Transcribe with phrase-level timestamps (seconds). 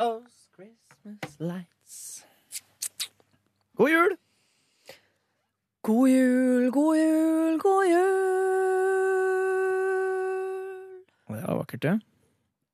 [0.00, 2.24] those Christmas lights.
[3.76, 4.16] God jul!
[5.82, 8.16] God jul, god jul, god jul.
[11.28, 12.00] Det var vakkert, det.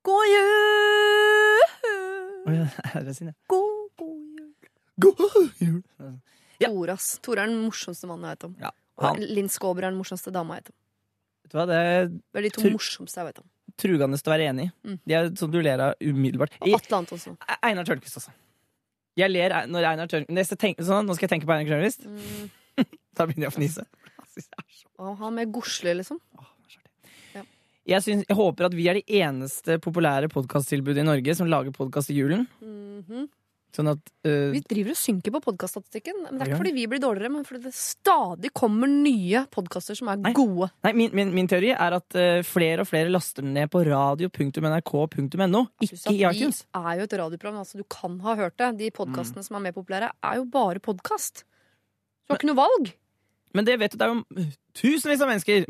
[0.07, 1.63] God jul.
[3.47, 4.71] God, god jul.
[4.95, 5.83] God jul!
[6.59, 6.69] Ja.
[6.71, 7.19] Tore, ass.
[7.21, 8.55] Tore er den morsomste mannen jeg vet om.
[8.63, 8.71] Ja,
[9.03, 10.77] han, Linn Skåber er den morsomste dama jeg vet om.
[11.43, 11.81] vet du hva, det
[12.23, 13.49] Det er de to morsomste jeg vet om.
[13.79, 14.73] Trugende til å være enig i.
[14.87, 14.97] Mm.
[15.05, 16.57] De er sånn du ler av umiddelbart.
[16.63, 17.37] Og Atle Antonsen.
[17.61, 18.33] Einar Tørnquist, også.
[19.17, 20.53] Jeg ler når Einar Tørnquist
[20.85, 22.07] sånn, Nå skal jeg tenke på Einar Tørnquist.
[22.07, 22.49] Mm.
[23.17, 23.83] Da begynner jeg å fnise.
[25.01, 26.19] Og han med godslig, liksom.
[26.37, 27.09] Åh, det.
[27.33, 27.41] Ja.
[27.89, 31.73] Jeg, synes, jeg håper at vi er de eneste populære podkasttilbudet i Norge som lager
[31.73, 32.45] podkast i julen.
[33.77, 36.23] Sånn at uh, Vi driver og synker på podkaststatistikken.
[36.25, 36.45] Det er Ja.
[36.49, 40.33] ikke fordi vi blir dårligere, men fordi det stadig kommer nye podkaster som er Nei.
[40.33, 40.71] gode.
[40.87, 43.83] Nei, min, min, min teori er at uh, flere og flere laster den ned på
[43.85, 46.63] radio.nrk.no, ikke i iTunes.
[46.65, 48.71] Vi er jo et radioprogram, altså du kan ha hørt det.
[48.81, 51.43] De podkastene som er mer populære, er jo bare podkast.
[52.27, 52.93] Du har ikke noe valg.
[53.55, 55.63] Men det vet du, det er jo tusenvis av mennesker,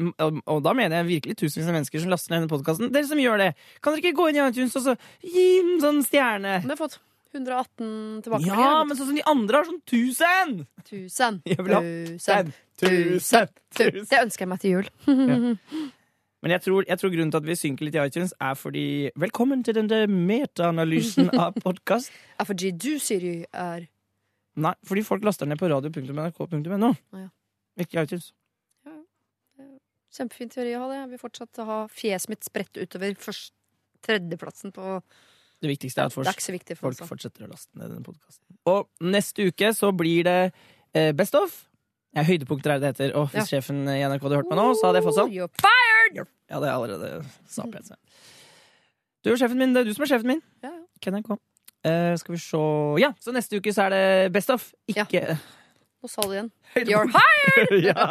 [0.49, 2.89] og da mener jeg virkelig tusenvis av mennesker som laster ned denne podkasten.
[2.91, 3.51] Dere som gjør det,
[3.85, 6.57] kan dere ikke gå inn i iTunes og så gi en sånn stjerne?
[6.65, 6.97] Det har fått
[7.33, 8.63] 118 tilbakemeldinger.
[8.63, 10.55] Ja, men sånn som de andre har sånn tusen!
[10.87, 11.39] Tusen.
[11.49, 12.51] Jeg vil ha Tusen.
[12.79, 13.53] Tusen!
[13.75, 14.07] Tusen!
[14.09, 14.89] Det ønsker jeg meg til jul.
[16.45, 18.83] Men jeg tror, jeg tror grunnen til at vi synker litt i iTunes, er fordi
[19.17, 22.13] Velkommen til denne metaanalysen av podkast.
[22.37, 23.87] Ja, fordi du, Siri, er
[24.61, 26.91] Nei, fordi folk laster ned på radio.nrk.no.
[26.93, 27.31] Å, ja.
[27.81, 28.29] Ikke iTunes.
[30.13, 30.99] Kjempefin teori å ha det.
[31.01, 33.53] Jeg vil fortsatt ha fjeset mitt spredt utover først
[34.05, 34.99] tredjeplassen på
[35.61, 38.43] Det viktigste er at folk, er for folk fortsetter å laste ned denne podkasten.
[38.69, 40.35] Og neste uke så blir det
[40.93, 41.63] eh, Best of.
[42.15, 43.15] Ja, høydepunkter er det det heter.
[43.17, 45.33] Og hvis sjefen i NRK hadde hørt meg nå, så hadde jeg fått sånn.
[45.33, 46.29] You're fired!
[46.47, 47.09] Ja, det er allerede
[47.49, 47.97] sa seg.
[49.25, 49.73] Du er sjefen min.
[49.75, 50.41] Det er du som er sjefen min.
[50.63, 50.83] Ja, ja.
[51.01, 51.33] Ikke NRK.
[51.87, 52.61] Eh, skal vi se
[53.01, 54.03] Ja, så neste uke så er det
[54.37, 54.69] Best of.
[54.89, 55.37] Ikke
[55.97, 56.51] Nå sa du igjen.
[56.85, 57.71] You're hired!
[57.89, 57.97] ja.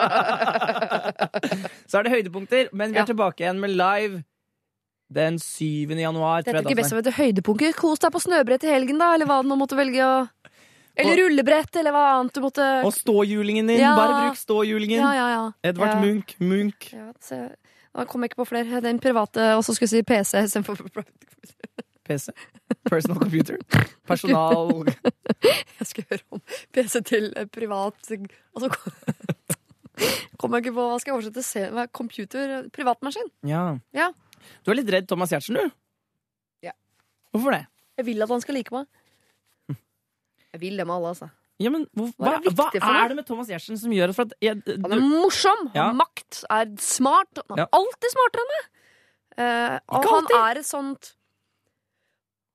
[1.86, 3.06] Så er det høydepunkter, men vi er Ja.
[3.06, 4.24] tilbake igjen med live
[5.12, 5.88] den 7.
[6.00, 6.42] januar.
[6.42, 7.76] Dette er ikke best å vite et høydepunkt.
[7.78, 10.00] Kos deg på snøbrett i helgen, da, eller hva du nå måtte velge.
[10.02, 10.28] å-
[10.96, 12.66] Eller rullebrett, eller hva annet du måtte.
[12.84, 13.78] Og ståhjulingen din.
[13.80, 13.94] Ja.
[13.94, 14.98] Bare bruk ståhjulingen.
[15.02, 15.52] Ja, ja, ja.
[15.62, 16.00] Edvard.
[16.00, 16.36] Munch.
[16.40, 16.92] Munch.
[16.92, 17.12] Ja.
[17.94, 18.80] Da kom jeg ikke på flere.
[18.82, 21.04] Den private, og så skulle jeg si PC istedenfor
[22.06, 22.30] PC.
[22.88, 23.58] Personal computer.
[24.06, 24.84] Personal
[25.78, 26.40] Jeg skal høre om
[26.72, 27.94] PC til eh, privat
[28.54, 28.68] Og så
[30.38, 31.44] kom jeg ikke på Hva skal jeg oversette?
[31.44, 32.68] Se, er computer?
[32.74, 33.28] Privatmaskin?
[33.48, 33.76] Ja.
[33.96, 34.10] Ja.
[34.64, 35.70] Du er litt redd Thomas Giertsen, du?
[36.66, 36.72] Ja.
[37.34, 37.64] Hvorfor det?
[37.96, 38.86] Jeg vil at han skal like meg.
[40.52, 41.28] Jeg vil det med alle, altså.
[41.60, 44.32] Ja, men Hva hva, er viktig hva er det med Thomas Giertsen som gjør at
[44.44, 45.90] jeg, du, Han er morsom, Ja.
[45.96, 47.40] makt, er smart.
[47.48, 47.68] Han er Ja.
[47.72, 48.66] alltid smartere enn meg!
[49.36, 51.10] Uh, og han er et sånt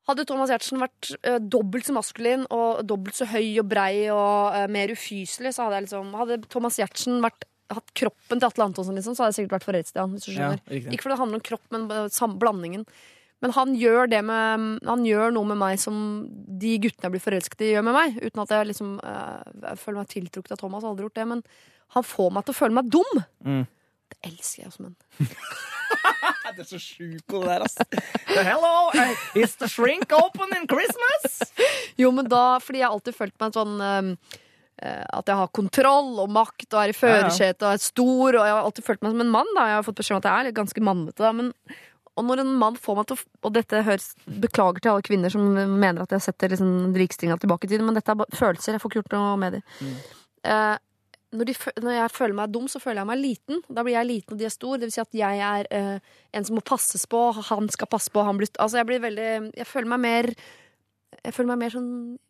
[0.10, 4.56] Hadde Thomas Giertsen vært uh, dobbelt så maskulin og dobbelt så høy og brei og
[4.58, 7.46] uh, mer ufyselig, så hadde jeg liksom Hadde Thomas Giertsen vært,
[7.78, 10.14] hatt kroppen til Atle Antonsen, liksom, så hadde jeg sikkert vært forelsket i han.
[10.16, 10.62] Hvis du skjønner.
[10.68, 10.94] riktig.
[10.94, 12.86] Ikke fordi det handler om kropp, men blandingen.
[13.42, 15.96] Men han gjør, det med, han gjør noe med meg som
[16.62, 18.20] de guttene jeg blir forelsket i, gjør med meg.
[18.22, 20.86] Uten at jeg liksom eh, jeg føler meg tiltrukket av Thomas.
[20.86, 21.26] Aldri gjort det.
[21.32, 21.42] Men
[21.96, 23.24] han får meg til å føle meg dum.
[23.42, 23.64] Mm.
[24.12, 24.98] Det elsker jeg som menn.
[26.52, 27.78] Det er så sjukt det der, ass.
[28.28, 28.92] Hello,
[29.40, 31.54] is the shrink open in Christmas?
[32.00, 34.42] Jo, men da, fordi jeg har alltid følt meg sånn eh, eh,
[34.82, 38.38] At jeg har kontroll og makt og er i førersetet og er stor.
[38.40, 39.56] Og jeg har alltid følt meg som en mann.
[39.58, 41.22] da Jeg har fått beskjed om at jeg er litt ganske mannete.
[41.22, 41.52] da Men
[42.20, 45.34] og når en mann får meg til å Og dette høres Beklager til alle kvinner
[45.34, 48.76] som mener at jeg setter liksom likestillinga tilbake i tid, men dette er bare følelser.
[48.76, 49.64] Jeg får ikke gjort noe med dem.
[49.80, 49.94] Mm.
[50.52, 50.78] Eh,
[51.32, 53.62] når, de, når jeg føler meg dum, så føler jeg meg liten.
[53.72, 54.76] Da blir jeg liten, og de er stor.
[54.78, 57.22] Det vil si at jeg er eh, en som må passes på.
[57.52, 58.26] Han skal passe på.
[58.28, 59.30] Han blir, altså jeg blir veldig
[59.62, 60.32] Jeg føler meg mer
[61.22, 61.90] Jeg føler meg mer sånn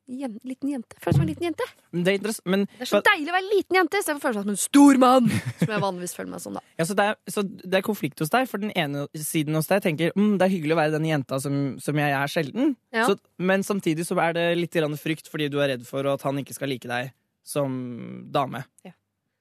[0.09, 0.97] jen, liten jente.
[0.99, 1.67] Føler som en liten jente.
[1.93, 4.39] Men det er men, Det er så deilig å være liten jente istedenfor å føle
[4.39, 5.29] seg som en stor mann.
[5.61, 6.63] Som jeg vanligvis føler meg som, da.
[6.81, 9.69] ja, så, det er, så det er konflikt hos deg, for den ene siden hos
[9.71, 12.73] deg tenker mm, det er hyggelig å være den jenta som, som jeg er sjelden.
[12.95, 13.05] Ja.
[13.07, 16.41] Så, men samtidig så er det litt frykt fordi du er redd for at han
[16.41, 17.13] ikke skal like deg
[17.47, 17.71] som
[18.33, 18.65] dame.
[18.85, 18.95] Ja.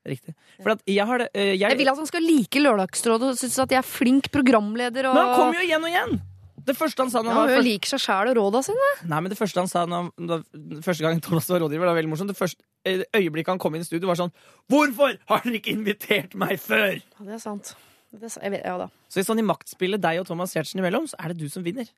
[0.07, 0.33] Riktig.
[0.63, 3.41] For at jeg har det eh, jeg, Jeg vil at han skal like Lørdagsrådet og
[3.41, 5.11] synes at jeg er flink programleder.
[5.11, 5.17] Og...
[5.17, 6.21] Men han kommer jo igjen og igjen!
[6.71, 7.67] Det første han sa når ja, Hun først...
[7.67, 8.89] liker seg sjæl og råda sine.
[9.11, 10.45] Nei, men det første han sa når,
[10.87, 12.33] første gang Thomas var rådgiver, det var veldig morsomt.
[12.33, 12.65] Det første
[13.19, 14.35] øyeblikket han kom inn i studio, var sånn
[14.71, 17.01] Hvorfor har dere ikke invitert meg før?!
[17.01, 17.75] Ja, det er sant.
[18.11, 18.89] Det er, sa- vet, ja.
[19.11, 21.67] Så i sånn i maktspillet deg og Thomas Giertsen imellom, så er det du som
[21.67, 21.91] vinner.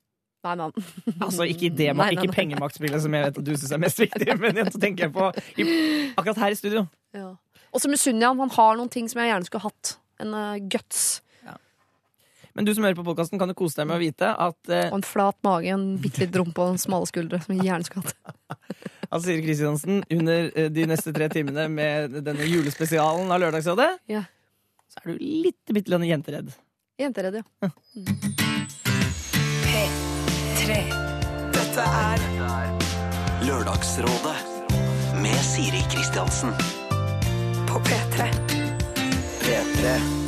[0.43, 0.69] Nei, nei.
[1.25, 4.29] Altså ikke, det, Nei, ikke pengemaktspillet, som jeg vet at du syns er mest viktig,
[4.43, 5.31] men så tenker jeg på
[5.63, 5.67] i,
[6.17, 6.87] akkurat her i studio.
[7.17, 7.31] Ja.
[7.73, 8.43] Og så misunner jeg han.
[8.43, 9.95] Han har noen ting som jeg gjerne skulle hatt.
[10.21, 11.22] En uh, guts.
[12.55, 14.89] Men du som hører på podkasten, kan jo kose deg med å vite at eh,
[14.93, 17.87] Og en flat mage, en bitte litt rumpe og en smale skuldre, som en gjerne
[17.89, 18.69] skulle hatt.
[19.13, 24.25] at Siri Kristiansen under eh, de neste tre timene med denne julespesialen av Lørdagsrådet, Ja.
[24.93, 26.53] så er du litt bitte litt jenteredd.
[27.01, 27.73] Jenteredd, ja.
[29.65, 30.79] P3.
[31.57, 32.27] Dette er
[33.49, 34.37] Lørdagsrådet
[35.25, 36.53] med Siri Kristiansen.
[37.73, 38.29] på P3.
[39.41, 40.22] P3.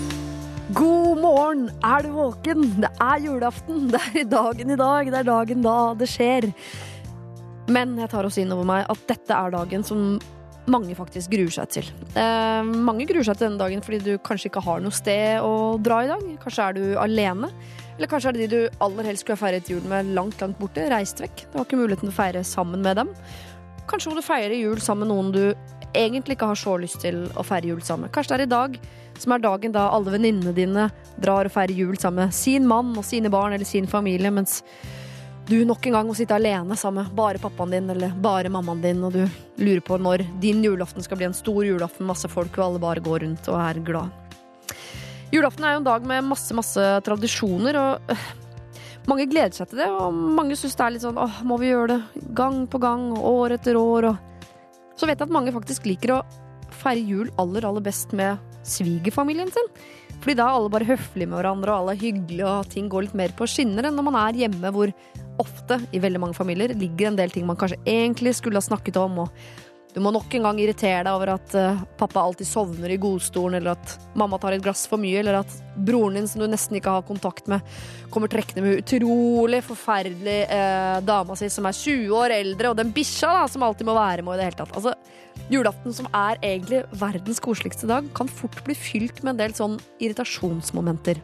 [0.75, 1.69] God morgen!
[1.87, 2.63] Er du våken?
[2.83, 3.85] Det er julaften.
[3.93, 5.11] Det er dagen i dag.
[5.13, 6.49] Det er dagen da det skjer.
[7.71, 10.17] Men jeg tar også inn over meg at dette er dagen som
[10.67, 11.93] mange faktisk gruer seg til.
[12.19, 15.77] Eh, mange gruer seg til denne dagen fordi du kanskje ikke har noe sted å
[15.85, 16.27] dra i dag.
[16.43, 17.53] Kanskje er du alene.
[17.95, 20.59] Eller kanskje er det de du aller helst skulle ha feiret jul med langt, langt
[20.59, 21.47] borte, reist vekk.
[21.53, 23.15] Du har ikke muligheten til å feire sammen med dem.
[23.87, 25.45] Kanskje må du feire jul sammen med noen du
[25.95, 28.17] egentlig ikke har så lyst til å feire jul sammen med.
[28.17, 28.79] Kanskje det er i dag
[29.19, 30.89] som er dagen da alle venninnene dine
[31.23, 34.63] drar og feirer jul sammen med sin mann og sine barn eller sin familie, mens
[35.47, 38.81] du nok en gang må sitte alene sammen med bare pappaen din eller bare mammaen
[38.81, 39.25] din, og du
[39.61, 43.05] lurer på når din julaften skal bli en stor julaften, masse folk, og alle bare
[43.05, 44.23] går rundt og er glad.
[45.35, 48.15] Julaften er jo en dag med masse, masse tradisjoner, og
[49.11, 51.73] mange gleder seg til det, og mange syns det er litt sånn åh, må vi
[51.75, 55.91] gjøre det gang på gang, år etter år, og så vet jeg at mange faktisk
[55.91, 56.23] liker å
[56.73, 59.69] feire jul aller, aller best med svigerfamilien sin.
[60.21, 63.07] Fordi da er alle bare høflige med hverandre, og alle er hyggelige, og ting går
[63.07, 64.93] litt mer på skinner enn når man er hjemme, hvor
[65.43, 69.01] ofte, i veldig mange familier, ligger en del ting man kanskje egentlig skulle ha snakket
[69.01, 69.64] om, og
[69.95, 73.61] du må nok en gang irritere deg over at eh, pappa alltid sovner i godstolen,
[73.61, 75.53] eller at mamma tar et glass for mye, eller at
[75.87, 77.63] broren din, som du nesten ikke har kontakt med,
[78.11, 82.91] kommer trekkende med utrolig forferdelig eh, dama si som er 20 år eldre, og den
[82.97, 84.75] bikkja som alltid må være med i det hele tatt.
[84.75, 84.97] Altså,
[85.55, 89.79] julaften, som er egentlig verdens koseligste dag, kan fort bli fylt med en del sånn
[90.03, 91.23] irritasjonsmomenter.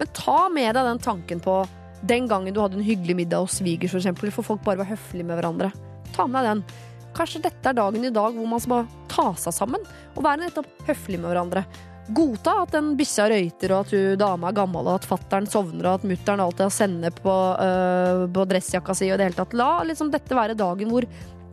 [0.00, 1.60] Men ta med deg den tanken på
[2.00, 4.94] den gangen du hadde en hyggelig middag hos svigers, for eksempel, for folk bare var
[4.94, 5.74] høflige med hverandre.
[6.16, 6.88] Ta med deg den.
[7.16, 10.68] Kanskje dette er dagen i dag hvor man skal ta seg sammen og være nettopp
[10.88, 11.64] høflig med hverandre.
[12.10, 15.86] Godta at den bikkja røyter, og at hun dama er gammel, og at fattern sovner,
[15.86, 19.54] og at mutter'n alltid har sennep på, øh, på dressjakka si, og det hele tatt.
[19.58, 21.06] La liksom dette være dagen hvor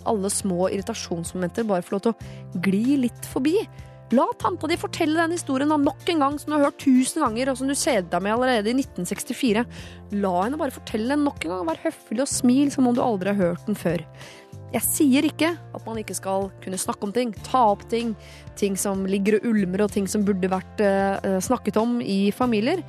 [0.07, 3.59] alle små irritasjonsmomenter bare får lov til å gli litt forbi.
[4.15, 7.51] La tanta di fortelle den historien nok en gang som du har hørt tusen ganger,
[7.51, 9.65] og som du kjedet deg med allerede i 1964.
[10.23, 13.03] La henne bare fortelle den nok en gang, vær høflig og smil som om du
[13.03, 14.05] aldri har hørt den før.
[14.73, 18.11] Jeg sier ikke at man ikke skal kunne snakke om ting, ta opp ting,
[18.59, 22.83] ting som ligger og ulmer, og ting som burde vært eh, snakket om i familier.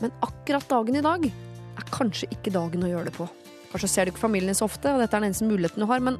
[0.00, 3.28] Men akkurat dagen i dag er kanskje ikke dagen å gjøre det på.
[3.72, 5.88] Kanskje ser du ikke familien din så ofte, og dette er den eneste muligheten du
[5.90, 6.16] har, men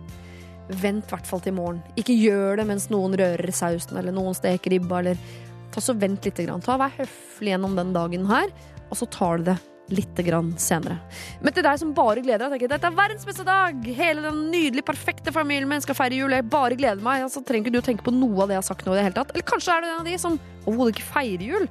[0.82, 1.81] vent i hvert fall til i morgen.
[1.96, 5.20] Ikke gjør det mens noen rører sausen, eller noen steker ribba, eller
[5.72, 6.43] ta så vent litt.
[6.44, 6.64] Grann.
[6.64, 8.52] Ta, vær høflig gjennom den dagen her,
[8.90, 9.56] og så tar du det
[9.92, 10.98] litt grann senere.
[11.42, 13.82] Men til deg som bare gleder deg, tenker dette er verdens beste dag!
[13.98, 17.26] Hele den nydelige, perfekte familien min skal feire jul, jeg bare gleder meg.
[17.26, 18.98] Altså, trenger ikke du å tenke på noe av det jeg har sagt nå i
[18.98, 19.34] det hele tatt.
[19.34, 21.68] Eller kanskje er du en av de som overhodet ikke feirer jul?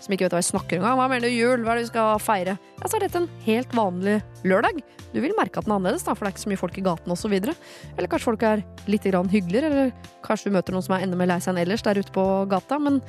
[0.00, 0.96] Som ikke vet hva jeg snakker engang.
[0.96, 1.66] Hva mener du jul?
[1.66, 2.56] Hva er det vi skal feire?
[2.78, 4.16] Ja, så er dette en helt vanlig
[4.48, 4.80] lørdag.
[5.10, 6.80] Du vil merke at den er annerledes, da, for det er ikke så mye folk
[6.80, 7.36] i gaten osv.
[7.36, 9.92] Eller kanskje folk er litt hyggeligere, eller
[10.24, 12.24] kanskje du møter noen som er enda mer lei seg enn ellers der ute på
[12.48, 12.80] gata.
[12.80, 13.02] Men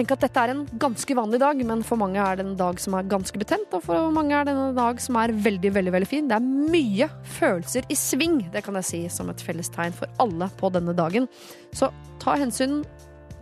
[0.00, 2.78] Tenk at dette er en ganske vanlig dag, men for mange er det en dag
[2.80, 5.92] som er ganske betent, og for mange er det en dag som er veldig, veldig
[5.92, 6.30] veldig fin.
[6.30, 10.48] Det er mye følelser i sving, det kan jeg si som et fellestegn for alle
[10.56, 11.28] på denne dagen.
[11.76, 11.90] Så
[12.22, 12.78] ta hensyn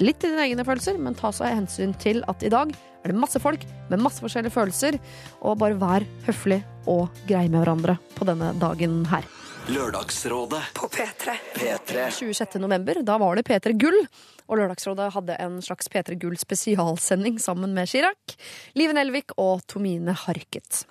[0.02, 3.22] litt til dine egne følelser, men ta seg hensyn til at i dag er det
[3.22, 3.62] masse folk
[3.92, 4.98] med masse forskjellige følelser,
[5.46, 6.58] og bare vær høflig
[6.90, 9.30] og grei med hverandre på denne dagen her.
[9.68, 11.38] Lørdagsrådet På P3.
[11.54, 12.08] P3.
[12.18, 12.58] 26.
[12.58, 12.98] november.
[13.06, 14.02] Da var det P3 Gull.
[14.48, 18.36] Og Lørdagsrådet hadde en slags P3 Gull spesialsending sammen med Chirag,
[18.78, 20.86] Live Nelvik og Tomine Harket.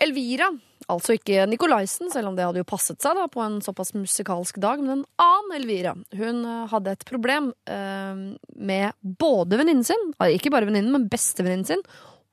[0.00, 0.48] Elvira,
[0.88, 4.60] altså ikke Nikolaisen, selv om det hadde jo passet seg da på en såpass musikalsk
[4.62, 5.92] dag, men en annen Elvira.
[6.16, 8.22] Hun eh, hadde et problem eh,
[8.56, 11.84] med både venninnen sin, ikke bare venninnen, men bestevenninnen sin,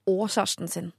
[0.08, 0.94] og kjæresten sin.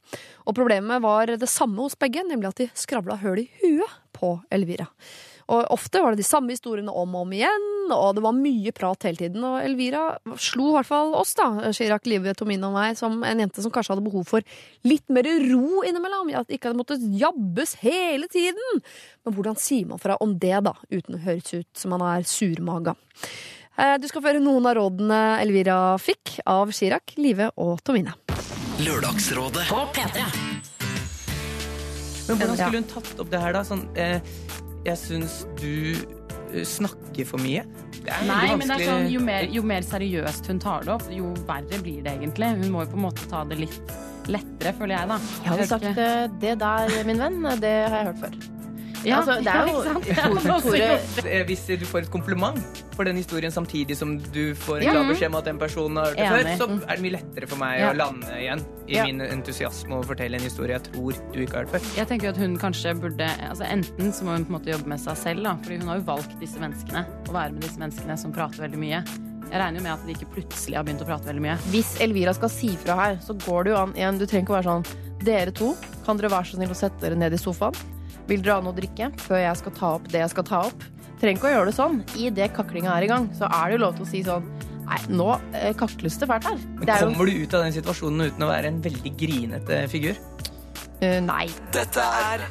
[0.45, 4.35] Og problemet var det samme hos begge, nemlig at de skravla høl i huet på
[4.53, 4.91] Elvira.
[5.49, 8.73] Og ofte var det de samme historiene om og om igjen, og det var mye
[8.77, 9.45] prat hele tiden.
[9.49, 10.03] Og Elvira
[10.37, 13.73] slo i hvert fall oss, da, Chirag, Live, Tomine og meg, som en jente som
[13.73, 14.45] kanskje hadde behov for
[14.85, 16.35] litt mer ro innimellom.
[16.37, 18.83] At ikke hadde måttet jabbes hele tiden.
[19.25, 22.29] Men hvordan sier man fra om det, da, uten å høres ut som man er
[22.29, 22.93] surmaga?
[23.79, 28.13] Eh, Du skal få høre noen av rådene Elvira fikk av Chirag, Live og Tomine.
[28.85, 30.29] Lørdagsrådet På P3.
[32.29, 33.63] Men hvordan skulle hun tatt opp det her, da?
[33.65, 34.21] Sånn, eh,
[34.93, 35.97] jeg syns du
[36.65, 37.65] snakker for mye.
[37.99, 40.95] Det er Nei, men det er sånn, jo mer, jo mer seriøst hun tar det
[40.95, 42.53] opp, jo verre blir det egentlig.
[42.63, 43.97] Hun må jo på en måte ta det litt
[44.29, 45.19] lettere, føler jeg, da.
[45.45, 48.58] Jeg hadde sagt eh, det der, min venn, det har jeg hørt før.
[49.07, 50.15] Ja, altså, det er jo- ja.
[50.25, 51.27] Tore- Tore-.
[51.31, 54.93] Eh, Hvis du får et kompliment for den historien samtidig som du får en Ja.
[54.93, 57.49] klar beskjed om at den personen har hørt det før, så er det mye lettere
[57.49, 57.93] for meg Ja.
[57.93, 59.05] å lande igjen i Ja.
[59.07, 61.97] min entusiasme og fortelle en historie jeg tror du ikke har hørt før.
[61.97, 64.73] Jeg tenker jo at hun kanskje burde altså Enten så må hun på en måte
[64.75, 67.07] jobbe med seg selv, da, fordi hun har jo valgt disse menneskene.
[67.29, 69.05] Å være med disse menneskene som prater veldig mye.
[69.51, 71.57] Jeg regner jo med at de ikke plutselig har begynt å prate veldig mye.
[71.73, 74.19] Hvis Elvira skal si fra her, så går det jo an igjen.
[74.19, 74.87] Du trenger ikke å være sånn
[75.25, 75.75] Dere to,
[76.07, 77.75] kan dere være så snill å sette dere ned i sofaen?
[78.29, 80.63] Vil dere ha noe å drikke før jeg skal ta opp det jeg skal ta
[80.69, 80.83] opp?
[81.19, 82.01] Trenger ikke å gjøre det sånn.
[82.21, 84.51] I det kaklinga er i gang, så er det jo lov til å si sånn
[84.89, 86.61] Nei, nå eh, kakles det fælt her.
[86.79, 89.83] Men Det er kommer du ut av den situasjonen uten å være en veldig grinete
[89.93, 90.17] figur?
[91.03, 91.45] Uh, Nei.
[91.77, 92.47] Dette er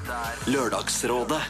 [0.47, 1.41] Lørdagsrådet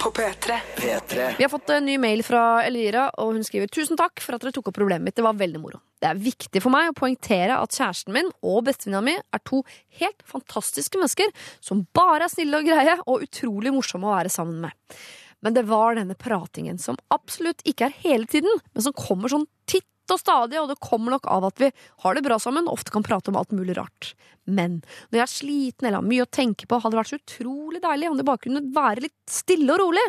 [0.00, 0.56] På P3.
[0.78, 1.28] P3.
[1.36, 4.46] Vi har fått en ny mail fra Elvira, og hun skriver Tusen takk for at
[4.46, 5.18] dere tok opp problemet mitt.
[5.20, 5.82] Det var veldig moro.
[6.02, 9.60] Det er viktig for meg å poengtere at kjæresten min og bestevenninna mi er to
[10.00, 11.30] helt fantastiske mennesker
[11.62, 14.98] som bare er snille og greie og utrolig morsomme å være sammen med.
[15.46, 19.46] Men det var denne pratingen som absolutt ikke er hele tiden, men som kommer sånn
[19.70, 21.70] titt og stadig, og det kommer nok av at vi
[22.02, 24.12] har det bra sammen og ofte kan prate om alt mulig rart.
[24.42, 24.80] Men
[25.10, 27.82] når jeg er sliten eller har mye å tenke på, hadde det vært så utrolig
[27.82, 30.06] deilig om det bare kunne være litt stille og rolig.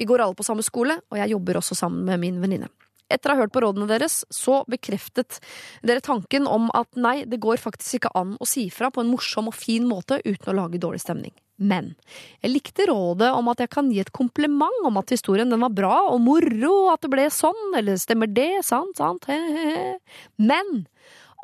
[0.00, 2.72] Vi går alle på samme skole, og jeg jobber også sammen med min venninne.
[3.08, 5.40] Etter å ha hørt på rådene deres, så bekreftet
[5.86, 9.12] dere tanken om at nei, det går faktisk ikke an å si fra på en
[9.12, 11.34] morsom og fin måte uten å lage dårlig stemning.
[11.58, 11.94] Men
[12.38, 15.74] jeg likte rådet om at jeg kan gi et kompliment om at historien den var
[15.74, 19.96] bra og moro, at det ble sånn, eller stemmer det, sant, sant, he-he-he.
[20.38, 20.86] Men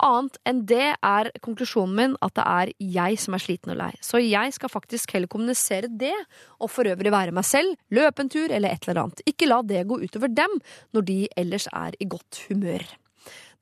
[0.03, 3.93] annet enn det er konklusjonen min at det er jeg som er sliten og lei.
[4.05, 6.17] Så jeg skal faktisk heller kommunisere det,
[6.59, 9.25] og for øvrig være meg selv, løpe en tur eller et eller annet.
[9.31, 10.59] Ikke la det gå utover dem
[10.97, 12.85] når de ellers er i godt humør.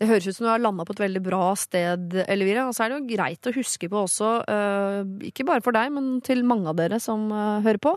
[0.01, 2.67] Det høres ut som du har landa på et veldig bra sted, Elvira.
[2.67, 5.93] Og så er det jo greit å huske på også, øh, ikke bare for deg,
[5.95, 7.93] men til mange av dere som øh, hører på,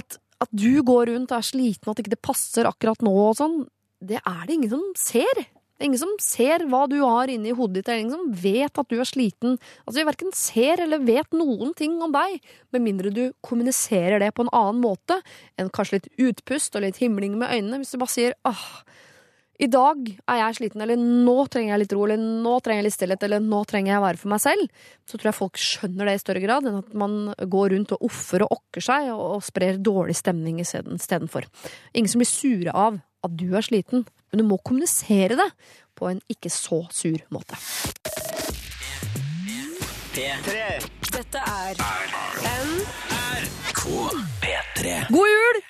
[0.00, 3.14] at, at du går rundt og er sliten, og at ikke det passer akkurat nå
[3.28, 3.60] og sånn,
[4.02, 5.46] det er det ingen som ser.
[5.76, 8.30] Det er ingen som ser hva du har inni hodet ditt, det er ingen som
[8.40, 9.58] vet at du er sliten.
[9.84, 12.38] Altså, Vi verken ser eller vet noen ting om deg,
[12.72, 15.20] med mindre du kommuniserer det på en annen måte
[15.60, 17.82] enn kanskje litt utpust og litt himling med øynene.
[17.82, 18.64] Hvis du bare sier åh,
[19.58, 22.86] i dag er jeg sliten, eller nå trenger jeg litt ro, eller nå trenger jeg
[22.88, 25.60] litt stillhet, eller nå trenger jeg å være for meg selv, så tror jeg folk
[25.60, 27.16] skjønner det i større grad enn at man
[27.56, 31.48] går rundt og offer og okker seg og, og sprer dårlig stemning istedenfor.
[31.96, 35.48] Ingen som blir sure av at du er sliten, men du må kommunisere det
[35.96, 37.56] på en ikke så sur måte.
[40.16, 41.80] Dette er
[44.42, 44.92] P3.
[45.12, 45.62] God jul!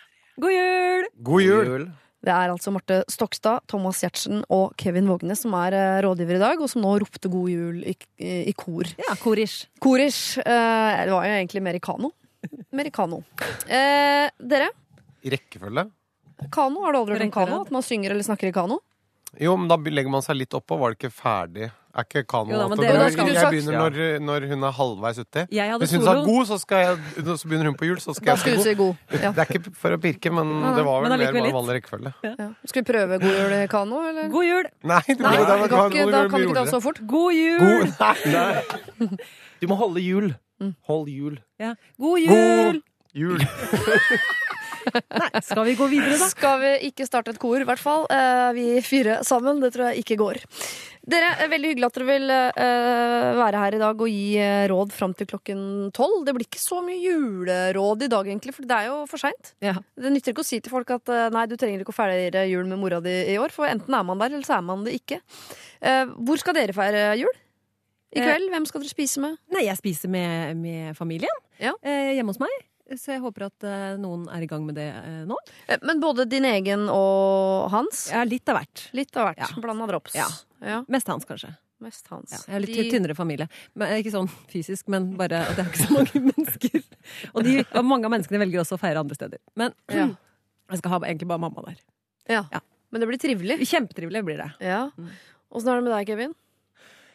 [0.43, 1.09] God jul!
[1.23, 1.88] God jul!
[2.26, 6.42] Det er altså Marte Stokstad, Thomas Giertsen og Kevin Vågnes som er eh, rådgiver i
[6.42, 8.88] dag, og som nå ropte god jul i, i, i kor.
[8.99, 9.68] Ja, korish.
[9.83, 10.40] Korish.
[10.42, 12.11] Eh, det var jo egentlig Americano.
[12.75, 13.23] Americano.
[13.71, 14.73] Eh, dere,
[15.23, 15.87] I rekkefølge?
[16.52, 17.62] kano, har du aldri hørt om kano?
[17.62, 18.80] At man synger eller snakker i kano?
[19.40, 20.78] Jo, men da legger man seg litt oppå.
[20.80, 21.71] Var det ikke ferdig?
[21.97, 24.65] Er ikke kano Jo da, det- når- da skulle du Jeg begynner når, når hun
[24.69, 25.45] er halvveis uti.
[25.49, 26.99] Hvis hun sa god, så, skal jeg,
[27.38, 28.95] så begynner hun på jul, så skal jeg skulle du si god.
[29.11, 29.21] god.
[29.23, 29.31] Ja.
[29.33, 32.12] Det er ikke for å pirke, men det var vel mer bare vanlig rekkefølge.
[32.23, 32.49] Ja.
[32.67, 34.29] Skal vi prøve god jul-kano, eller?
[34.29, 34.65] God jul!
[34.85, 37.00] Nei, du, Nei, Da, da, kan da kan vi ikke ta så fort.
[37.07, 37.59] God jul!
[37.59, 39.09] God, nei,
[39.62, 40.35] Du må holde jul.
[40.61, 40.75] Mm.
[40.88, 41.38] Hold jul.
[41.61, 41.75] Ja.
[41.99, 42.73] God jul!
[42.73, 42.83] god
[43.15, 43.41] jul.
[44.95, 46.28] Nei, skal vi gå videre, da?
[46.31, 48.05] Skal vi ikke starte et kor, i hvert fall.
[48.12, 49.59] Eh, vi fire sammen.
[49.62, 50.40] Det tror jeg ikke går.
[51.07, 54.64] Dere, er Veldig hyggelig at dere vil eh, være her i dag og gi eh,
[54.73, 55.61] råd fram til klokken
[55.95, 56.25] tolv.
[56.26, 59.52] Det blir ikke så mye juleråd i dag, egentlig, for det er jo for seint.
[59.64, 59.76] Ja.
[59.95, 62.47] Det nytter ikke å si til folk at eh, nei, du trenger ikke å feire
[62.50, 64.83] jul med mora di i år, for enten er man der, eller så er man
[64.87, 65.21] det ikke.
[65.83, 67.35] Eh, hvor skal dere feire jul?
[68.16, 68.47] I Eh, kveld?
[68.55, 69.35] Hvem skal dere spise med?
[69.52, 71.75] Nei, jeg spiser med, med familien Ja.
[71.83, 72.52] eh, hjemme hos meg.
[72.95, 75.35] Så jeg håper at eh, noen er i gang med det eh, nå.
[75.66, 78.05] Eh, men både din egen og hans?
[78.14, 78.85] Ja, litt av hvert.
[78.95, 79.40] Litt av hvert.
[79.43, 79.49] Ja.
[79.64, 80.14] Blanda drops.
[80.14, 80.28] Ja.
[80.62, 81.50] Ja, Mest hans, kanskje.
[81.83, 82.31] mest hans.
[82.33, 83.49] Ja, jeg har litt De- tynnere familie.
[83.75, 86.87] Men, ikke sånn fysisk, men bare at jeg har ikke så mange mennesker.
[87.35, 89.43] Og, de, og mange av menneskene velger også å feire andre steder.
[89.59, 90.07] Men Ja.
[90.71, 91.83] jeg skal ha egentlig bare mamma der.
[92.31, 92.45] Ja.
[92.55, 92.62] Ja.
[92.95, 93.59] Men det blir trivelig.
[93.66, 94.49] Kjempetrivelig blir det.
[94.62, 94.85] Ja.
[94.97, 95.11] Mm.
[95.50, 96.33] Åssen er det med deg, Kevin?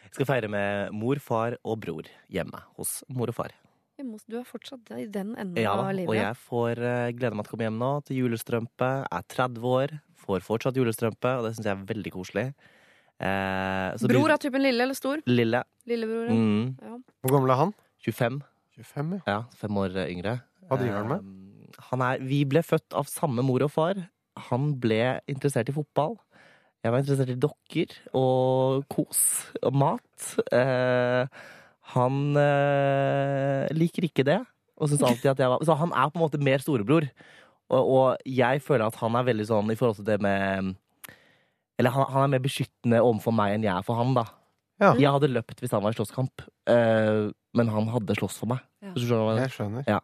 [0.04, 3.54] Jeg skal feire med mor, far og bror hjemme hos mor og far.
[4.02, 6.10] Hjemme Du er fortsatt i den enden Ja, av livet.
[6.10, 8.88] Ja, og jeg får uh, gleder meg til å komme hjem nå til julestrømpe.
[9.04, 9.94] Jeg er 30 år,
[10.24, 12.46] får fortsatt julestrømpe, og det syns jeg er veldig koselig.
[13.22, 15.22] Eh, så Bror av er typen lille eller stor?
[15.30, 15.60] Lille.
[15.86, 16.34] Lillebror, ja.
[16.34, 16.96] Mm, ja.
[17.22, 17.74] Hvor gammel er han?
[18.02, 18.40] 25.
[18.80, 19.22] 25, ja.
[19.30, 20.34] Ja, fem år eh, yngre.
[20.66, 21.30] Hva driver han med?
[21.70, 24.02] Eh, han er, vi ble født av samme mor og far,
[24.48, 26.16] han ble interessert i fotball.
[26.82, 29.22] Jeg var interessert i dokker og kos
[29.62, 30.30] og mat.
[30.50, 31.42] Eh,
[31.90, 34.38] han eh, liker ikke det,
[34.78, 37.08] og syns alltid at jeg var Så han er på en måte mer storebror.
[37.72, 40.72] Og, og jeg føler at han er veldig sånn i forhold til det med
[41.80, 44.26] Eller han, han er mer beskyttende overfor meg enn jeg er for han, da.
[44.82, 44.94] Ja.
[44.98, 48.64] Jeg hadde løpt hvis han var i slåsskamp, eh, men han hadde slåss for meg.
[48.82, 48.94] Ja.
[48.98, 49.86] Skjønner jeg skjønner.
[49.86, 50.00] Ja.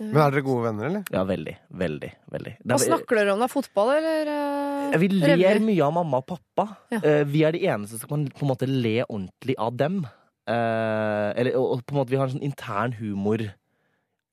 [0.00, 1.04] Men er dere gode venner, eller?
[1.14, 1.54] Ja, veldig.
[1.80, 2.10] Veldig.
[2.34, 2.52] veldig.
[2.64, 3.48] Hva er- snakker dere om da?
[3.48, 4.30] Fotball, eller?
[4.90, 6.66] Uh, vi ler mye av mamma og pappa.
[6.92, 6.98] Ja.
[6.98, 10.02] Uh, vi er de eneste som kan på en måte le ordentlig av dem.
[10.44, 13.46] Eh, eller, og, og på en måte Vi har en sånn intern humor.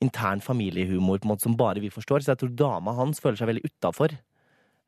[0.04, 2.26] Intern familiehumor på en måte som bare vi forstår.
[2.26, 4.18] Så jeg tror dama hans føler seg veldig utafor.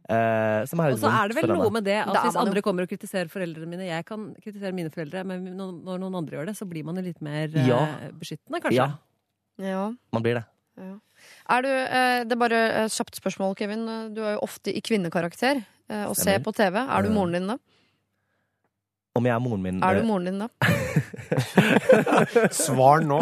[0.03, 2.41] Uh, som er Og så er det vel noe med det at hvis jo.
[2.41, 6.35] andre kommer og kritiserer foreldrene mine Jeg kan kritisere mine foreldre, men når noen andre
[6.35, 7.79] gjør det, så blir man jo litt mer eh, Ja.
[8.11, 8.75] beskyttende, kanskje.
[8.81, 8.89] Ja,
[9.63, 9.85] Ja.
[10.11, 10.43] man blir det.
[11.47, 13.85] Er du, eh, det er bare et kjapt spørsmål, Kevin.
[14.13, 16.83] Du er jo ofte i kvinnekarakter eh, og ser på TV.
[16.83, 17.57] Er du moren din da?
[19.15, 20.47] Om jeg er moren min Er eh, du moren din da?
[22.63, 23.19] Svar nå.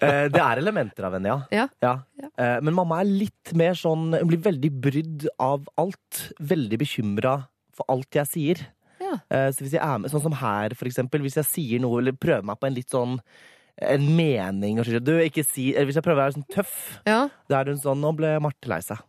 [0.00, 1.38] Eh, det er elementer av henne, ja.
[1.54, 1.66] Ja.
[1.84, 2.28] Ja.
[2.38, 6.22] Eh, men mamma er litt mer sånn Hun blir veldig brydd av alt.
[6.40, 7.36] Veldig bekymra
[7.76, 8.62] for alt jeg sier.
[9.02, 9.18] Ja.
[9.30, 12.00] Eh, så hvis jeg er med, sånn som her, for eksempel, hvis jeg sier noe
[12.00, 13.18] eller prøver meg på en litt sånn
[13.76, 17.26] en mening og sånn, du, ikke si, Hvis jeg prøver å være sånn tøff, Ja.
[17.50, 19.02] da er hun sånn Nå ble Marte lei seg.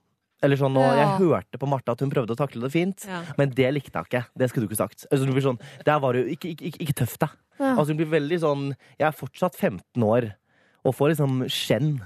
[0.43, 3.23] Eller sånn, og Jeg hørte på Martha at hun prøvde å takle det fint, Ja.
[3.37, 4.25] men det likte hun ikke.
[4.37, 5.07] Det skulle du ikke sagt.
[5.11, 7.29] Altså, du sånn, Der var du ikke, ikke, ikke, ikke tøff da.
[7.59, 7.71] Ja.
[7.75, 10.33] Altså, hun blir veldig sånn Jeg er fortsatt 15 år
[10.85, 12.01] og får liksom skjenn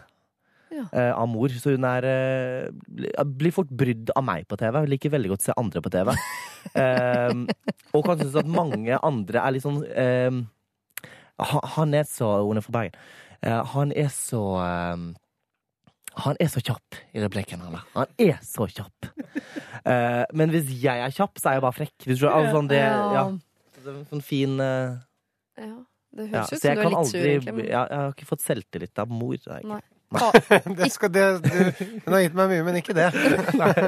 [0.71, 0.85] Ja.
[0.93, 1.49] uh, av mor.
[1.49, 4.79] Så hun er uh, blir fort brydd av meg på TV.
[4.79, 6.15] Hun liker veldig godt å se andre på TV.
[6.75, 7.45] uh,
[7.93, 10.31] og kan synes at mange andre er litt sånn eh,
[11.75, 12.95] Han er så Hun er fra Bergen.
[13.43, 15.05] Eh, han er så eh,
[16.19, 17.61] han er så kjapp i replikken.
[17.63, 19.07] Han, han er så kjapp.
[19.85, 21.95] Uh, men hvis jeg er kjapp, så er jeg bare frekk.
[22.03, 23.23] Hvis du, altså, sånn, det, ja.
[23.77, 24.99] Det er en sånn fin uh...
[25.61, 25.77] Ja.
[26.11, 26.41] Det ja.
[26.41, 27.55] høres ut som du er kan litt sur, aldri egentlig.
[27.55, 29.37] men- ja, Jeg har ikke fått selvtillit av mor.
[29.45, 29.71] det ikke.
[29.71, 29.81] Nei.
[30.11, 31.53] Det skal, det, du,
[32.03, 33.05] hun har gitt meg mye, men ikke det.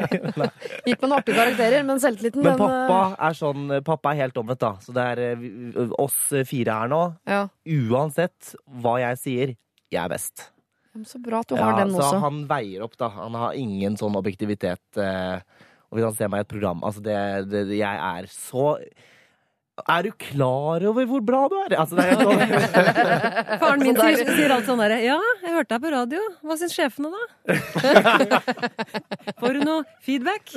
[0.88, 4.40] Gikk med noen artige karakterer, men selvtilliten Men eh, pappa er sånn Pappa er helt
[4.40, 4.72] omvendt, da.
[4.80, 6.16] Så det er eh, vi- oss
[6.48, 7.04] fire her nå.
[7.28, 7.44] ja.
[7.68, 9.56] Uansett hva jeg sier,
[9.92, 10.53] jeg er best.
[11.10, 12.20] Så bra at du har den så også.
[12.22, 13.10] han veier opp, da.
[13.16, 14.84] Han har ingen sånn objektivitet.
[15.02, 15.42] Eh,
[15.90, 17.18] og hvis han ser meg i et program Altså, det,
[17.52, 18.72] det Jeg er så
[19.90, 21.74] Er du klar over hvor bra du er?
[21.82, 25.90] Altså, det er Faren min sier, sier alt sånn derre Ja, jeg hørte deg på
[25.96, 26.20] radio.
[26.46, 27.24] Hva syns sjefene, da?
[29.42, 30.54] Får du noe feedback?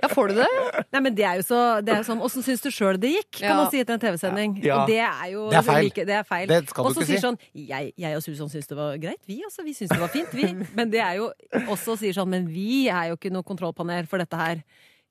[0.00, 0.48] Ja, får du det?
[0.94, 3.42] Nei, men det er jo så det er sånn Åssen syns du sjøl det gikk?
[3.42, 3.58] Kan Ja.
[3.60, 4.56] man si etter en TV-sending.
[4.64, 4.80] Ja.
[4.80, 5.84] Og det er jo Det er feil.
[5.90, 6.46] Like, det er feil.
[6.48, 7.26] Det skal du Og ikke sier si.
[7.26, 9.60] sånn jeg, jeg og Susan syns det var greit, vi altså.
[9.68, 10.48] Vi syns det var fint, vi.
[10.80, 11.28] Men det er jo
[11.68, 14.64] også sier sånn Men vi er jo ikke noe kontrollpanel for dette her.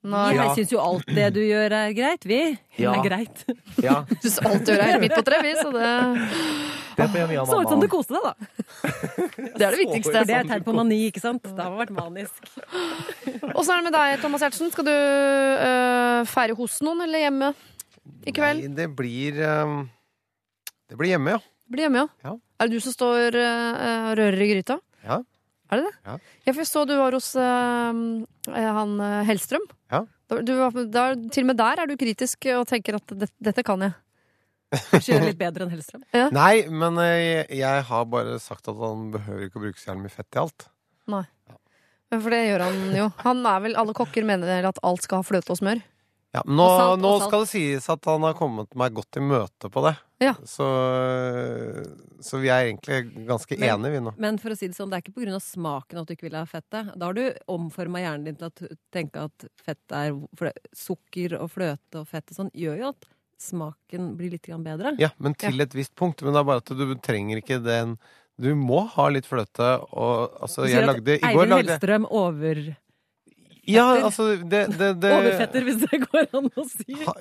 [0.03, 0.33] Nei.
[0.33, 0.45] Vi Ja.
[0.57, 2.39] syns jo alt det du gjør er greit, vi.
[2.77, 2.91] Ja.
[2.97, 3.43] Er greit.
[3.81, 5.91] Ja, Syns alt du gjør er helt midt på treet, vi, så det,
[6.97, 8.33] det får mye av Så ut som du koste deg, da.
[9.57, 10.11] det er det viktigste.
[10.17, 11.47] For det er tegn på mani, ikke sant?
[11.47, 12.51] Det har vært manisk.
[13.55, 14.71] Åssen er det med deg, Thomas Giertsen?
[14.75, 17.53] Skal du øh, feire hos noen eller hjemme
[18.27, 18.59] i kveld?
[18.67, 19.77] Nei, det blir øh,
[20.91, 21.43] Det blir hjemme, ja.
[21.71, 22.09] Blir hjemme, ja.
[22.27, 22.35] Ja.
[22.59, 24.77] Er det du som står øh, og rører i gryta?
[25.07, 25.21] Ja.
[25.73, 25.93] Er det det?
[26.05, 26.17] Ja.
[26.53, 27.99] for jeg så du var hos øh,
[28.53, 29.65] han øh, Hellstrøm.
[29.91, 30.03] Ja.
[30.29, 33.33] Da- Du, var- da, til og med der er du kritisk og tenker at dette,
[33.43, 33.93] dette kan jeg.
[34.89, 36.01] Kanskje gjøre litt bedre enn Hellstrøm.
[36.39, 40.07] Nei, men eh, jeg har bare sagt at han behøver ikke å bruke så jævlig
[40.07, 40.65] mye fett i alt.
[41.13, 43.07] Men For det gjør han jo.
[43.23, 45.81] Han er vel, Alle kokker mener at alt skal ha fløte og smør.
[46.33, 49.69] Ja, nå, salt, nå skal det sies at han har kommet meg godt i møte
[49.69, 49.91] på det.
[50.23, 50.31] Ja.
[50.49, 50.65] Så,
[52.25, 54.13] så vi er egentlig ganske Men- enige, vi nå.
[54.17, 55.39] Men for å si det sånn, det er ikke pga.
[55.39, 56.89] smaken at du ikke vil ha fettet.
[56.97, 61.37] Da har du omforma hjernen din til å tenke at fett er for det, Sukker
[61.37, 63.05] og fløte og fett og sånn gjør jo at
[63.43, 64.95] smaken blir litt bedre.
[64.97, 66.23] Ja, men til et visst punkt.
[66.23, 67.97] Men det er bare at du trenger ikke den
[68.41, 72.77] Du må ha litt fløte og altså, jeg lagde I går Eivind Hellstrøm over,
[73.65, 76.97] Ja, altså det, det, det overfetter, hvis det går an å si.
[77.05, 77.13] ha,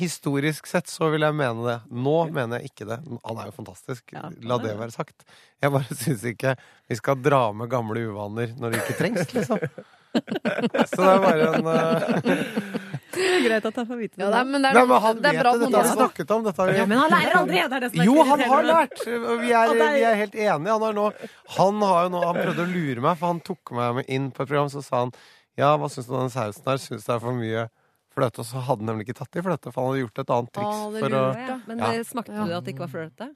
[0.00, 1.76] Historisk sett så vil jeg mene det.
[1.94, 2.98] Nå mener jeg ikke det.
[3.22, 4.10] Han er jo fantastisk.
[4.16, 5.22] Ja, La det være sagt.
[5.62, 6.56] Jeg bare syns ikke
[6.90, 9.62] vi skal dra med gamle uvaner når det ikke trengs, liksom.
[10.10, 12.80] Så det er bare en uh...
[13.14, 14.26] Det er greit at han får vite det.
[14.26, 15.60] Ja, men det er, Nei, men han det er vet det.
[15.62, 16.44] Dette har vi snakket om.
[16.46, 17.60] Dette vi ja, men han lærer aldri!
[17.62, 19.02] Det er det som er Jo, han har lært!
[19.06, 20.50] Vi er, er- vi er helt enige.
[20.74, 21.06] Han har, nå,
[21.58, 24.42] han har jo nå Han prøvde å lure meg, for han tok meg inn på
[24.42, 25.14] et program, så sa han
[25.60, 26.80] Ja, hva syns du om den sausen her?
[26.80, 27.66] Syns det er for mye
[28.14, 28.42] fløte?
[28.42, 30.52] Og så hadde han nemlig ikke tatt i fløte, for han hadde gjort et annet
[30.56, 31.92] triks Å, det for å lurer Ja, men Ja.
[31.92, 33.30] det smakte du at det ikke var fløte?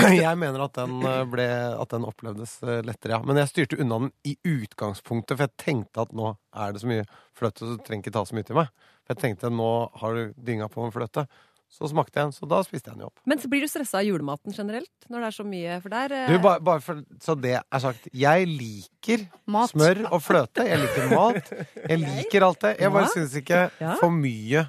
[0.16, 1.46] Jeg mener at den, eh, ble,
[1.76, 3.20] at den opplevdes eh, lettere, ja.
[3.26, 6.88] Men jeg styrte unna den i utgangspunktet, for jeg tenkte at nå er det så
[6.88, 7.04] mye
[7.36, 8.70] fløte, så du trenger ikke ta så mye til meg.
[9.04, 9.68] For jeg tenkte nå
[10.00, 11.26] har du dynga på med fløte.
[11.70, 13.20] Så smakte jeg den, så da spiste jeg den jo opp.
[13.30, 14.90] Men så blir du stressa av julematen generelt?
[15.08, 17.78] Når det er så mye For der eh, Du, bare, bare for, så det er
[17.84, 18.08] sagt.
[18.12, 19.70] Jeg liker Mat.
[19.70, 20.64] smør og fløte.
[20.66, 21.52] Jeg liker mat.
[21.86, 22.72] Jeg liker alt det.
[22.82, 23.12] Jeg bare Ja.
[23.14, 23.94] syns ikke Ja.
[24.02, 24.64] for mye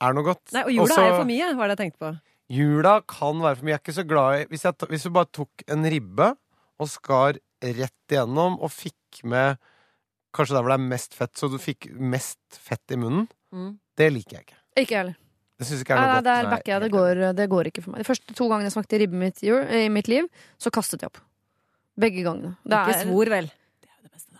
[0.00, 0.42] er noe godt.
[0.56, 2.10] Nei, og jula Også- er jo for mye, var det jeg tenkte på.
[2.56, 3.74] Jula kan være for mye.
[3.74, 6.30] Jeg er ikke så glad i Hvis, jeg, ta- hvis du bare tok en ribbe
[6.80, 9.58] og skar rett igjennom og fikk med
[10.36, 13.26] Kanskje der hvor det er mest fett, så du fikk mest fett i munnen.
[13.52, 13.78] Mm.
[13.96, 14.58] Det liker jeg ikke.
[14.76, 15.16] Ikke jeg heller.
[15.56, 16.50] Det syns ikke jeg er nei, noe godt.
[16.52, 18.02] backer nei, Det går, det går ikke for meg.
[18.04, 20.26] De første to gangene jeg smakte ribbe mitt, i mitt liv,
[20.60, 21.22] så kastet jeg opp.
[21.96, 22.56] Begge gangene.
[22.66, 23.48] Det Ikke svor, vel.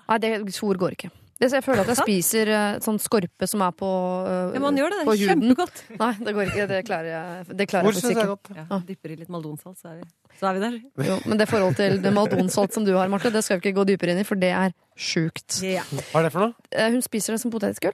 [0.06, 1.08] Nei, det, svor går ikke.
[1.36, 3.88] Det, jeg føler at jeg spiser eh, sånn skorpe som er på,
[4.24, 5.00] eh, Ja, man gjør det.
[5.04, 5.82] Det er kjempegodt.
[6.02, 6.66] Nei, det går ikke.
[6.70, 8.50] Det klarer jeg, det klarer Hvor syns jeg er godt?
[8.56, 10.06] Ja, dypper i litt maldonsalt, så er vi,
[10.40, 10.78] så er vi der.
[11.10, 13.82] Jo, men det forholdet til det maldonsalt som du har, Marte, det skal vi ikke
[13.82, 15.58] gå dypere inn i, for det er sjukt.
[15.60, 15.84] Ja.
[16.14, 16.68] Hva er det for noe?
[16.72, 17.92] Eh, Hun spiser det som potetgull.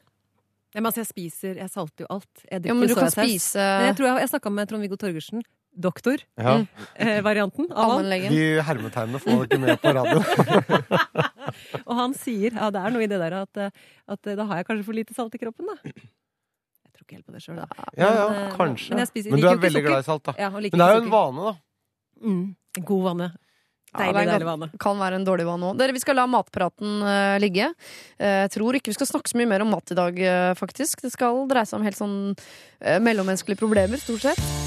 [0.72, 2.44] Nei, men altså, jeg spiser Jeg salter jo alt.
[2.50, 5.42] Jeg Ja, men du kan spise Men jeg tror jeg, jeg snakka med Trond-Viggo Torgersen,
[5.72, 6.54] doktor, Ja.
[6.58, 6.66] Mm.
[6.96, 8.08] eh, varianten av han.
[8.32, 10.22] De hermetegnene får du ikke med på radio.
[11.88, 13.70] Og han sier ja, det er noe i det der at, eh,
[14.16, 15.76] at eh, da har jeg kanskje for lite salt i kroppen, da.
[15.92, 17.68] Jeg tror ikke helt på det sjøl, da.
[17.96, 18.90] Ja, ja, Men, eh, kanskje.
[18.94, 20.34] men jeg spiser- Men du er veldig glad i salt, da.
[20.38, 21.54] Ja, Men det er jo en vane, da.
[22.22, 22.44] Mm,
[22.78, 23.30] en god vane.
[23.92, 24.70] Ja, Deilig, det er deilig vane.
[24.80, 25.76] Kan være en dårlig vane òg.
[25.76, 27.68] Dere, vi skal la matpraten uh, ligge.
[28.16, 30.54] Eh, Jeg tror ikke vi skal snakke så mye mer om mat i dag, uh,
[30.56, 31.04] faktisk.
[31.04, 32.18] Det skal dreie seg om helt sånn
[33.04, 34.61] mellommenneskelige problemer, stort sett.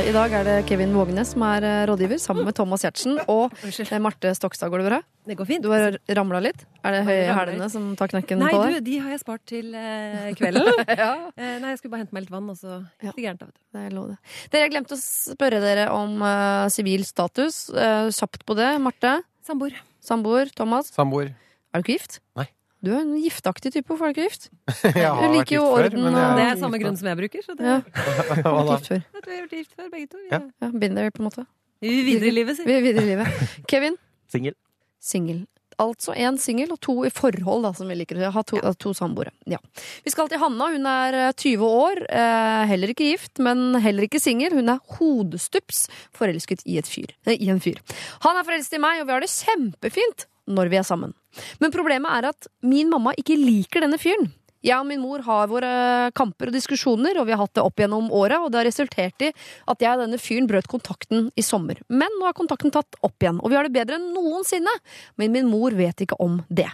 [0.00, 3.52] I dag er det Kevin Vågenes som er eh, rådgiver, sammen med Thomas Giertsen og
[3.66, 4.70] eh, Marte Stokstad.
[4.72, 4.98] Går det bra?
[5.28, 5.64] Det går fint.
[5.64, 6.62] Du har ramla litt?
[6.86, 8.76] Er det høye hælene som tar knekken Nei, på deg?
[8.78, 10.70] Nei, de har jeg spart til eh, kvelden.
[11.02, 13.10] ja, eh, nei, jeg skulle bare hente meg litt vann, og så Ja.
[13.10, 13.42] gikk det gærent.
[13.42, 13.64] da, vet du.
[13.76, 14.16] det er lov det.
[14.54, 17.60] Dere, jeg glemte å spørre dere om eh, status.
[17.74, 18.70] Eh, Kjapt på det.
[18.80, 19.18] Marte?
[19.46, 19.76] Samboer.
[20.00, 20.54] Samboer?
[20.56, 20.94] Thomas?
[20.96, 21.34] Samboer.
[21.74, 22.22] Er du ikke gift?
[22.40, 22.48] Nei.
[22.80, 24.48] Du er en giftaktig type, hvorfor er du ikke gift?
[24.96, 27.42] Jeg Du liker jo orden og- Det er samme grunn som jeg bruker.
[27.44, 27.78] Så det, Ja,
[28.40, 28.76] Hva du er da?
[28.78, 29.02] gift før.
[29.20, 30.20] At vi har vært gift før, begge to.
[30.30, 30.40] Ja.
[30.64, 31.46] Ja, been there, på en måte.
[31.84, 32.64] vi vil videre i livet, si.
[32.64, 33.48] Vi er videre i livet.
[33.70, 33.96] Kevin?
[34.32, 34.54] Singel.
[35.00, 35.42] Singel.
[35.80, 38.42] Altså én singel og to i forhold, da, som vi liker å ha.
[38.50, 39.30] To, to samboere.
[39.48, 39.56] Ja.
[40.04, 40.66] Vi skal til Hanna.
[40.74, 42.02] Hun er eh, 20 år.
[42.04, 44.52] Eh, heller ikke gift, men heller ikke singel.
[44.58, 47.80] Hun er hodestups forelsket i, et fyr, Nei, i en fyr.
[48.26, 51.14] Han er forelsket i meg, og vi har det kjempefint når vi er sammen.
[51.62, 54.30] Men problemet er at min mamma ikke liker denne fyren.
[54.60, 55.70] Jeg og min mor har våre
[56.16, 59.24] kamper og diskusjoner, og vi har hatt det opp gjennom året, og det har resultert
[59.24, 61.80] i at jeg og denne fyren brøt kontakten i sommer.
[61.88, 64.74] Men nå er kontakten tatt opp igjen, og vi har det bedre enn noensinne.
[65.16, 66.68] Men min mor vet ikke om det.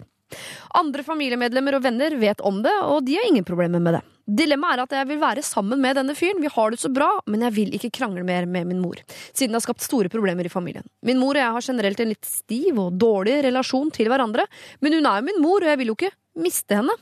[0.75, 4.03] Andre familiemedlemmer og venner vet om det, og de har ingen problemer med det.
[4.27, 7.07] Dilemmaet er at jeg vil være sammen med denne fyren, vi har det så bra,
[7.31, 8.99] men jeg vil ikke krangle mer med min mor,
[9.31, 10.83] siden det har skapt store problemer i familien.
[11.07, 14.43] Min mor og jeg har generelt en litt stiv og dårlig relasjon til hverandre,
[14.83, 16.11] men hun er jo min mor, og jeg vil jo ikke
[16.43, 16.97] miste henne.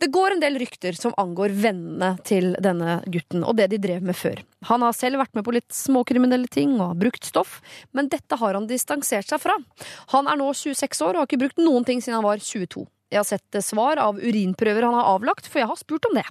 [0.00, 4.04] Det går en del rykter som angår vennene til denne gutten, og det de drev
[4.04, 4.40] med før.
[4.68, 7.58] Han har selv vært med på litt småkriminelle ting og har brukt stoff,
[7.96, 9.56] men dette har han distansert seg fra.
[10.12, 12.86] Han er nå 26 år og har ikke brukt noen ting siden han var 22.
[13.10, 16.26] Jeg har sett svar av urinprøver han har avlagt, for jeg har spurt om det.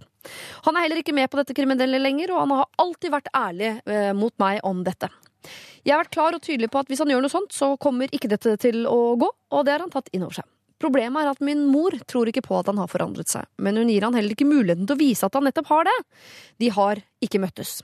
[0.67, 3.73] Han er heller ikke med på dette kriminelle lenger, og han har alltid vært ærlig
[3.83, 5.11] eh, mot meg om dette.
[5.83, 8.11] Jeg har vært klar og tydelig på at hvis han gjør noe sånt, så kommer
[8.15, 10.47] ikke dette til å gå, og det har han tatt inn over seg.
[10.79, 13.91] Problemet er at min mor tror ikke på at han har forandret seg, men hun
[13.91, 15.97] gir han heller ikke muligheten til å vise at han nettopp har det.
[16.63, 17.81] De har ikke møttes.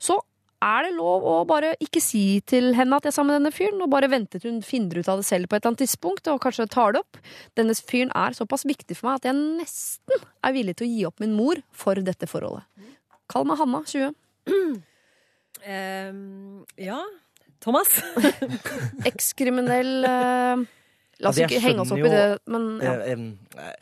[0.00, 0.16] Så
[0.60, 3.54] er det lov å bare ikke si til henne at jeg er sammen med denne
[3.56, 5.84] fyren, og bare vente til hun finner ut av det selv på et eller annet
[5.86, 7.20] tidspunkt, og kanskje tar det opp.
[7.58, 11.06] Denne fyren er såpass viktig for meg at jeg nesten er villig til å gi
[11.08, 12.68] opp min mor for dette forholdet.
[13.30, 14.14] Kall meg Hanna, 20.
[15.60, 16.96] Ehm, ja.
[17.60, 17.98] Thomas?
[19.10, 20.62] Ekskriminell uh,
[21.20, 22.94] La oss Altså, ikke henge oss opp i det, men ja.
[22.94, 23.24] Eh, em,
[23.60, 23.74] eh,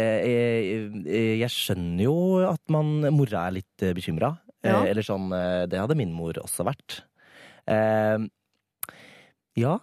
[0.00, 2.16] eh, eh, Jeg skjønner jo
[2.48, 4.32] at man, mora er litt bekymra.
[4.64, 4.80] Ja.
[4.86, 7.02] Eller sånn eh, Det hadde min mor også vært.
[7.68, 8.24] Eh,
[9.60, 9.76] ja.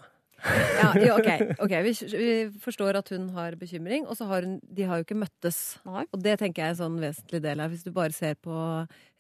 [0.44, 1.30] Ja, ja, ok,
[1.64, 5.06] ok, vi, vi forstår at hun har bekymring, og så har hun De har jo
[5.06, 5.60] ikke møttes.
[5.88, 6.04] Nei.
[6.12, 7.72] Og det tenker jeg er en sånn vesentlig del her.
[7.72, 8.58] Hvis du bare ser på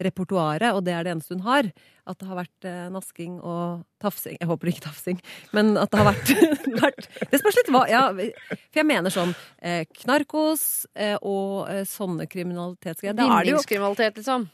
[0.04, 1.70] repertoaret, og det er det eneste hun har,
[2.04, 5.22] at det har vært eh, nasking og tafsing Jeg håper ikke tafsing,
[5.56, 6.34] men at det har vært,
[6.84, 9.32] vært Det spørs litt hva ja, For jeg mener sånn
[9.64, 13.16] eh, knarkos eh, og eh, sånne kriminalitetsgreier.
[13.16, 14.50] Er Vinningskriminalitet, liksom.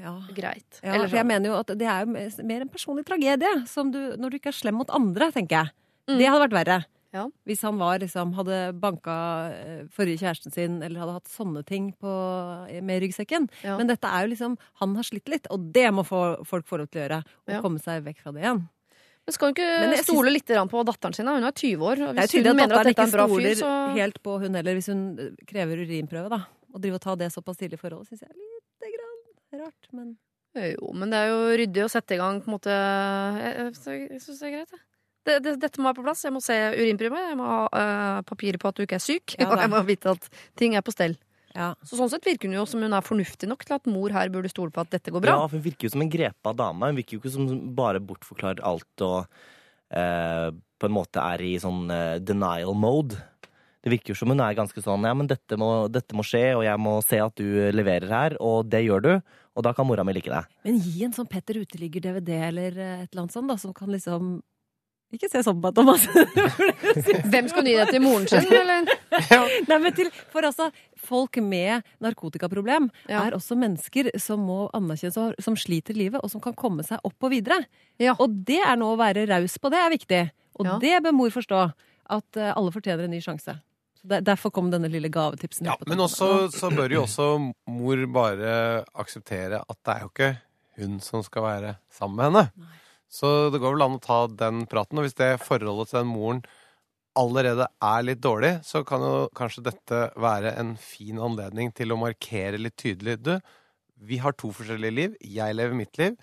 [0.00, 0.80] Ja, Greit.
[0.82, 2.12] ja, Eller for jeg mener jo at det er jo
[2.44, 5.72] mer- en personlig tragedie som du, når du ikke er slem mot andre, tenker jeg.
[6.08, 6.18] Mm.
[6.18, 6.84] Det hadde vært verre.
[7.14, 7.28] Ja.
[7.46, 9.14] Hvis han var, liksom, hadde banka
[9.54, 12.10] eh, forrige kjæresten sin, eller hadde hatt sånne ting på,
[12.82, 13.46] med ryggsekken.
[13.62, 13.76] Ja.
[13.78, 16.78] Men dette er jo liksom Han har slitt litt, og det må få, folk få
[16.82, 17.20] lov til å gjøre.
[17.46, 17.60] Og Ja.
[17.62, 18.64] komme seg vekk fra det igjen.
[19.24, 21.26] Men skal hun ikke stole litt på datteren sin?
[21.26, 22.02] Hun er 20 år.
[22.10, 24.74] Og hvis hun mener at dette er en bra fyr, så helt på hun heller,
[24.74, 26.42] hvis hun eh, krever urinprøve, da.
[26.74, 28.53] Å drive og ta det såpass tidlig i forholdet syns jeg er grann
[29.62, 30.16] rart, men
[30.54, 34.02] Jo, men det er jo ryddig å sette i gang på en måte Jeg, jeg,
[34.14, 34.84] jeg syns det er greit, jeg.
[35.24, 36.24] Det, det, dette må være på plass.
[36.26, 37.20] Jeg må se urinprøve.
[37.30, 39.36] Jeg må ha øh, papirer på at du ikke er syk.
[39.40, 40.28] Ja, og jeg må vite at
[40.60, 41.16] ting er på stell.
[41.56, 41.70] ja.
[41.86, 44.28] Så sånn sett virker hun jo som hun er fornuftig nok til at mor her
[44.34, 45.38] burde stole på at dette går bra.
[45.38, 46.92] Ja, for Hun virker jo som en grepa dame.
[46.92, 49.20] Hun virker jo ikke som bare bortforklarer alt og
[49.96, 53.16] eh, på en måte er i sånn eh, denial mode.
[53.84, 56.54] Det virker jo som hun er ganske sånn ja, men dette må, dette må skje,
[56.56, 57.44] og jeg må se at du
[57.76, 59.12] leverer her, og det gjør du.
[59.54, 60.48] Og da kan mora mi like deg.
[60.64, 63.92] Men gi en sånn Petter Uteligger-DVD eller eh, et eller annet sånt, da, som kan
[63.92, 64.40] liksom
[65.14, 66.08] Ikke se sånn på meg, Thomas.
[67.30, 68.88] Hvem skal gi det til moren sin, eller?
[69.68, 70.70] Nei, men til, for altså,
[71.06, 73.20] folk med narkotikaproblem Ja.
[73.28, 76.82] er også mennesker som må anerkjennes, og som sliter i livet, og som kan komme
[76.88, 77.60] seg opp og videre.
[78.02, 78.16] Ja.
[78.18, 80.22] Og det er nå å være raus på, det er viktig.
[80.58, 80.78] Og Ja.
[80.82, 81.62] det bør mor forstå.
[82.10, 83.54] At eh, alle fortjener en ny sjanse.
[84.04, 85.68] Derfor kom denne lille gavetipsen.
[85.70, 87.28] Ja, men også så bør jo også
[87.72, 88.56] mor bare
[89.00, 90.32] akseptere at det er jo ikke
[90.80, 92.74] hun som skal være sammen med henne.
[93.08, 94.98] Så det går vel an å ta den praten.
[94.98, 96.42] Og hvis det forholdet til den moren
[97.18, 102.00] allerede er litt dårlig, så kan jo kanskje dette være en fin anledning til å
[102.00, 103.20] markere litt tydelig.
[103.22, 103.36] Du,
[103.94, 105.16] vi har to forskjellige liv.
[105.22, 106.18] Jeg lever mitt liv,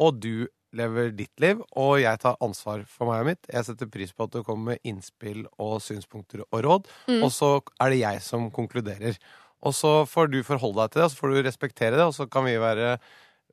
[0.00, 1.60] og du lever ditt liv.
[1.78, 3.50] Og jeg tar ansvar for meg og mitt.
[3.52, 6.90] Jeg setter pris på at du kommer med innspill og synspunkter og råd.
[7.10, 7.20] Mm.
[7.22, 9.20] Og så er det jeg som konkluderer.
[9.62, 12.16] Og så får du forholde deg til det, og så får du respektere det, og
[12.16, 12.96] så kan vi være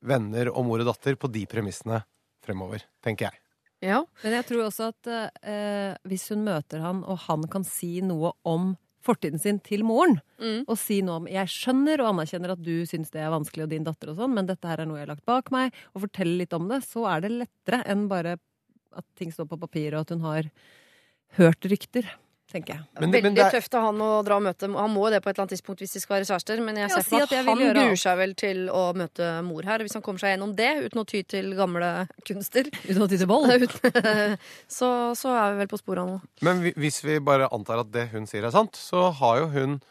[0.10, 2.02] venner og mor og datter på de premissene
[2.46, 3.42] fremover, tenker jeg.
[3.86, 4.02] Ja.
[4.24, 8.34] Men jeg tror også at eh, hvis hun møter han, og han kan si noe
[8.48, 8.74] om
[9.06, 10.64] fortiden sin til moren, Mm.
[10.68, 13.70] og si noe om 'jeg skjønner og anerkjenner at du syns det er vanskelig, og
[13.70, 16.02] din datter og sånn, men dette her er noe jeg har lagt bak meg', og
[16.02, 18.40] fortelle litt om det, så er det lettere enn bare
[18.96, 20.44] at ting står på papir, og at hun har
[21.38, 22.06] hørt rykter,
[22.52, 22.82] tenker jeg.
[23.00, 25.10] Men- Veldig men det er- tøft av han å dra og møte Han må jo
[25.14, 27.16] det på et eller annet tidspunkt hvis de skal være kjærester, men jeg ser for
[27.20, 29.80] meg jeg at han gjøre gruer seg vel til å møte mor her.
[29.80, 33.18] Hvis han kommer seg gjennom det uten å ty til gamle kunster, Uten å ty
[33.18, 33.50] til vold.
[34.68, 36.22] Så, så er vi vel på sporet av noe.
[36.42, 39.82] Men hvis vi bare antar at det hun sier er sant, så har jo hun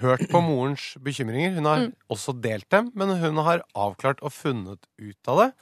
[0.00, 1.54] hørt på morens bekymringer.
[1.54, 1.92] Hun har Mm.
[2.10, 5.52] også delt dem, men hun har avklart og funnet ut av det.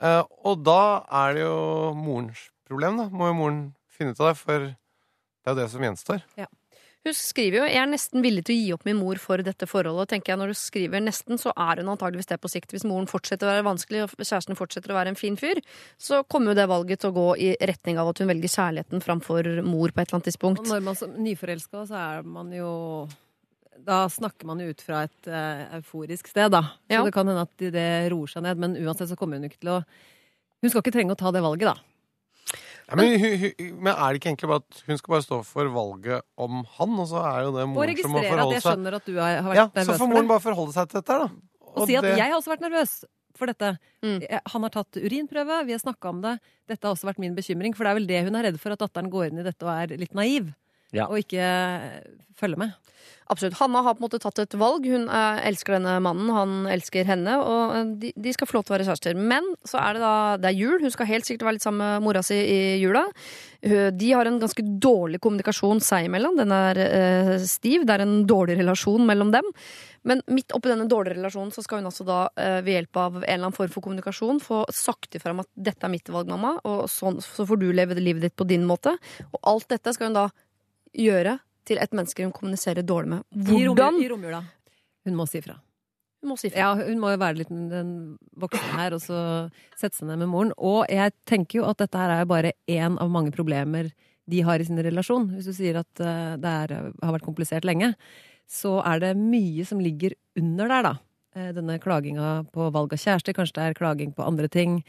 [0.00, 3.08] Eh, og da er det jo morens problem, da.
[3.10, 4.76] Må jo moren finne ut av det, for
[5.44, 6.22] det er jo det som gjenstår.
[7.00, 9.64] Hun skriver jo 'Jeg er nesten villig til å gi opp min mor for dette
[9.64, 10.02] forholdet'.
[10.04, 12.72] Og tenker jeg Når du skriver 'nesten', så er hun antageligvis det på sikt.
[12.72, 15.62] Hvis moren fortsetter å være vanskelig, og kjæresten fortsetter å være en fin fyr,
[15.98, 19.00] så kommer jo det valget til å gå i retning av at hun velger kjærligheten
[19.00, 20.68] framfor mor på et eller annet Og tidspunkt.
[20.68, 23.08] når man som nyforelska, så er man jo
[23.82, 26.60] Da snakker man jo ut fra et uh, euforisk sted, da.
[26.60, 27.02] Så Ja.
[27.02, 29.70] det kan hende at det roer seg ned, men uansett så kommer hun ikke til
[29.70, 29.84] å
[30.60, 31.74] Hun skal ikke trenge å ta det valget, da.
[32.90, 35.36] Ja, men, hun, hun, men er det ikke egentlig bare at hun skal bare stå
[35.46, 38.34] for valget om han, og så er jo det Og moren som må registrere at
[38.34, 40.74] forholde jeg seg skjønner at du har, har vært Ja, så får moren bare forholde
[40.74, 41.28] seg til dette, da.
[41.70, 42.94] Og si at det- jeg har også vært nervøs
[43.38, 43.68] for dette.
[44.02, 44.18] Mm.
[44.52, 46.34] Han har tatt urinprøve, vi har snakka om det.
[46.68, 48.72] Dette har også vært min bekymring, for det er vel det hun er redd for,
[48.74, 50.50] at datteren går inn i dette og er litt naiv.
[50.96, 51.08] Ja.
[51.08, 51.44] Og ikke
[52.38, 52.78] følge med.
[53.30, 53.60] Absolutt.
[53.60, 54.86] Hanna har på en måte tatt et valg.
[54.90, 58.64] Hun eh, elsker denne mannen, han elsker henne, og eh, de, de skal få lov
[58.66, 59.20] til å være kjærester.
[59.20, 60.80] Men så er det da det er jul.
[60.82, 63.04] Hun skal helt sikkert være litt sammen med mora si i jula.
[63.60, 66.40] De har en ganske dårlig kommunikasjon seg imellom.
[66.40, 67.86] Den er eh, stiv.
[67.86, 69.46] Det er en dårlig relasjon mellom dem.
[70.10, 73.18] Men midt oppi denne dårlige relasjonen så skal hun altså da eh, ved hjelp av
[73.20, 76.30] en eller annen form for kommunikasjon få sagt ifra om at dette er mitt valg,
[76.32, 78.96] mamma, og sånn, så får du leve livet ditt på din måte.
[79.30, 80.30] Og alt dette skal hun da
[80.96, 83.26] gjøre til et menneske hun kommuniserer dårlig med.
[83.48, 84.00] Hvordan?
[84.02, 84.44] I romjula.
[85.06, 85.56] Hun må si ifra.
[86.20, 86.60] Hun må si fra.
[86.60, 87.92] Ja, hun må jo være litt den
[88.40, 89.20] voksne her, og så
[89.78, 90.54] sette seg ned med moren.
[90.56, 93.92] Og jeg tenker jo at dette her er jo bare én av mange problemer
[94.30, 95.30] de har i sin relasjon.
[95.34, 97.94] Hvis du sier at eh, det er, har vært komplisert lenge,
[98.50, 100.94] så er det mye som ligger under der, da.
[101.36, 104.80] Eh, Denne klaginga på valg av kjæreste, kanskje det er klaging på andre ting.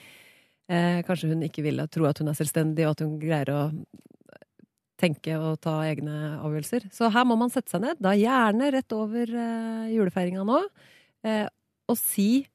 [0.72, 3.62] Eh, kanskje hun ikke vil tro at hun er selvstendig, og at hun greier å
[5.02, 6.88] tenke og ta egne avgjørelser.
[6.94, 10.62] Så her må man sette seg ned, da gjerne rett over eh, julefeiringa nå,
[11.28, 11.46] eh,
[11.90, 12.46] og si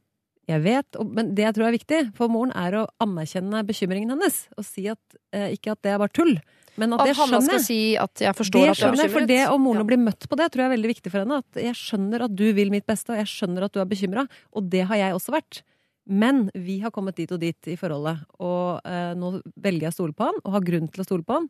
[0.47, 4.13] jeg vet, og, Men det jeg tror er viktig for moren, er å anerkjenne bekymringen
[4.15, 4.45] hennes.
[4.55, 5.01] Og si at,
[5.35, 6.37] eh, ikke at det er bare tull,
[6.79, 7.65] men at, At det skjønner jeg.
[7.65, 9.83] si at jeg forstår Det at er skjønner for det og moren Ja.
[9.83, 11.39] å bli møtt på det tror jeg er veldig viktig for henne.
[11.43, 14.29] At jeg skjønner at du vil mitt beste, og jeg skjønner at du er bekymra.
[14.55, 15.63] Og det har jeg også vært.
[16.07, 19.99] Men vi har kommet dit og dit i forholdet, og eh, nå velger jeg å
[19.99, 21.49] stole på han, og har grunn til å stole på han.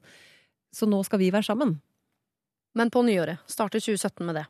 [0.77, 1.79] Så nå skal vi være sammen.
[2.77, 3.41] Men på nyåret.
[3.49, 4.47] Starter 2017 med det.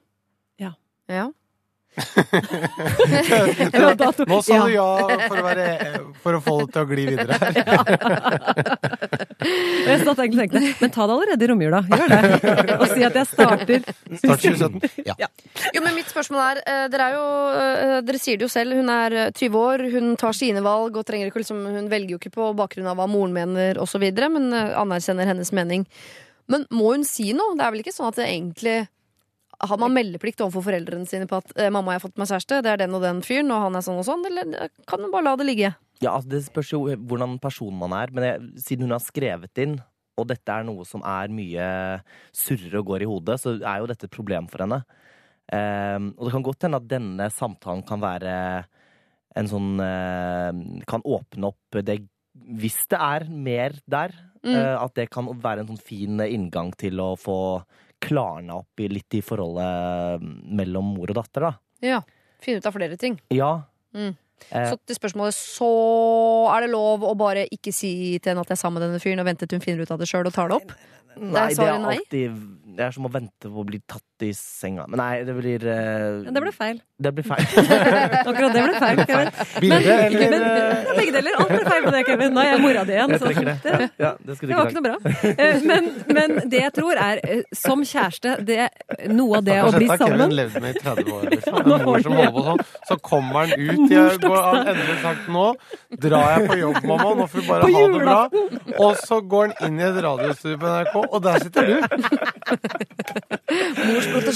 [0.58, 0.72] Ja.
[1.06, 1.28] Ja.
[4.26, 4.88] Nå sa du ja
[5.28, 5.66] for å, være,
[6.20, 7.52] for å få det til å gli videre her.
[9.86, 11.80] Jeg satt egentlig og tenkte men ta det allerede i romjula.
[11.86, 12.20] Gjør det.
[12.76, 14.80] Og si at jeg starter Start 2017.
[15.06, 15.14] Ja.
[15.74, 17.26] Jo, men mitt spørsmål er, eh, dere er jo
[17.60, 20.92] eh, Dere sier det jo selv, hun er eh, 20 år, hun tar sine valg
[20.98, 24.02] og trenger ikke liksom Hun velger jo ikke på bakgrunn av hva moren mener osv.,
[24.02, 25.82] men eh, anerkjenner hennes mening.
[26.50, 27.56] Men må hun si noe?
[27.58, 28.78] Det er vel ikke sånn at det egentlig
[29.60, 32.62] har man meldeplikt overfor foreldrene sine på at eh, 'mamma, jeg har fått meg kjæreste,
[32.62, 35.00] det er den og den fyren, og han er sånn og sånn', eller eh, kan
[35.00, 35.74] man bare la det ligge?
[36.02, 39.56] Ja, altså Det spørs jo hvordan person man er, men jeg, siden hun har skrevet
[39.64, 39.80] inn,
[40.16, 42.00] og dette er noe som er mye
[42.32, 44.82] surrer og går i hodet, så er jo dette et problem for henne.
[45.46, 48.64] Um, og det kan godt hende at denne samtalen kan være
[49.36, 50.50] en sånn uh,
[50.90, 52.00] Kan åpne opp det
[52.34, 54.10] Hvis det er mer der,
[54.46, 54.54] Mm.
[54.54, 57.64] uh, at det kan være en sånn fin inngang til å få
[58.02, 60.22] klarna opp i, litt i forholdet
[60.56, 61.52] mellom mor og datter, da.
[61.84, 62.02] Ja.
[62.42, 63.18] Finne ut av flere ting.
[63.34, 63.52] Ja.
[63.96, 64.14] Mm.
[64.50, 65.70] Eh, Så til spørsmålet, så
[66.54, 69.02] er det lov å bare ikke si til henne at jeg er sammen med denne
[69.02, 70.74] fyren, og vente til hun finner ut av det sjøl og tar det opp?
[71.16, 71.96] Nei, det er det svaret er nei.
[71.96, 72.40] alltid
[72.76, 74.86] Det er som å vente på å bli tatt i senga.
[74.88, 76.78] Men nei, det blir uh, Det ble feil.
[76.96, 77.44] Det blir feil.
[78.30, 79.30] Akkurat det ble feil, Kevin.
[79.60, 81.36] Bilde eller Men, ja, begge deler.
[81.40, 82.32] Alt ble feil med det, Kevin.
[82.36, 83.14] Nå er jeg mora di igjen.
[83.20, 83.56] Så det.
[83.64, 85.12] det, Ja, det det var ikke noe bra.
[85.32, 88.68] Eh, Men, men det jeg tror er, eh, som kjæreste det,
[89.12, 91.28] Noe av det å bli sammen Kevin sammen med i 30 år.
[91.34, 91.60] Liksom.
[92.36, 92.64] På sånn.
[92.88, 93.84] Så kommer han ut.
[93.92, 95.46] Jeg går, av endelig sagt nå
[96.02, 97.12] drar jeg på jobb, mamma.
[97.20, 98.18] Nå får du bare ha det bra.
[98.86, 101.76] Og så går han inn i et radiostudio på NRK, og der sitter du.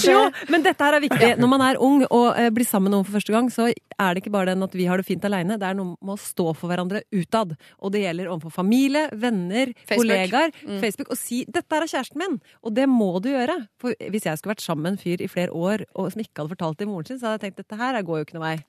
[0.07, 1.29] Jo, men dette her er viktig.
[1.41, 4.13] Når man er ung og eh, blir sammen med noen for første gang, så er
[4.15, 6.19] det ikke bare den at vi har det fint aleine, det er noe med å
[6.21, 7.55] stå for hverandre utad.
[7.81, 9.97] Og det gjelder overfor familie, venner, Facebook.
[10.05, 10.79] kollegaer, Mm.
[10.81, 12.39] Facebook, og si 'dette her er kjæresten min'.
[12.63, 13.67] Og det må du gjøre.
[13.79, 16.37] For hvis jeg skulle vært sammen med en fyr i flere år og som ikke
[16.41, 18.33] hadde fortalt det til moren sin, så hadde jeg tenkt 'dette her går jo ikke
[18.39, 18.63] noe vei'.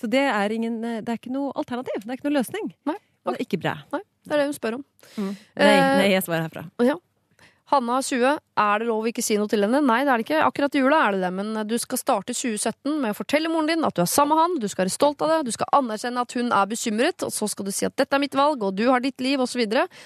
[0.00, 2.00] Så det er, ingen, eh, det er ikke noe alternativ.
[2.04, 2.72] Det er ikke noe løsning.
[2.86, 2.96] Nei.
[3.26, 3.74] Og det er ikke bra.
[3.92, 4.84] Nei, det er det hun spør om.
[5.18, 6.70] Nei, Eh, nei, jeg svarer herfra.
[6.84, 6.94] Ja.
[7.72, 9.80] Hanna er 20, er det lov å ikke si noe til henne?
[9.82, 10.42] Nei, det er det ikke.
[10.46, 13.70] Akkurat i jula er det det, men du skal starte 2017 med å fortelle moren
[13.72, 15.72] din at du er sammen med han, du skal være stolt av det, du skal
[15.80, 18.62] anerkjenne at hun er bekymret, og så skal du si at dette er mitt valg,
[18.62, 19.64] og du har ditt liv, osv.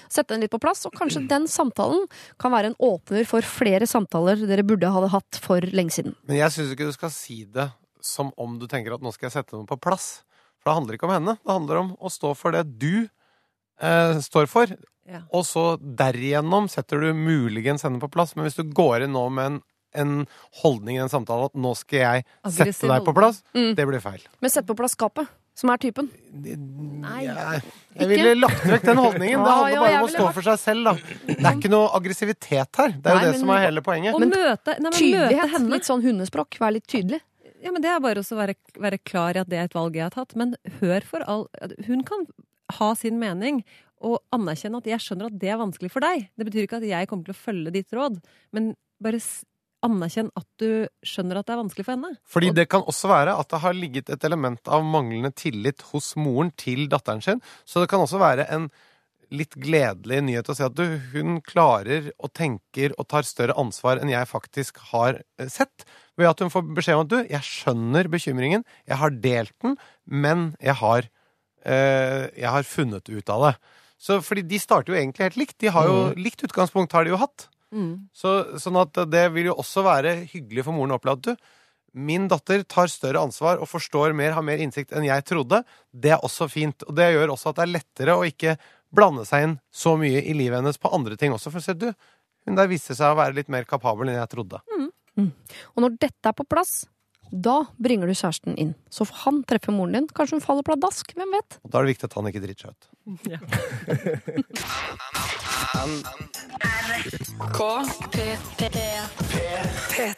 [0.09, 2.07] Sette den litt på plass, og kanskje den samtalen
[2.41, 6.17] kan være en åpner for flere samtaler dere burde ha hatt for lenge siden.
[6.25, 7.69] Men jeg syns ikke du skal si det
[8.01, 10.23] som om du tenker at nå skal jeg sette noe på plass.
[10.61, 11.37] For det handler ikke om henne.
[11.37, 14.73] Det handler om å stå for det du eh, står for.
[15.11, 15.21] Ja.
[15.35, 18.33] Og så derigjennom setter du muligens henne på plass.
[18.37, 19.59] Men hvis du går inn nå med en,
[20.01, 20.13] en
[20.63, 23.73] holdning i en samtale at nå skal jeg Aggressiv sette deg på plass, Mm.
[23.75, 24.23] det blir feil.
[24.39, 26.07] Men sett på plass skapet, som er typen.
[26.31, 27.25] Nei.
[27.27, 27.61] Jeg,
[27.99, 29.41] jeg ville lagt vekk den holdningen.
[29.43, 30.93] Det handler bare om å stå for seg selv, da.
[31.27, 32.95] Det er ikke noe aggressivitet her.
[32.95, 34.15] Det er jo Nei, det som er hele poenget.
[34.15, 35.73] Å møte, nei, men møte henne.
[35.75, 36.57] Litt sånn hundespråk.
[36.61, 37.19] Vær litt tydelig.
[37.61, 39.93] Ja, men Det er bare å være, være klar i at det er et valg
[39.99, 40.33] jeg har tatt.
[40.39, 41.43] Men hør for all
[41.85, 42.23] Hun kan
[42.79, 43.59] ha sin mening
[44.01, 46.27] og anerkjenne at jeg skjønner at det er vanskelig for deg.
[46.35, 48.19] Det betyr ikke at jeg kommer til å følge ditt råd,
[48.55, 49.21] men bare
[49.85, 52.13] anerkjenn at du skjønner at det er vanskelig for henne.
[52.29, 56.13] Fordi det kan også være at det har ligget et element av manglende tillit hos
[56.19, 57.41] moren til datteren sin.
[57.65, 58.69] Så det kan også være en
[59.31, 60.83] litt gledelig nyhet å si at du,
[61.13, 65.85] hun klarer og tenker og tar større ansvar enn jeg faktisk har eh, sett.
[66.19, 69.77] Ved at hun får beskjed om at du, jeg skjønner bekymringen, jeg har delt den,
[70.05, 71.07] men jeg har,
[71.63, 73.53] øh, jeg har funnet ut av det.
[74.01, 75.57] Så fordi de starter jo egentlig helt likt.
[75.61, 77.47] De har jo likt utgangspunkt, har de jo hatt.
[78.17, 81.51] Så, sånn at det vil jo også være hyggelig for moren å oppleve at du,
[81.93, 85.61] min datter tar større ansvar og forstår mer, har mer innsikt enn jeg trodde.
[85.91, 86.85] Det er også fint.
[86.87, 88.55] Og det gjør også at det er lettere å ikke
[88.95, 91.51] blande seg inn så mye i livet hennes på andre ting også.
[91.53, 91.89] For se, du,
[92.47, 94.63] hun der viste seg å være litt mer kapabel enn jeg trodde.
[95.75, 96.85] Og når dette er på plass,
[97.31, 98.75] da bringer du kjæresten inn.
[98.91, 100.07] Så han treffer moren din.
[100.11, 101.13] Kanskje hun faller pladask.
[101.15, 101.59] Hvem vet?
[101.63, 102.83] Og da er det viktig at han ikke driter seg ut.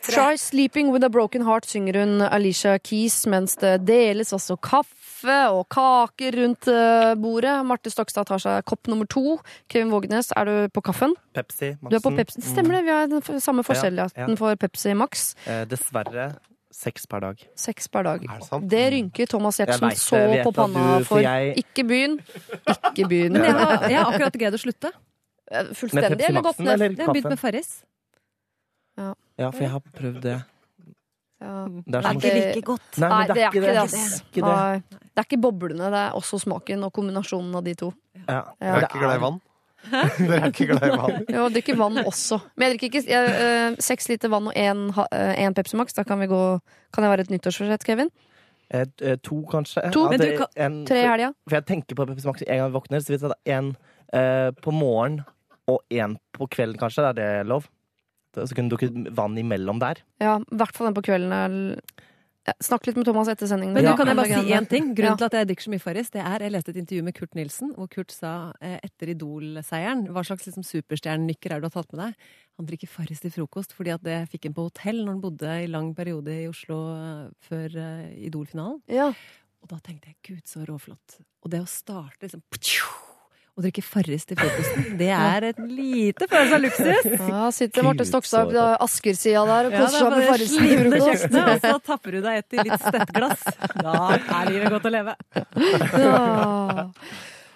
[0.09, 5.37] Try sleeping with a broken heart, synger hun Alicia Keys, mens det deles også kaffe
[5.53, 7.55] og kaker rundt eh, bordet.
[7.67, 9.37] Marte Stokstad tar seg kopp nummer to.
[9.71, 11.15] Kevin Vågenes, er du på kaffen?
[11.37, 12.11] Pepsi, Du er på.
[12.17, 12.41] Pepsi.
[12.43, 14.39] Stemmer det, vi har den samme forskjelligheten ja.
[14.39, 15.31] for Pepsi Max.
[15.47, 16.33] Eh, dessverre
[16.73, 17.41] seks per dag.
[17.55, 18.23] Seks per dag.
[18.25, 18.67] Er det sant?
[18.71, 22.19] Det rynker Thomas Giertsen vet så jeg på panna du- for jeg- Ikke begynn.
[22.67, 23.33] Ikke begynn.
[23.37, 24.91] Men jeg har, jeg har akkurat greid å slutte.
[25.77, 26.17] Fullstendig.
[26.17, 26.73] Med eller gått Maxen ned?
[26.73, 27.71] eller Jeg har begynt med Farris.
[28.97, 30.35] Ja, for jeg har prøvd det.
[31.43, 31.53] Ja.
[31.67, 32.97] Det er Det er ikke like godt.
[33.01, 33.71] Nei, det er ikke det.
[33.73, 33.77] det.
[33.77, 34.99] er ikke det.
[35.13, 37.89] Det er ikke boblene, det er også smaken og kombinasjonen av de to.
[38.15, 38.23] Ja.
[38.33, 38.43] Ja.
[38.61, 39.41] Jeg er ikke glad i vann.
[39.91, 41.25] Dere er ikke glad i vann?
[41.35, 42.39] Jo, drikker vann også.
[42.55, 45.75] Men jeg drikker ikke jeg, eh, seks liter vann og én ha- eh, én Pepsi
[45.79, 45.93] Max.
[45.93, 46.39] Da kan vi gå
[46.93, 48.09] Kan det være et nyttårsforsett, Kevin?
[48.71, 49.83] Eh, eh, to, kanskje.
[49.91, 50.05] To?
[50.11, 51.33] Ja, det du kan- en- Tre i helga?
[51.49, 53.75] For jeg tenker på Pepsi Max en gang jeg våkner, så hvis det er én
[54.13, 55.23] eh, på morgen
[55.67, 57.65] og én på kvelden, kanskje, er det lov?
[58.35, 59.95] Så kunne du dukket vann imellom der.
[60.21, 61.77] Ja, i hvert fall den på kvelden.
[62.45, 63.71] Ja, Snakk litt med Thomas etter sendingen.
[63.73, 63.91] Men Ja.
[63.93, 64.93] du kan jeg bare si én ting.
[64.95, 65.15] Grunnen Ja.
[65.15, 67.35] til at jeg drikker så mye Farris, det er Jeg leste et intervju med Kurt
[67.35, 71.83] Nilsen, hvor Kurt sa eh, etter Idol-seieren Hva slags liksom, superstjernenykker er det du har
[71.83, 72.15] tatt med deg?
[72.59, 75.63] Han drikker Farris til frokost fordi at det fikk han på hotell når han bodde
[75.63, 78.81] i lang periode i Oslo eh, før eh, Idol-finalen.
[78.89, 79.13] Ja.
[79.63, 81.21] Og da tenkte jeg gud, så råflott.
[81.45, 82.43] Og det å starte liksom
[83.53, 87.09] Å drikke Farris til frokosten, det er et lite følelse av luksus.
[87.29, 91.35] Ja, sitter Marte Stokstad på Asker-sida der og koser er seg med Farris til frokost.
[91.37, 93.43] og så tapper du deg et i litt støtt glass.
[93.77, 95.13] Da er livet godt å leve.
[96.01, 96.23] Ja.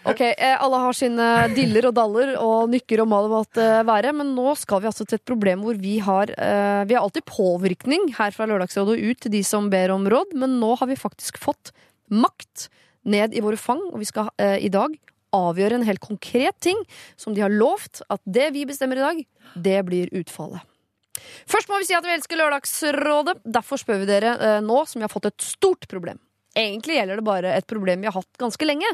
[0.08, 4.30] Ok, eh, alle har sine diller og daller og nykker og mal måtte være, men
[4.38, 8.14] nå skal vi altså til et problem hvor vi har eh, Vi har alltid påvirkning
[8.16, 11.00] her fra Lørdagsrådet og ut til de som ber om råd, men nå har vi
[11.02, 11.74] faktisk fått
[12.08, 12.70] makt
[13.08, 14.96] ned i våre fang, og vi skal eh, i dag
[15.38, 16.80] avgjøre en helt konkret ting
[17.20, 19.22] som de har lovt at det vi bestemmer i dag,
[19.56, 20.64] det blir utfallet.
[21.50, 23.40] Først må vi si at vi elsker Lørdagsrådet.
[23.46, 26.20] Derfor spør vi dere eh, nå som vi har fått et stort problem.
[26.58, 28.90] Egentlig gjelder det bare et problem vi har hatt ganske lenge.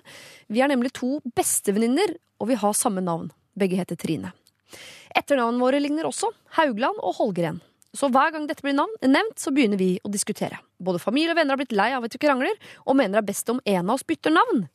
[0.52, 3.30] Vi er nemlig to bestevenninner, og vi har samme navn.
[3.60, 4.34] Begge heter Trine.
[5.14, 6.32] Etternavnene våre ligner også.
[6.58, 7.62] Haugland og Holgren.
[7.94, 10.58] Så hver gang dette blir nevnt, så begynner vi å diskutere.
[10.84, 13.32] Både familie og venner har blitt lei av at vi krangler, og mener det er
[13.32, 14.68] best om en av oss bytter navn.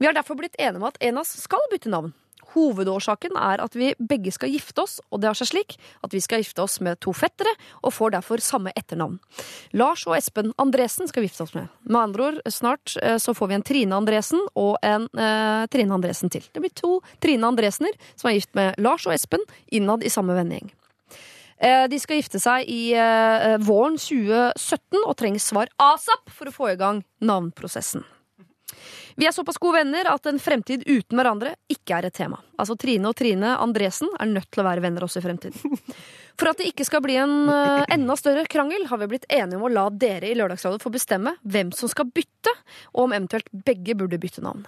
[0.00, 2.14] Vi har derfor blitt enige om at en av oss skal bytte navn.
[2.54, 6.22] Hovedårsaken er at vi begge skal gifte oss, og det har seg slik at vi
[6.24, 7.52] skal gifte oss med to fettere,
[7.84, 9.20] og får derfor samme etternavn.
[9.76, 11.70] Lars og Espen Andresen skal vi gifte oss med.
[11.86, 15.96] Med andre ord, snart eh, så får vi en Trine Andresen og en eh, Trine
[15.96, 16.46] Andresen til.
[16.50, 20.34] Det blir to Trine Andresener som er gift med Lars og Espen, innad i samme
[20.38, 20.72] vennegjeng.
[21.60, 26.54] Eh, De skal gifte seg i eh, våren 2017 og trenger svar asap for å
[26.54, 28.06] få i gang navnprosessen.
[29.18, 32.38] Vi er såpass gode venner at en fremtid uten hverandre ikke er et tema.
[32.56, 35.80] Altså Trine og Trine Andresen er nødt til å være venner også i fremtiden.
[36.40, 39.58] For at det ikke skal bli en eh, enda større krangel, har vi blitt enige
[39.58, 42.54] om å la dere i Lørdagsrådet få bestemme hvem som skal bytte,
[42.94, 44.64] og om eventuelt begge burde bytte navn.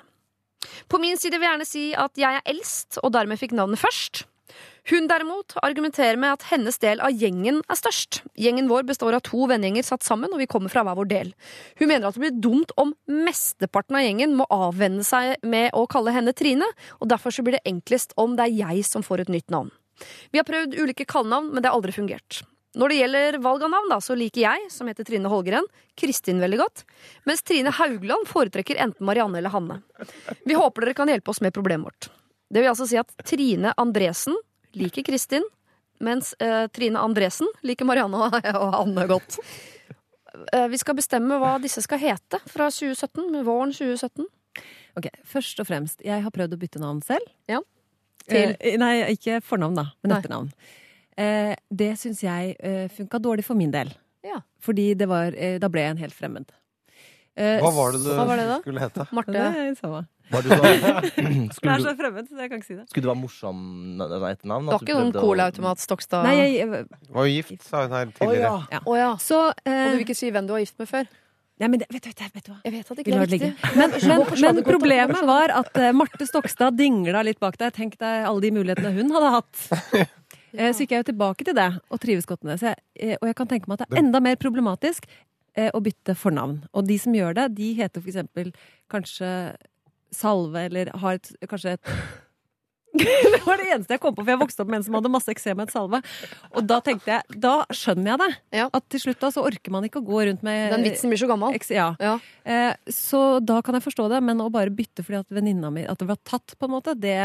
[0.90, 3.80] På min side vil jeg gjerne si at jeg er eldst, og dermed fikk navnet
[3.80, 4.26] først.
[4.91, 8.22] Hun derimot argumenterer med at hennes del av gjengen er størst.
[8.35, 11.30] Gjengen vår består av to vennegjenger satt sammen, og vi kommer fra hver vår del.
[11.78, 15.87] Hun mener at det blir dumt om mesteparten av gjengen må avvenne seg med å
[15.91, 16.66] kalle henne Trine,
[16.99, 19.70] og derfor så blir det enklest om det er jeg som får et nytt navn.
[20.35, 22.43] Vi har prøvd ulike kallenavn, men det har aldri fungert.
[22.74, 25.66] Når det gjelder valg av navn, da, så liker jeg, som heter Trine Holgren,
[26.01, 26.87] Kristin veldig godt,
[27.28, 29.83] mens Trine Haugland foretrekker enten Marianne eller Hanne.
[30.49, 32.09] Vi håper dere kan hjelpe oss med problemet vårt.
[32.53, 34.35] Det vil altså si at Trine Andresen
[34.78, 35.44] liker Kristin,
[36.02, 38.28] mens eh, Trine Andresen liker Marianne
[38.62, 39.38] og, Anne godt.
[40.52, 44.28] Eh, vi skal bestemme hva disse skal hete fra 2017, med våren 2017.
[44.98, 47.28] Ok, Først og fremst, jeg har prøvd å bytte navn selv.
[47.50, 47.62] Ja.
[48.28, 48.56] Til?
[48.60, 50.52] Eh, nei, ikke fornavn, da, men etternavn.
[51.20, 53.92] Eh, det syns jeg eh, funka dårlig for min del.
[54.24, 54.40] Ja.
[54.62, 56.52] Fordi det var, eh, da ble jeg en helt fremmed.
[57.33, 58.57] Eh, Hva var det du Hva var det da?
[58.61, 59.07] skulle hete?
[59.16, 59.33] Marte.
[59.33, 60.03] Det er samme.
[60.33, 60.59] Var du så,
[61.62, 62.85] Det er så fremmed, så jeg kan ikke si det.
[62.91, 63.59] skulle du være morsom
[64.03, 64.68] et navn?
[64.68, 66.26] Det var ikke noen colaautomat Stokstad?
[66.28, 66.68] Nei, jeg,
[67.09, 68.53] Var jo gift, sa hun her Å tidligere.
[68.72, 68.80] ja.
[68.85, 69.11] Oh, ja.
[69.20, 71.09] så Og eh, du vil ikke si hvem du var gift med før?
[71.62, 72.59] Nei, men det, vet, du, vet, vet du hva?
[72.64, 73.51] Jeg vet at det ikke er riktig.
[73.78, 77.72] Men, men, men problemet var at eh, Marte Stokstad dingla litt bak deg.
[77.76, 79.68] Tenk deg alle de mulighetene hun hadde hatt.
[80.53, 82.59] Eh, Så gikk jeg jo tilbake til det, og trives godt med det.
[82.61, 82.66] Så
[83.01, 85.07] jeg, og jeg kan tenke meg at det er enda mer problematisk
[85.74, 86.62] å bytte fornavn.
[86.72, 88.53] Og de som gjør det, de heter for eksempel
[88.92, 89.28] kanskje
[90.12, 91.92] Salve, eller har et, kanskje et
[92.92, 95.09] det var det eneste jeg kom på, for jeg vokste opp med en som hadde
[95.09, 96.03] masse eksem med et salve.
[96.53, 98.28] Og da tenkte jeg, da skjønner jeg det.
[98.61, 98.66] Ja.
[98.76, 101.16] At til slutt da så orker man ikke å gå rundt med Den vitsen blir
[101.22, 101.57] så gammel.
[101.57, 101.86] Eks- Ja.
[102.05, 102.18] Ja.
[102.44, 105.86] Eh, så da kan jeg forstå det, men å bare bytte fordi at venninna mi
[105.88, 107.16] At det var tatt, på en måte, det,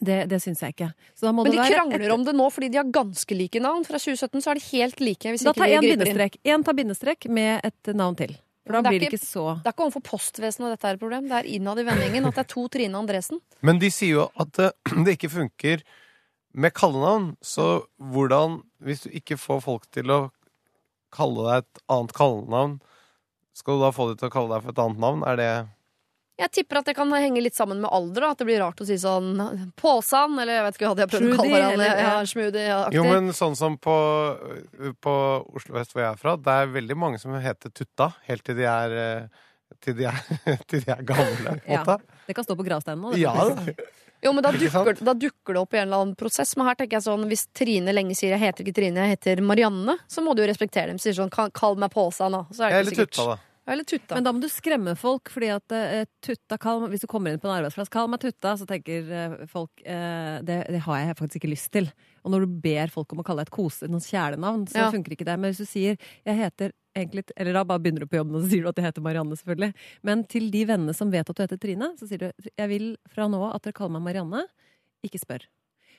[0.00, 0.90] det, det syns jeg ikke.
[1.16, 3.36] Så da må Men det de være krangler om det nå fordi de har ganske
[3.36, 3.84] like navn.
[3.86, 5.30] Fra 2017 så er de helt like.
[5.32, 6.36] Hvis Da tar én bindestrek.
[6.44, 8.34] Én tar bindestrek med et navn til.
[8.66, 10.84] For da det er blir det ikke- ikke så Det er ikke overfor postvesenet dette
[10.88, 11.28] er et problem.
[11.28, 13.40] Det er innad i vendingen at det er to Trine Andresen.
[13.62, 14.52] Men de sier jo at
[15.06, 15.82] det ikke funker
[16.52, 17.36] med kallenavn.
[17.42, 20.30] Så hvordan Hvis du ikke får folk til å
[21.12, 22.80] kalle deg et annet kallenavn,
[23.54, 25.22] skal du da få dem til å kalle deg for et annet navn?
[25.26, 25.68] Er det
[26.36, 28.26] Jeg tipper at det kan henge litt sammen med alder.
[28.26, 28.30] Da.
[28.34, 31.10] At det blir rart å si sånn Påsan, eller jeg vet ikke hva de har
[31.14, 31.88] prøvd å kalle hverandre.
[31.96, 32.12] Ja.
[32.28, 32.98] Schmoody-aktig.
[32.98, 33.96] Jo, men sånn som på,
[35.00, 35.16] på
[35.56, 38.58] Oslo vest, hvor jeg er fra, det er veldig mange som heter Tutta helt til
[38.60, 39.44] de er eh,
[39.82, 40.20] til de er,
[40.70, 41.56] til de er gamle.
[41.64, 41.96] på Ja.
[42.26, 43.16] Det kan stå på gravsteinen nå.
[43.20, 43.34] Ja.
[44.24, 46.54] Jo, men da dukker, da dukker det opp i en eller annen prosess.
[46.56, 49.42] Men her tenker jeg sånn, hvis Trine lenge sier 'jeg heter ikke Trine, jeg heter
[49.44, 50.98] Marianne', så må du jo respektere dem.
[50.98, 52.42] Sier sånn 'kall kall meg Påsan', da.
[52.50, 53.12] Så er det Eller ikke sikkert.
[53.12, 53.38] tutta, da.
[53.66, 54.14] Ja, Eller tutta.
[54.14, 57.40] Men da må du skremme folk, fordi at uh, tutta, kall, hvis du kommer inn
[57.42, 61.16] på en arbeidsplass, kall meg tutta, så tenker uh, folk uh, det, det har jeg
[61.18, 61.90] faktisk ikke lyst til.
[62.22, 64.90] Og når du ber folk om å kalle deg et kose, noen kjælenavn, så Ja.
[64.94, 65.34] funker ikke det.
[65.42, 68.46] Men hvis du sier jeg heter egentlig Eller da bare begynner du på jobben og
[68.46, 69.74] så sier du at jeg heter Marianne, selvfølgelig.
[70.08, 72.86] Men til de vennene som vet at du heter Trine, så sier du jeg vil
[73.12, 74.46] fra nå av at dere kaller meg Marianne.
[75.04, 75.44] Ikke spør.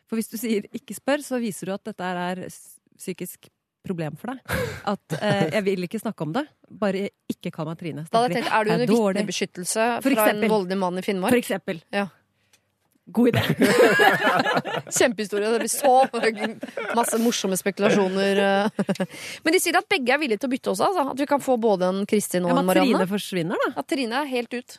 [0.10, 2.42] For hvis du sier ikke spør, så viser du at dette er
[2.98, 3.52] psykisk
[3.88, 4.58] problem for deg.
[4.94, 6.46] At eh, jeg vil ikke snakke om det.
[6.84, 8.06] Bare ikke kall meg Trine.
[8.12, 9.24] Da hadde jeg tenkt, Er du «Jeg under dårlig».
[9.24, 11.34] vitnebeskyttelse fra en voldelig mann i Finnmark?
[11.36, 11.82] For eksempel.
[11.96, 12.08] Ja.
[13.08, 13.40] God idé.
[14.98, 15.48] Kjempehistorie.
[15.54, 15.94] Det blir så
[16.98, 18.42] masse morsomme spekulasjoner.
[18.44, 19.06] eh.
[19.46, 20.90] Men de sier at begge er villige til å bytte også.
[20.90, 21.06] Altså.
[21.14, 22.96] At vi kan få både en Kristin og Ja, en Marianne.
[22.98, 23.74] at Trine forsvinner, da.
[23.80, 24.78] At Trine er helt ut.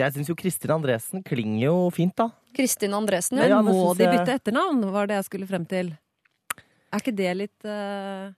[0.00, 2.30] Jeg syns jo Kristin Andresen klinger jo fint, da.
[2.56, 3.50] Kristin Andresen, ja.
[3.52, 5.92] Ja, må de bytte etternavn, var det jeg skulle frem til.
[6.90, 8.30] Er ikke det litt uh,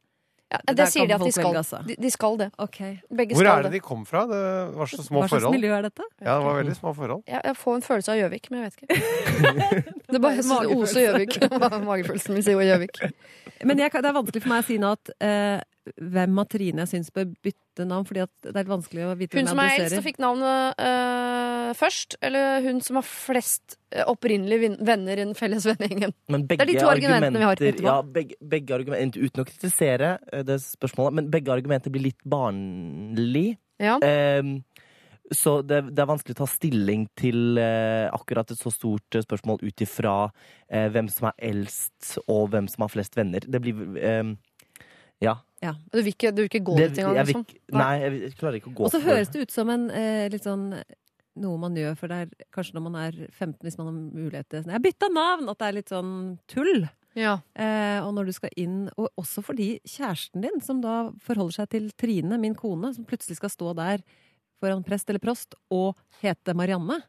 [0.53, 1.57] ja Det det sier de at de skal.
[1.57, 1.79] altså.
[1.89, 2.51] De, de skal det.
[2.61, 2.79] OK.
[3.09, 4.27] Begge Hvor skal er det de kom fra?
[4.29, 4.41] Det
[4.77, 5.57] var så små Hva slags forhold.
[5.57, 6.05] miljø er dette?
[6.21, 7.23] Ja, det var veldig små forhold.
[7.27, 8.99] Jeg, jeg får en følelse av Gjøvik, men jeg vet ikke.
[10.13, 11.39] Det er bare jeg synes det oser Gjøvik.
[11.89, 13.01] Magefølelsen min sier jo Gjøvik.
[13.65, 15.63] Men jeg, det er vanskelig for meg å si nå at eh,
[15.97, 19.37] hvem av Trine jeg syns bør bytte navn, fordi at det er vanskelig å vite
[19.37, 20.07] Hun hvem som jeg er eldst og adresserer.
[20.07, 25.67] fikk navnet øh, først, eller hun som har flest øh, opprinnelige venner i den felles
[25.67, 26.15] vennegjengen?
[26.29, 27.65] Det er de to argumentene vi har.
[27.83, 32.23] Ja, begge, begge argumenter, uten å kritisere eh, det spørsmålet, men begge argumenter blir litt
[32.29, 33.57] barnlig.
[33.83, 33.99] Ja.
[34.07, 34.61] Ehm,
[35.33, 39.25] så det, det er vanskelig å ta stilling til eh, akkurat et så stort eh,
[39.25, 40.17] spørsmål ut ifra
[40.69, 43.45] eh, hvem som er eldst, og hvem som har flest venner.
[43.47, 44.35] Det blir ehm,
[45.23, 45.77] Ja.
[45.93, 47.29] Du vil ikke, du vil ikke gå Det, dit engang?
[47.29, 47.45] Liksom.
[47.79, 50.25] nei, jeg, jeg klarer ikke å gå Og så høres det ut som en eh,
[50.33, 50.73] litt sånn
[51.43, 54.49] noe man gjør for det er kanskje når man er 15, hvis man har mulighet
[54.51, 55.49] til sånn, Jeg bytta navn!
[55.53, 56.11] At det er litt sånn
[56.51, 56.83] tull.
[57.19, 57.39] Ja.
[57.57, 61.73] Eh, og når du skal inn, og også fordi kjæresten din, som da forholder seg
[61.73, 64.05] til Trine, min kone, som plutselig skal stå der
[64.63, 67.01] foran prest eller prost og hete Marianne,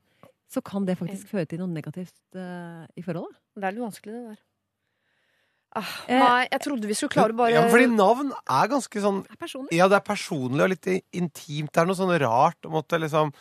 [0.54, 3.40] så kan det faktisk føre til noe negativt eh, i forholdet.
[3.58, 4.42] Det er litt vanskelig, det der.
[5.74, 9.24] Ah, Eh, nei, jeg trodde vi skulle klare bare Ja, fordi navn er ganske sånn
[9.26, 9.74] Det er personlig.
[9.74, 11.72] Ja, det er personlig og litt intimt.
[11.74, 13.32] Det er noe sånn rart å måtte liksom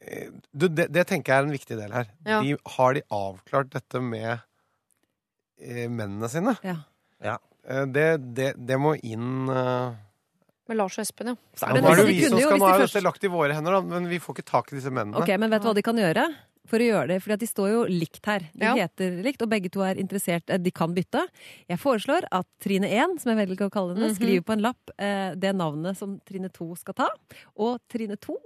[0.00, 2.08] eh, du, det, det tenker jeg er en viktig del her.
[2.24, 2.40] Ja.
[2.40, 6.56] De, har de avklart dette med eh, mennene sine?
[6.64, 6.78] Ja.
[7.22, 7.36] Ja.
[7.68, 9.92] Eh, det, det, det må inn uh...
[10.70, 11.36] med Lars og Espen, ja.
[11.68, 14.08] Nå er det vi som skal nå er dette lagt i våre hender, da, men
[14.10, 15.20] vi får ikke tak i disse mennene.
[15.20, 16.26] Ok, Men vet du hva de kan gjøre
[16.72, 17.18] for å gjøre det?
[17.22, 18.48] Fordi de står jo likt her.
[18.56, 18.74] De Ja.
[18.80, 20.48] heter likt, og begge to er interessert.
[20.48, 21.26] eh, De kan bytte.
[21.68, 24.16] Jeg foreslår at Trine 1, som jeg velger å kalle henne, Mhm.
[24.16, 27.08] skriver på en lapp eh, det navnet som Trine 2 skal ta.
[27.56, 28.36] Og Trine 2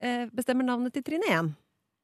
[0.00, 1.54] eh, bestemmer navnet til Trine 1.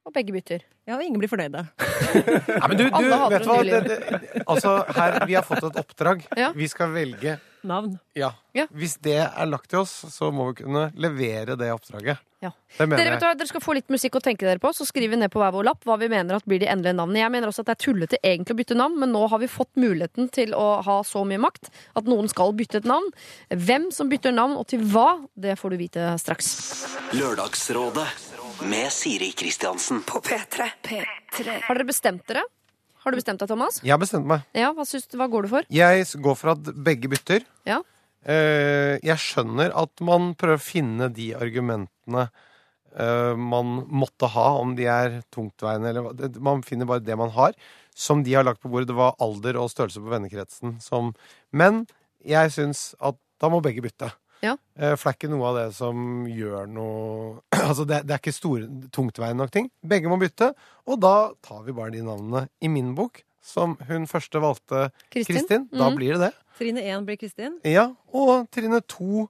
[0.05, 0.61] Og begge bytter.
[0.85, 1.65] Ja, og ingen blir fornøyde.
[2.61, 3.57] Nei, men du, du vet du hva?
[3.65, 6.21] Det, det, altså, her, vi har fått et oppdrag.
[6.37, 6.51] Ja.
[6.53, 7.97] Vi skal velge Navn.
[8.13, 8.33] Ja.
[8.53, 8.67] Ja.
[8.69, 12.21] Hvis det er lagt til oss, så må vi kunne levere det oppdraget.
[12.43, 12.51] Ja.
[12.77, 13.31] Det mener Dere, vet du, jeg.
[13.31, 15.41] hva, dere skal få litt musikk å tenke dere på, så skriver vi ned på
[15.41, 17.23] hver vår lapp hva vi mener at blir de endelige navnene.
[17.23, 19.49] Jeg mener også at det er tullete egentlig å bytte navn, men nå har vi
[19.49, 23.09] fått muligheten til å ha så mye makt at noen skal bytte et navn.
[23.49, 26.53] Hvem som bytter navn, og til hva, det får du vite straks.
[27.17, 30.01] Lørdagsrådet med Siri Kristiansen.
[30.07, 30.69] På P3.
[31.67, 32.45] Har dere bestemt dere?
[33.05, 33.81] Har du bestemt deg, Thomas?
[33.85, 34.45] Jeg har bestemt meg.
[34.57, 35.67] Ja, Hva, syns hva går du for?
[35.73, 37.45] Jeg går for at begge bytter.
[37.67, 37.81] Ja.
[38.25, 42.23] Eh, jeg skjønner at man prøver å finne de argumentene
[42.97, 46.31] eh, man måtte ha, om de er tungtveiende eller hva.
[46.49, 47.53] Man finner bare det man har.
[47.95, 48.89] Som de har lagt på bordet.
[48.89, 51.13] Det var alder og størrelse på vennekretsen som
[51.55, 51.85] Men
[52.25, 54.09] jeg syns at da må begge bytte.
[54.45, 54.55] Ja.
[54.77, 57.05] Eh, For det er ikke noe av det som gjør noe
[57.67, 59.69] Altså, det, det er ikke store, tungtveiende nok ting.
[59.85, 60.51] Begge må bytte,
[60.85, 61.15] og da
[61.45, 63.23] tar vi bare de navnene i min bok.
[63.45, 65.35] Som hun første valgte Kristin?
[65.35, 65.65] Kristin.
[65.69, 65.97] Da mm.
[65.99, 66.31] blir det det.
[66.57, 67.59] Trine 1 blir Kristin.
[67.67, 69.27] Ja, og Trine 2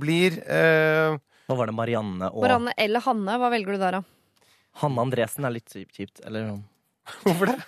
[0.00, 1.18] blir eh,
[1.50, 4.46] Nå var det Marianne og Marianne eller Hanne, hva velger du der, da?
[4.80, 6.22] Hanne Andresen er litt kjipt-.
[6.24, 6.62] Eller sånn.
[7.24, 7.58] Hvorfor det?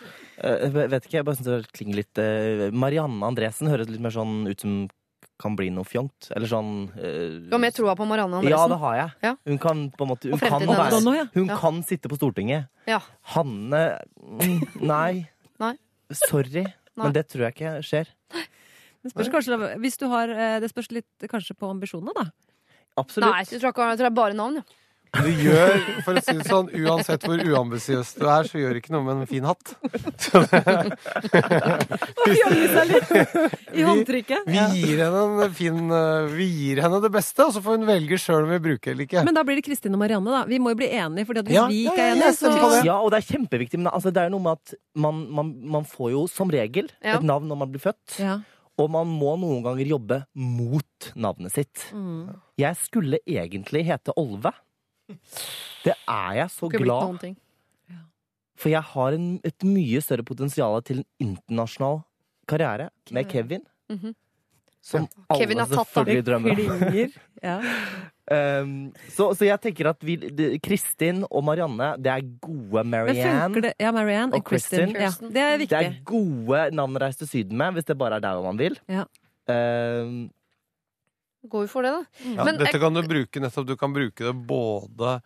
[0.43, 4.15] Uh, vet ikke, jeg bare synes det klinger litt uh, Marianne Andresen høres litt mer
[4.15, 4.77] sånn ut som
[5.43, 6.31] kan bli noe fjongt.
[6.37, 9.11] Eller sånn eh, Du har mer troa på Marianne Ja, det har jeg.
[9.27, 9.35] Ja.
[9.51, 11.27] Hun kan på en måte Hun kan, være, Nå, ja.
[11.35, 11.59] hun Ja.
[11.61, 12.71] kan sitte på Stortinget.
[12.89, 13.01] Ja.
[13.35, 13.83] Hanne
[14.23, 15.27] mm, Nei.
[15.63, 15.75] Nei.
[16.15, 16.63] Sorry.
[16.63, 17.05] Nei.
[17.07, 18.11] Men det tror jeg ikke skjer.
[19.03, 22.29] Det spørs kanskje, hvis du har, eh, det spørs litt kanskje på ambisjonene, da.
[23.01, 23.31] Absolutt.
[23.33, 24.61] Nei, jeg tror, ikke, jeg tror det er bare navn.
[24.61, 24.79] Ja.
[25.13, 25.75] Du gjør,
[26.07, 29.05] for å si det sånn, uansett hvor uambisiøs du er, så gjør det ikke noe
[29.05, 29.75] med en fin hatt.
[30.25, 30.63] Så det,
[32.73, 33.11] seg litt
[33.77, 34.47] i håndtrykket.
[34.49, 37.85] vi gir henne en fin eh, Vi gir henne det beste, og så får hun
[37.91, 39.25] velge sjøl om vi bruker eller ikke.
[39.29, 40.43] Men da blir det Kristin og Marianne, da.
[40.49, 42.55] Vi må jo bli enige, fordi at hvis Ja, vi ikke er ja, enige, så.
[42.89, 45.53] Ja, og det er kjempeviktig, men altså, det er jo noe med at man, man,
[45.77, 47.19] man får jo som regel Ja.
[47.19, 48.17] et navn når man blir født.
[48.23, 48.41] ja.
[48.81, 51.83] Og man må noen ganger jobbe mot navnet sitt.
[51.93, 52.31] Mm.
[52.57, 54.49] Jeg skulle egentlig hete Olve.
[55.83, 57.27] Det er jeg så glad.
[58.63, 62.03] For jeg har en, et mye større potensial til en internasjonal
[62.49, 63.65] karriere med Kevin.
[63.91, 64.15] Mhm.
[64.83, 67.13] Som Kevin alle har tatt, selvfølgelig drømmer om.
[67.43, 67.57] Ja.
[68.63, 73.73] Um, så, så jeg tenker at vi, de, Kristin og Marianne, det er gode Marianne.
[73.83, 74.95] Ja, Marianne og Kristin.
[74.95, 78.19] Ja, det er Det er gode navn å reise til Syden med, hvis det bare
[78.19, 78.79] er der man vil.
[78.91, 79.07] Ja.
[79.51, 80.31] Um,
[81.49, 82.03] Går vi for det, da?
[82.37, 83.67] Ja, Men dette kan du bruke nettopp.
[83.67, 85.21] Du kan bruke det både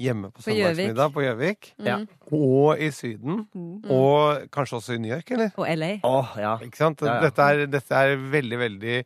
[0.00, 1.86] hjemme på På søndagsmiddag på Gjøvik, Mm.
[1.86, 1.96] Ja.
[2.32, 3.90] og i Syden, Mm.
[3.90, 5.50] og kanskje også i New York, eller?
[5.58, 6.00] Og LA.
[6.02, 6.56] Oh, ja.
[6.64, 7.00] Ikke sant?
[7.02, 7.20] Ja, ja.
[7.28, 9.04] Dette, er, dette er veldig, veldig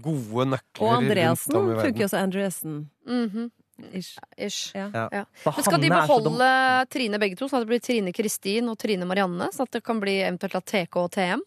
[0.00, 2.22] gode nøkler Og Andreassen funker jo også.
[2.22, 2.88] Andreassen.
[3.06, 3.50] Mhm.
[3.92, 4.16] Ish.
[4.38, 4.72] Ish.
[4.74, 4.88] Ja.
[4.94, 5.08] Ja.
[5.12, 5.24] Ja.
[5.44, 8.78] Men skal de så beholde Trine begge to, sånn at det blir Trine Kristin og
[8.78, 9.48] Trine Marianne?
[9.52, 11.40] Sånn at det kan bli eventuelt TK og TM?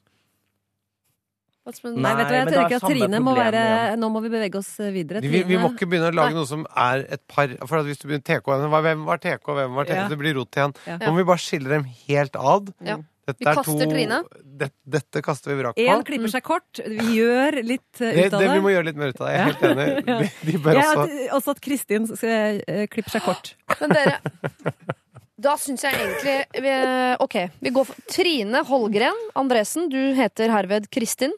[1.66, 4.00] With- Nei, vet du hva, jeg tror det er at Trine må være igjen.
[4.04, 5.22] Nå må vi bevege oss videre.
[5.26, 8.04] Vi, vi må ikke begynne å lage noe som er et par For at hvis
[8.04, 8.52] du begynner TK
[8.86, 9.98] Hvem var TK, hvem var TK?
[9.98, 10.06] Ja.
[10.12, 10.76] Det blir rot igjen.
[10.86, 11.00] Ja.
[11.02, 12.70] Nå må vi bare skille dem helt ad.
[12.86, 13.00] Ja.
[13.26, 14.18] Dette Vi er kaster Trine.
[14.62, 15.86] Det, dette kaster vi vrak på.
[15.90, 16.82] Én klipper seg kort.
[16.86, 18.52] Vi gjør litt uh, Det, ut av det, det.
[18.54, 19.32] vi må gjøre litt mer ut av det.
[19.34, 19.88] Jeg er helt enig.
[20.12, 20.20] Ja.
[20.22, 23.56] De, de bør Ja, også at, også at Kristin uh, klipper seg kort.
[23.82, 24.20] Men dere,
[25.42, 26.76] da syns jeg egentlig vi,
[27.26, 27.36] Ok,
[27.66, 31.34] vi går for Trine Holgren Andresen, du heter herved Kristin.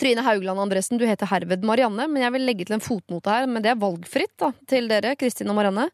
[0.00, 2.06] Trine Haugland Andresen, du heter herved Marianne.
[2.12, 5.16] Men jeg vil legge til en fotnote her, men det er valgfritt da, til dere,
[5.20, 5.90] Kristin og Marianne.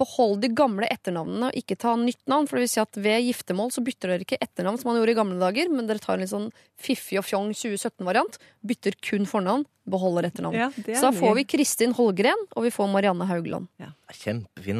[0.00, 2.46] Behold de gamle etternavnene og ikke ta nytt navn.
[2.48, 5.12] For det vil si at ved giftermål så bytter dere ikke etternavn som man gjorde
[5.12, 6.48] i gamle dager, men dere tar en litt sånn
[6.80, 8.40] fiffig og fjong 2017-variant.
[8.64, 10.56] Bytter kun fornavn, beholder etternavn.
[10.56, 13.68] Ja, så da får vi Kristin Holgren, og vi får Marianne Haugland.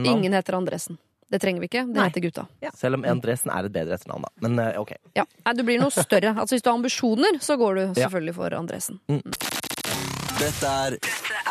[0.01, 0.17] Navn.
[0.17, 0.97] Ingen heter Andresen.
[1.33, 1.87] Det trenger vi ikke.
[1.89, 2.09] Det Nei.
[2.11, 2.47] heter gutta.
[2.77, 4.33] Selv om Andresen er et bedre etternavn, da.
[4.45, 4.93] Men eh, ok.
[5.17, 5.25] Ja.
[5.47, 6.35] Nei, du blir noe større.
[6.37, 9.01] Altså Hvis du har ambisjoner, så går du selvfølgelig for Andresen.
[10.43, 10.99] Dette er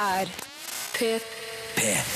[0.01, 0.33] er
[0.95, 1.40] P3.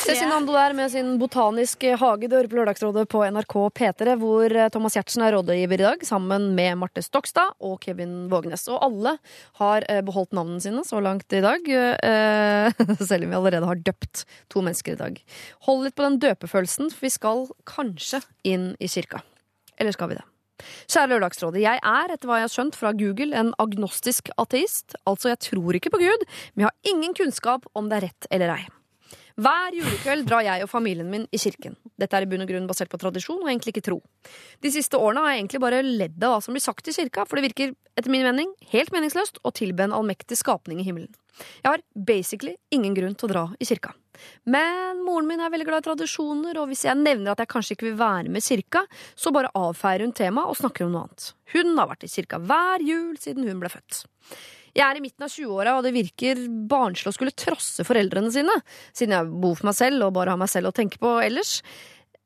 [0.06, 2.28] Cezinando der med sin botaniske hage.
[2.30, 6.06] Du hører på Lørdagsrådet på NRK P3, hvor eh, Thomas Giertsen er rådgiver i dag,
[6.06, 8.68] sammen med Marte Stokstad og Kevin Vågenes.
[8.72, 9.16] Og alle
[9.62, 13.82] har eh, beholdt navnene sine så langt i dag, eh, selv om vi allerede har
[13.88, 15.20] døpt to mennesker i dag.
[15.70, 19.24] Hold litt på den døpefølelsen, for vi skal kanskje inn i kirka.
[19.80, 20.26] Eller skal vi det?
[20.88, 24.96] Kjære Lørdagsrådet, jeg er, etter hva jeg har skjønt fra Google, en agnostisk ateist.
[25.04, 28.36] Altså, jeg tror ikke på Gud, men jeg har ingen kunnskap om det er rett
[28.36, 28.66] eller ei.
[29.36, 31.74] Hver julekveld drar jeg og familien min i kirken.
[32.00, 33.98] Dette er i bunn og grunn basert på tradisjon og egentlig ikke tro.
[34.64, 37.26] De siste årene har jeg egentlig bare ledd av hva som blir sagt i kirka,
[37.28, 41.12] for det virker etter min mening helt meningsløst å tilbe en allmektig skapning i himmelen.
[41.60, 43.92] Jeg har basically ingen grunn til å dra i kirka.
[44.48, 47.76] Men moren min er veldig glad i tradisjoner, og hvis jeg nevner at jeg kanskje
[47.76, 48.86] ikke vil være med kirka,
[49.20, 51.34] så bare avfeier hun temaet og snakker om noe annet.
[51.52, 54.06] Hun har vært i kirka hver jul siden hun ble født.
[54.76, 58.58] Jeg er i midten av 20-åra, og det virker barnslig å skulle trosse foreldrene sine,
[58.92, 61.62] siden jeg bor for meg selv og bare har meg selv å tenke på ellers.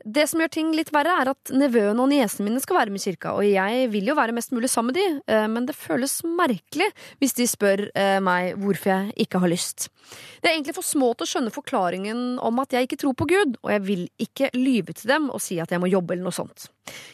[0.05, 3.01] Det som gjør ting litt verre, er at nevøene og niesene mine skal være med
[3.01, 5.75] i kirka, og jeg vil jo være mest mulig sammen med de, eh, men det
[5.75, 6.87] føles merkelig
[7.19, 9.89] hvis de spør eh, meg hvorfor jeg ikke har lyst.
[10.39, 13.27] Det er egentlig for små til å skjønne forklaringen om at jeg ikke tror på
[13.27, 16.29] Gud, og jeg vil ikke lyve til dem og si at jeg må jobbe eller
[16.29, 16.69] noe sånt.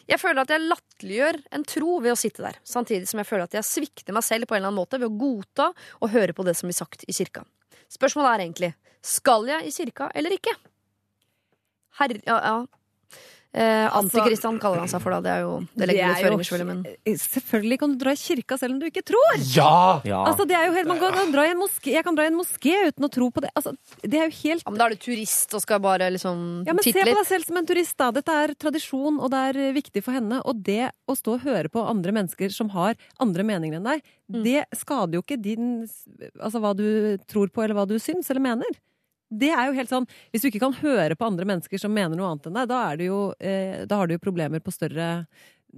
[0.06, 3.50] Jeg føler at jeg latterliggjør en tro ved å sitte der, samtidig som jeg føler
[3.50, 6.38] at jeg svikter meg selv på en eller annen måte ved å godta og høre
[6.38, 7.48] på det som blir sagt i kirka.
[7.90, 8.74] Spørsmålet er egentlig
[9.06, 10.54] skal jeg i kirka eller ikke?
[12.00, 12.22] Herre...
[12.28, 12.58] Ja, ja.
[13.56, 15.22] Eh, Altså- Antikristian kaller han seg for, da.
[15.24, 18.58] Det, er jo, det legger litt føringer, selvfølgelig, men Selvfølgelig kan du dra i kirka
[18.60, 19.38] selv om du ikke tror!
[19.56, 20.02] Ja!
[20.04, 20.18] Ja.
[20.28, 22.32] Altså, det er jo helt, man kan dra i en moské, jeg kan dra i
[22.34, 23.54] en moské uten å tro på det.
[23.56, 23.72] Altså,
[24.04, 26.76] det er jo helt ja, men Da er du turist og skal bare liksom Ja,
[26.76, 28.10] men Se på deg selv som en turist, da.
[28.12, 30.42] Dette er tradisjon, og det er eh, viktig for henne.
[30.44, 34.04] Og det å stå og høre på andre mennesker som har andre meninger enn deg,
[34.26, 34.42] Mm.
[34.42, 35.66] det skader jo ikke din
[36.42, 38.66] Altså hva du tror på, eller hva du syns eller mener.
[39.40, 42.18] Det er jo helt sånn Hvis du ikke kan høre på andre mennesker som mener
[42.18, 44.74] noe annet enn deg, da, er det jo, eh, da har du jo problemer på
[44.74, 45.10] større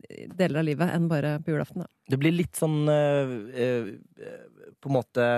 [0.09, 1.85] eh, deler av livet enn bare på julaften.
[1.85, 1.89] Da.
[2.13, 3.33] Det blir litt sånn eh,
[3.65, 3.89] eh,
[4.81, 5.31] På en måte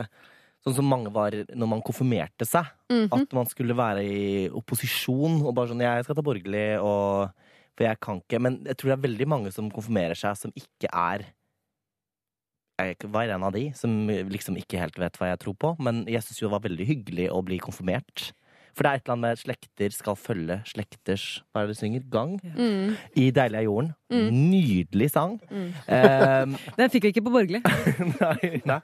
[0.59, 2.67] Sånn som mange var når man konfirmerte seg.
[2.91, 3.05] Mhm.
[3.15, 7.31] At man skulle være i opposisjon og bare sånn Jeg skal ta borgerlig, og
[7.79, 8.41] For jeg kan ikke.
[8.43, 11.23] Men jeg tror det er veldig mange som konfirmerer seg, som ikke er
[12.79, 15.73] Jeg var en av de som liksom ikke helt vet hva jeg tror på.
[15.83, 18.29] Men jeg syns jo det var veldig hyggelig å bli konfirmert.
[18.77, 21.79] For det er et eller annet med slekter skal følge slekters Hva er det de
[21.81, 22.03] synger?
[22.13, 22.35] Gang?
[22.53, 22.93] Mm.
[23.19, 23.89] I Deilig er jorden.
[24.13, 24.27] Mm.
[24.53, 25.39] Nydelig sang.
[25.51, 25.71] Mm.
[25.83, 27.59] Eh, Den fikk vi ikke på borgerlig.
[28.21, 28.79] nei, nei.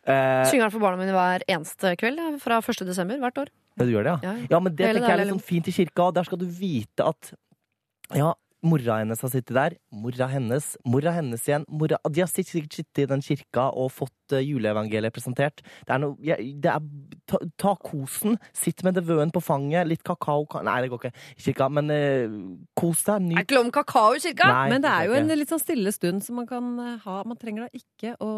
[0.00, 2.84] Eh, Synger den for barna mine hver eneste kveld fra 1.
[2.88, 3.50] desember hvert år.
[3.78, 4.20] Ja, du gjør det, ja?
[4.28, 4.50] Ja, ja.
[4.52, 7.06] Ja, men det tenker jeg er litt sånn fint i kirka, der skal du vite
[7.06, 7.32] at
[8.16, 8.32] ja,
[8.66, 13.04] mora hennes har sittet der, mora hennes, mora hennes igjen mora, De har sikkert sittet
[13.04, 15.62] i den kirka og fått uh, juleevangeliet presentert.
[15.86, 16.90] Det er noe ja, det er,
[17.30, 21.46] ta, ta kosen, sitt med nevøen på fanget, litt kakao Nei, det går ikke i
[21.46, 22.36] kirka, men uh,
[22.78, 23.16] kos deg.
[23.16, 24.52] Er Nyt ikke lov med kakao i kirka?
[24.52, 27.20] Nei, Men det er jo en litt sånn stille stund som man kan eh, ha.
[27.28, 28.30] Man trenger da ikke å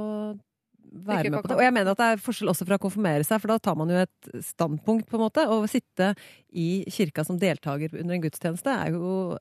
[0.93, 1.57] være med på det.
[1.59, 3.79] Og jeg mener at det er forskjell også fra å konfirmere seg, for da tar
[3.79, 5.47] man jo et standpunkt, på en måte.
[5.49, 6.13] Å sitte
[6.49, 9.39] i kirka som deltaker under en gudstjeneste er jo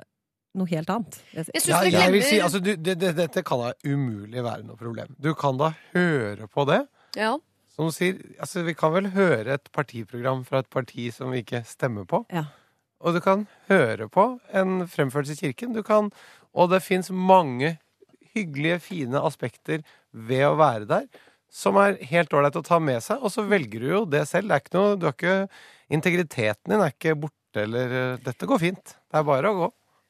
[0.57, 1.19] noe helt annet.
[1.33, 1.47] jeg.
[1.55, 4.79] Jeg Ja, jeg vil si, altså, du, det, det, Dette kan da umulig være noe
[4.79, 5.13] problem.
[5.21, 6.83] Du kan da høre på det.
[7.19, 7.37] ja.
[7.71, 11.39] Som du sier, altså, vi kan vel høre et partiprogram fra et parti som vi
[11.39, 12.25] ikke stemmer på.
[12.35, 12.49] Ja.
[12.99, 15.71] Og du kan høre på en fremførelse i kirken.
[15.73, 16.11] Du kan,
[16.51, 17.77] og det fins mange
[18.35, 21.07] hyggelige, fine aspekter ved å være der
[21.51, 23.19] som er helt ålreit å ta med seg.
[23.19, 24.49] Og så velger du jo det selv.
[24.49, 25.37] Det er ikke noe, du har ikke,
[25.91, 28.95] integriteten din er ikke borte, eller eh, Dette går fint.
[29.11, 29.69] Det er bare å gå.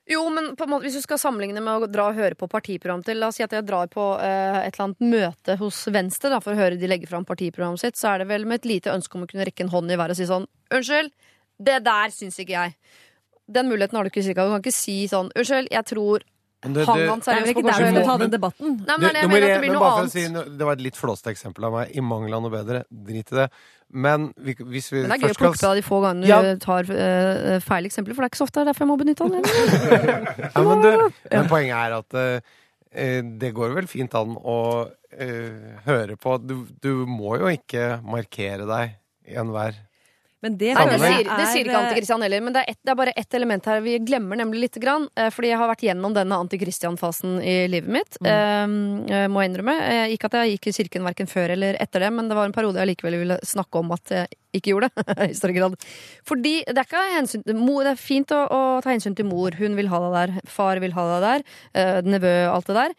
[0.10, 3.20] Jo, men måte, hvis du skal sammenligne med å dra og høre på partiprogram til
[3.22, 6.40] La oss si at jeg drar på eh, et eller annet møte hos Venstre da,
[6.42, 8.94] for å høre de legge fram partiprogrammet sitt, så er det vel med et lite
[8.96, 11.14] ønske om å kunne rekke en hånd i været og si sånn Unnskyld,
[11.62, 12.76] det der syns ikke jeg.
[13.52, 14.24] Den muligheten har du ikke.
[14.24, 16.26] Du kan ikke si sånn Unnskyld, jeg tror
[16.62, 18.74] Det- han det- han Det er seriøst ikke på der vi ta den debatten.
[18.86, 20.12] Nei, men jeg mener at det blir noe bare for å annet.
[20.46, 21.96] si, det var et litt flåste eksempel av meg.
[21.98, 22.84] I mangel av noe bedre.
[22.94, 23.48] Drit i det.
[23.92, 26.42] Men vi, hvis vi Men det er gøy å plukke av de få gangene Ja.
[26.42, 28.62] du tar uh, feil eksempler, for det er ikke så ofte.
[28.62, 30.52] Det er derfor jeg må benytte anledningen.
[30.56, 34.58] ja, men, du, men poenget er at uh, det går vel fint an å
[34.88, 36.38] uh, høre på.
[36.46, 38.96] Du, du må jo ikke markere deg
[39.28, 39.76] i enhver
[40.42, 42.90] Men det Nei, det sier, det sier ikke Antikristian heller, men det er, et, det
[42.94, 45.04] er bare ett element her vi glemmer nemlig lite grann.
[45.16, 48.18] eh, Fordi jeg har vært gjennom denne Anti-Christian-fasen i livet mitt.
[48.26, 49.06] Mm.
[49.06, 49.76] eh, må jeg innrømme.
[49.86, 52.50] Eh, Ikke at jeg gikk i kirken verken før eller etter det, men det var
[52.50, 54.28] en periode jeg likevel ville snakke om at jeg
[54.58, 55.06] ikke gjorde det.
[55.30, 55.78] i større grad.
[56.28, 59.54] Fordi det er ikke hensyn Det er fint å, å ta hensyn til mor.
[59.62, 60.50] Hun vil ha deg der.
[60.50, 61.46] Far vil ha deg der.
[61.78, 62.98] eh, Nevø, alt det der.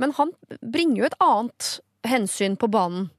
[0.00, 0.32] Men han
[0.64, 1.74] bringer jo et annet
[2.08, 3.10] hensyn på banen.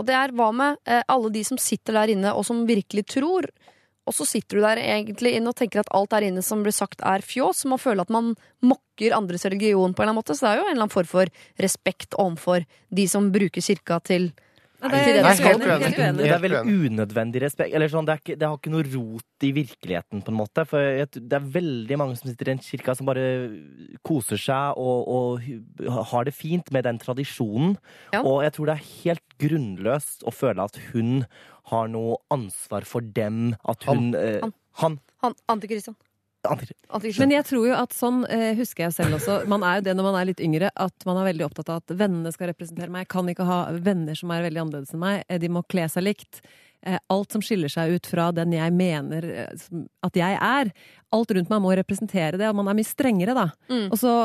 [0.00, 3.04] Og det er hva med eh, alle de som sitter der inne og som virkelig
[3.12, 3.48] tror.
[4.08, 6.74] Og så sitter du der egentlig inne og tenker at alt der inne som blir
[6.74, 7.64] sagt er fjås.
[7.70, 8.32] Man føler at man
[8.64, 10.34] mokker andres religion på en eller annen måte.
[10.34, 14.00] Så det er jo en eller annen form for respekt overfor de som bruker kirka
[14.08, 14.32] til
[14.82, 16.24] Det er helt helt uenig.
[16.24, 17.74] Det er veldig unødvendig respekt.
[17.76, 20.64] Eller sånn, det, er ikke, det har ikke noe rot i virkeligheten, på en måte.
[20.68, 23.26] For jeg, det er veldig mange som sitter i en kirke som bare
[24.06, 27.76] koser seg og, og har det fint med den tradisjonen.
[28.14, 28.24] Ja.
[28.24, 31.22] Og jeg tror det er helt grunnløst å føle at hun
[31.70, 33.52] har noe ansvar for dem.
[33.68, 34.56] At hun eh, Han.
[34.82, 34.98] Han.
[35.22, 35.94] han, Anti-Christian.
[36.48, 37.22] Anti- Anti-Christian.
[37.28, 39.36] Men jeg tror jo at sånn eh, husker jeg selv også.
[39.50, 41.82] Man er jo det når man er litt yngre, at man er veldig opptatt av
[41.84, 43.04] at vennene skal representere meg.
[43.06, 45.22] Jeg kan ikke ha venner som er veldig annerledes enn meg.
[45.28, 46.40] Eh, De må kle seg likt.
[46.82, 49.28] Eh, Alt som skiller seg ut fra den jeg mener
[50.02, 50.72] at jeg er.
[51.14, 53.48] Alt rundt meg må representere det, og man er mye strengere da.
[53.70, 53.86] Mm.
[53.92, 54.16] Og så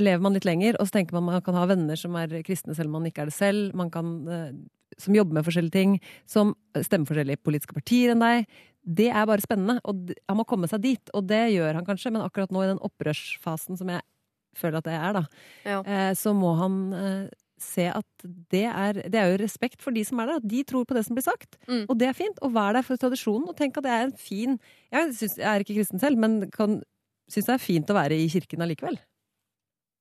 [0.00, 2.74] lever man litt lenger, og så tenker man man kan ha venner som er kristne
[2.74, 3.74] selv om man ikke er det selv.
[3.76, 4.08] Man kan,
[4.98, 8.46] som jobber med forskjellige ting, som stemmer forskjellige politiske partier enn deg.
[8.82, 11.12] Det er bare spennende, og han må komme seg dit.
[11.14, 14.02] Og det gjør han kanskje, men akkurat nå i den opprørsfasen som jeg
[14.58, 15.22] føler at det er, da,
[15.64, 15.78] Ja.
[15.86, 17.28] eh, så må han eh,
[17.62, 20.64] se at det er, det er jo respekt for de som er der, at de
[20.66, 21.56] tror på det som blir sagt.
[21.68, 21.84] Mm.
[21.88, 22.38] Og det er fint.
[22.42, 24.58] Og vær der for tradisjonen, og tenk at det er en fin
[24.92, 26.80] Jeg, synes, jeg er ikke kristen selv, men kan
[27.30, 28.98] syns det er fint å være i kirken allikevel.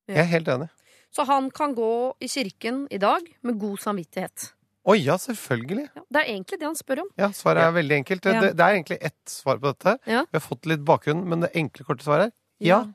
[0.10, 0.70] Jeg er helt enig.
[1.14, 1.92] Så han kan gå
[2.24, 4.50] i kirken i dag med god samvittighet.
[4.82, 5.86] Å ja, selvfølgelig.
[5.94, 7.12] Ja, det er egentlig det han spør om.
[7.22, 8.24] Ja, Svaret er veldig enkelt.
[8.26, 8.42] Det, Ja.
[8.42, 9.98] det, det er egentlig ett svar på dette.
[10.10, 10.26] Ja.
[10.26, 12.86] Vi har fått litt bakgrunn, men det enkle, korte svaret er ja.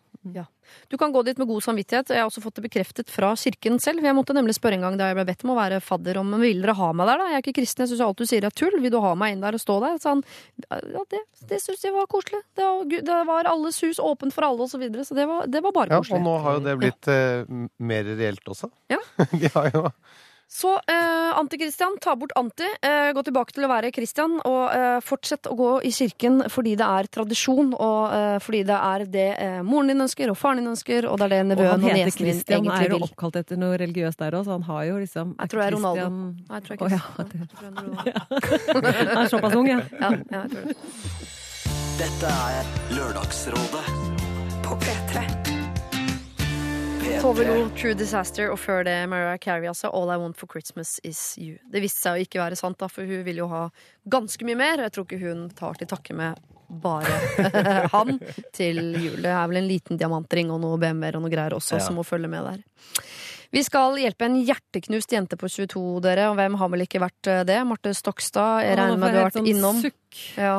[0.90, 2.10] Du kan gå dit med god samvittighet.
[2.10, 4.02] Jeg har også fått det bekreftet fra kirken selv.
[4.02, 6.34] Jeg måtte nemlig spørre en gang da jeg ble bedt om å være fadder om
[6.40, 7.22] vil dere ha meg der.
[7.22, 7.28] da?
[7.30, 8.74] Jeg er ikke kristen, jeg syns alt du sier er tull.
[8.82, 9.98] Vil du ha meg inn der og stå der?
[10.02, 10.24] Så han
[10.66, 11.22] ja, det,
[11.52, 12.42] det syns jeg var koselig.
[12.58, 15.06] Det var, det var alles hus åpent for alle, og så videre.
[15.06, 16.02] Så det var, det var bare ja.
[16.02, 16.18] koselig.
[16.18, 18.72] Og nå har jo det blitt eh, mer reelt også.
[18.92, 18.98] Ja.
[19.40, 19.86] De har jo
[20.48, 22.64] Så eh, Anti-Christian, ta bort anti.
[22.80, 26.76] Eh, gå tilbake til å være Christian, og eh, fortsett å gå i kirken fordi
[26.78, 30.62] det er tradisjon, og eh, fordi det er det eh, moren din ønsker, og faren
[30.62, 33.00] din ønsker, og det er det nevøen og, heter niesen din vil Han er jo
[33.08, 35.76] oppkalt etter noe religiøst der òg, så han har jo liksom Jeg tror det er
[35.76, 36.06] Ronaldo.
[36.06, 37.36] Christian- Nei, jeg tror ikke oh, ja, det.
[37.42, 39.06] er.
[39.16, 39.80] Han er såpass ung, ja.
[40.06, 40.76] Ja, ja, jeg tror det.
[41.96, 43.84] Dette er Lørdagsrådet
[44.62, 45.45] På P3.
[47.06, 49.88] Tove Lo, True Disaster, og før det Mariah Carey, altså.
[49.94, 51.56] All I Want for Christmas Is You.
[51.72, 53.64] Det viste seg å ikke være sant, da, for hun vil jo ha
[54.10, 54.82] ganske mye mer.
[54.86, 56.40] Jeg tror ikke hun tar til takke med
[56.82, 57.18] bare
[57.94, 58.16] han
[58.56, 59.20] til jul.
[59.22, 61.84] Det er vel en liten diamantring og noe BMW-er og noe greier også Ja.
[61.86, 62.64] som må følge med der.
[63.56, 66.26] Vi skal hjelpe en hjerteknust jente på 22, dere.
[66.28, 67.56] Og hvem har vel ikke vært eh, det?
[67.64, 68.66] Marte Stokstad.
[68.66, 69.78] Jeg regner med du har vært sånn innom.
[69.80, 70.18] sukk.
[70.36, 70.56] Ja.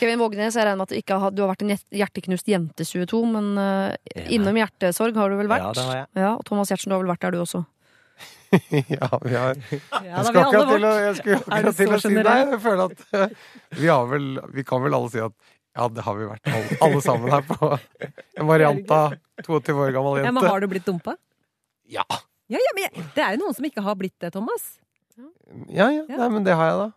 [0.00, 2.86] Kevin Vågenes, jeg regner med at du, ikke har, du har vært en hjerteknust jente
[2.88, 5.62] 22, men uh, innom hjertesorg har du vel vært?
[5.62, 6.08] Ja, det har jeg.
[6.24, 7.60] Ja, og Thomas Giertsen, du har vel vært der, du også?
[8.96, 12.34] ja, vi har Ja, Jeg skulle akkurat til å, skulle akkurat til å si nei.
[12.50, 13.36] Jeg føler at eh,
[13.80, 15.34] vi har vel Vi kan vel alle si at
[15.74, 19.94] ja, det har vi vært alle, alle sammen her på en variant av 22 år
[19.96, 21.16] gammel Ja, men har du blitt dumpa?
[21.94, 22.04] Ja.
[22.52, 24.66] Ja, ja, men jeg, det er jo noen som ikke har blitt det, Thomas.
[25.70, 26.02] Ja, ja.
[26.10, 26.90] Nei, men det har jeg, da.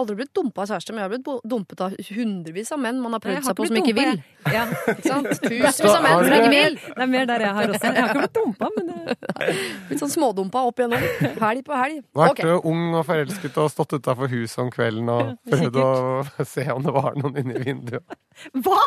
[0.00, 3.02] Aldri blitt dumpa av kjæreste, men jeg har blitt bo- dumpet av hundrevis av menn
[3.04, 4.14] man har prøvd seg på som ikke vil.
[4.48, 4.62] Ja.
[4.94, 5.28] Ikke sant?
[5.42, 6.78] Tusenvis av menn som ikke vil.
[6.86, 7.90] Det er mer der jeg har også.
[7.90, 9.16] Jeg har ikke blitt dumpa, men det...
[9.90, 11.04] Litt sånn smådumpa opp igjennom.
[11.42, 11.98] Helg på helg.
[12.16, 12.40] Vært Ok.
[12.48, 16.88] eh, ung og forelsket og stått utafor huset om kvelden og prøvd å se om
[16.88, 18.18] det var noen inne i vinduet.
[18.64, 18.80] Hva?!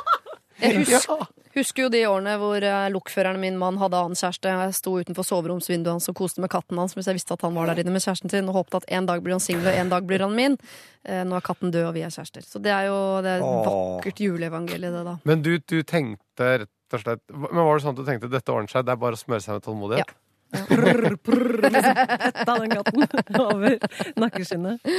[0.61, 1.27] Jeg husker, Ja.
[1.57, 4.49] husker jo de årene hvor eh, lokføreren min mann hadde annen kjæreste.
[4.49, 7.53] Jeg sto utenfor soveromsvinduet hans og koste med katten hans mens jeg visste at han
[7.57, 9.77] var der inne med kjæresten sin, og håpet at en dag blir han singel, og
[9.83, 10.57] en dag blir han min.
[11.05, 12.45] Eh, Nå er katten død, og vi er kjærester.
[12.45, 15.17] Så det er jo det er et vakkert juleevangelie, det, da.
[15.29, 18.53] Men du, du tenkte rett og slett Men var det sånn at du tenkte dette
[18.53, 20.13] ordner seg, det er bare å smøre seg med tålmodighet?
[20.51, 21.97] Prr, prr, liksom.
[22.23, 23.77] Hetta den katten over
[24.15, 24.91] nakkeskinnet.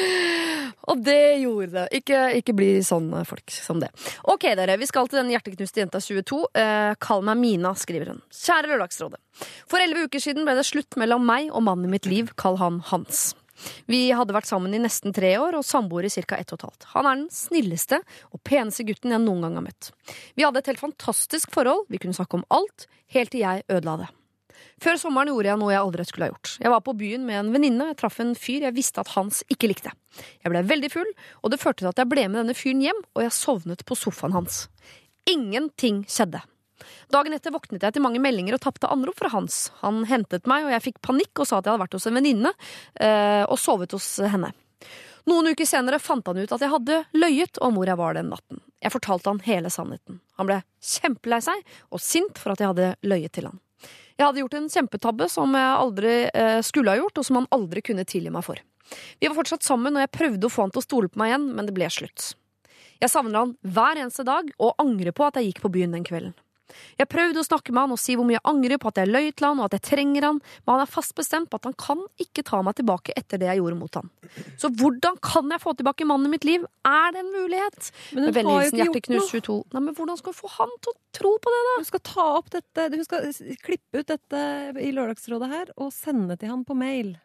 [0.88, 1.86] Og det gjorde det.
[2.01, 3.90] Ikke, ikke bli sånn eh, folk som det.
[4.28, 4.78] Ok, dere.
[4.80, 6.40] Vi skal til den hjerteknuste jenta 22.
[6.62, 8.22] Eh, kall meg Mina, skriver hun.
[8.34, 9.20] Kjære Lørdagsrådet.
[9.70, 12.59] For elleve uker siden ble det slutt mellom meg og mannen i mitt liv, kall
[12.61, 13.30] han Hans.
[13.90, 16.38] Vi hadde vært sammen i nesten tre år og samboere i ca.
[16.38, 16.86] ett og et halvt.
[16.94, 19.90] Han er den snilleste og peneste gutten jeg noen gang har møtt.
[20.38, 23.99] Vi hadde et helt fantastisk forhold, vi kunne snakke om alt, helt til jeg ødela
[24.05, 24.12] det.
[24.83, 26.53] Før sommeren gjorde jeg noe jeg aldri skulle ha gjort.
[26.63, 29.41] Jeg var på byen med en venninne, jeg traff en fyr jeg visste at Hans
[29.51, 29.95] ikke likte.
[30.45, 31.11] Jeg ble veldig full,
[31.43, 33.99] og det førte til at jeg ble med denne fyren hjem, og jeg sovnet på
[33.99, 34.67] sofaen hans.
[35.29, 36.41] Ingenting skjedde.
[37.13, 39.69] Dagen etter våknet jeg til mange meldinger og tapte anrop fra Hans.
[39.83, 42.19] Han hentet meg, og jeg fikk panikk og sa at jeg hadde vært hos en
[42.19, 42.53] venninne
[43.03, 44.53] eh, og sovet hos henne.
[45.29, 48.31] Noen uker senere fant han ut at jeg hadde løyet om hvor jeg var den
[48.33, 48.63] natten.
[48.81, 50.21] Jeg fortalte han hele sannheten.
[50.41, 53.59] Han ble kjempelei seg og sint for at jeg hadde løyet til han.
[54.19, 57.49] Jeg hadde gjort en kjempetabbe som jeg aldri eh, skulle ha gjort, og som han
[57.55, 58.59] aldri kunne tilgi meg for.
[59.21, 61.31] Vi var fortsatt sammen, og jeg prøvde å få han til å stole på meg
[61.31, 62.33] igjen, men det ble slutt.
[62.99, 66.07] Jeg savner han hver eneste dag, og angrer på at jeg gikk på byen den
[66.09, 66.35] kvelden.
[66.99, 69.11] Jeg prøvde å snakke med han og si hvor mye jeg angrer på at jeg
[69.11, 71.69] løy til han, og at jeg trenger han, men han er fast bestemt på at
[71.69, 74.11] han kan ikke ta meg tilbake etter det jeg gjorde mot han.
[74.61, 76.66] Så hvordan kan jeg få tilbake mannen i mitt liv?
[76.89, 77.91] Er det en mulighet?
[78.14, 79.43] Men hun har jo ikke gjort Hjerteknus noe.
[79.43, 79.59] 22.
[79.77, 81.77] Nei, men hvordan skal vi få han til å tro på det, da?
[81.79, 83.31] Hun skal ta opp dette, hun skal
[83.64, 84.43] klippe ut dette
[84.85, 87.16] i Lørdagsrådet her og sende til han på mail.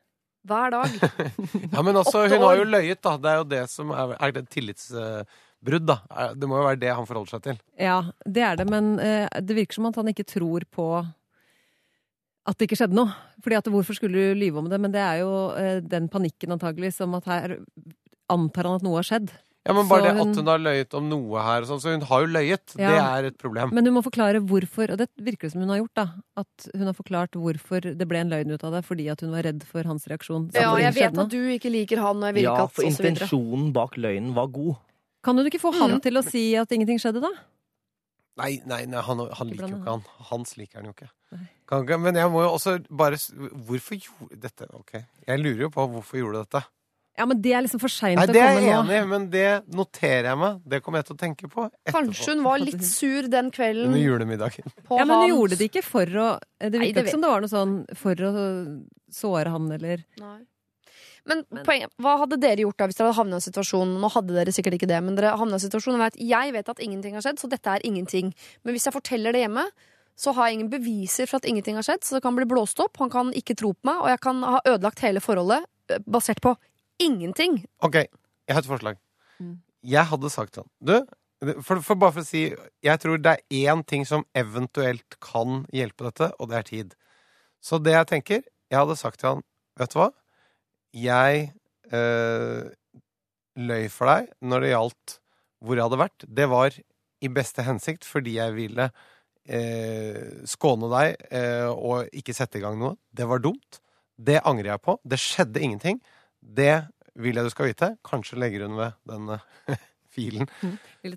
[0.44, 0.96] Hver dag.
[1.74, 3.16] Ja, men også, hun har jo løyet, da.
[3.16, 4.56] Det er jo det som er, er det et
[5.64, 5.98] tillitsbrudd, da.
[6.12, 7.60] Er- Det må jo være det han forholder seg til.
[7.80, 11.06] Ja, det er det, men eh, det virker som at han ikke tror på
[12.46, 13.14] at det ikke skjedde noe.
[13.42, 14.80] Fordi at hvorfor skulle du lyve om det?
[14.80, 17.58] Men det er jo eh, den panikken antagelig som at her
[18.30, 19.32] antar han at noe har skjedd.
[19.64, 21.80] Ja, men bare Så det hun- at hun har løyet om noe her, og sånn,
[21.80, 22.76] så hun har jo løyet.
[22.78, 22.90] Ja.
[22.92, 23.72] Det er et problem.
[23.72, 26.06] Men hun må forklare hvorfor, og det virker det som hun har gjort, da.
[26.36, 29.32] At hun har forklart hvorfor det ble en løgn ut av det, fordi at hun
[29.32, 30.52] var redd for hans reaksjon.
[30.54, 32.72] Ja, og jeg vet at du ikke liker han, og jeg vil Ja, ikke at
[32.76, 33.16] for så videre.
[33.16, 34.76] intensjonen bak løgnen var god.
[35.24, 36.02] Kan du ikke få han Mm.
[36.04, 37.32] til å si at ingenting skjedde, da?
[38.36, 40.04] Nei, nei, nei han, han liker jo ikke han.
[40.32, 41.10] Hans liker han jo ikke.
[41.70, 44.68] Kan, ikke- men jeg må jo også bare Hvorfor gjorde dette?
[44.74, 44.94] Ok,
[45.28, 46.64] jeg lurer jo på hvorfor gjorde du dette.
[47.16, 48.34] Ja, men det er liksom for seint Nei, nå.
[48.34, 50.62] Det er jeg enig i, men det noterer jeg meg.
[50.68, 51.94] Det kommer jeg til å tenke på etterpå.
[51.94, 54.66] Kanskje hun var litt sur den kvelden Under julemiddagen.
[54.90, 57.42] på Ja, men hun gjorde det ikke for å Det virka ikke som det var
[57.46, 58.34] noe sånn for å
[59.14, 60.40] såre han, eller Nei.
[61.30, 64.10] Men, poenget, hva hadde dere gjort da hvis dere hadde havnet i en situasjon Nå
[64.12, 66.72] hadde dere sikkert ikke det, men dere havnet i en situasjon og vet, Jeg vet
[66.74, 68.34] at ingenting har skjedd, så dette er ingenting.
[68.64, 69.64] Men hvis jeg forteller det hjemme,
[70.20, 72.82] så har jeg ingen beviser for at ingenting har skjedd, så det kan bli blåst
[72.84, 73.00] opp.
[73.02, 75.66] Han kan ikke tro på meg, og jeg kan ha ødelagt hele forholdet
[76.06, 76.54] basert på
[77.02, 77.64] ingenting.
[77.84, 79.00] Ok, jeg har et forslag.
[79.40, 79.58] Mm.
[79.84, 80.94] Jeg hadde sagt sånn Du,
[81.66, 82.46] for, for bare for å si
[82.86, 86.94] Jeg tror det er én ting som eventuelt kan hjelpe dette, og det er tid.
[87.64, 89.44] Så det jeg tenker Jeg hadde sagt til han
[89.80, 90.12] Vet du hva?
[90.94, 91.52] Jeg
[91.94, 92.70] øh,
[93.58, 95.20] løy for deg når det gjaldt
[95.64, 96.26] hvor jeg hadde vært.
[96.28, 96.76] Det var
[97.24, 102.78] i beste hensikt fordi jeg ville øh, skåne deg øh, og ikke sette i gang
[102.82, 102.98] noe.
[103.16, 103.80] Det var dumt.
[104.20, 104.98] Det angrer jeg på.
[105.08, 106.02] Det skjedde ingenting.
[106.44, 106.84] Det
[107.16, 107.94] vil jeg du skal vite.
[108.06, 109.80] Kanskje legger hun ved den eh,
[110.14, 110.50] filen.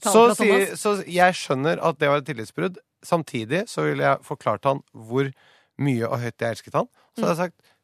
[0.05, 2.79] Så, sier, så jeg skjønner at det var et tillitsbrudd.
[3.05, 5.29] Samtidig så ville jeg forklart han hvor
[5.83, 6.89] mye og høyt jeg elsket han.
[7.17, 7.75] Så hadde jeg sagt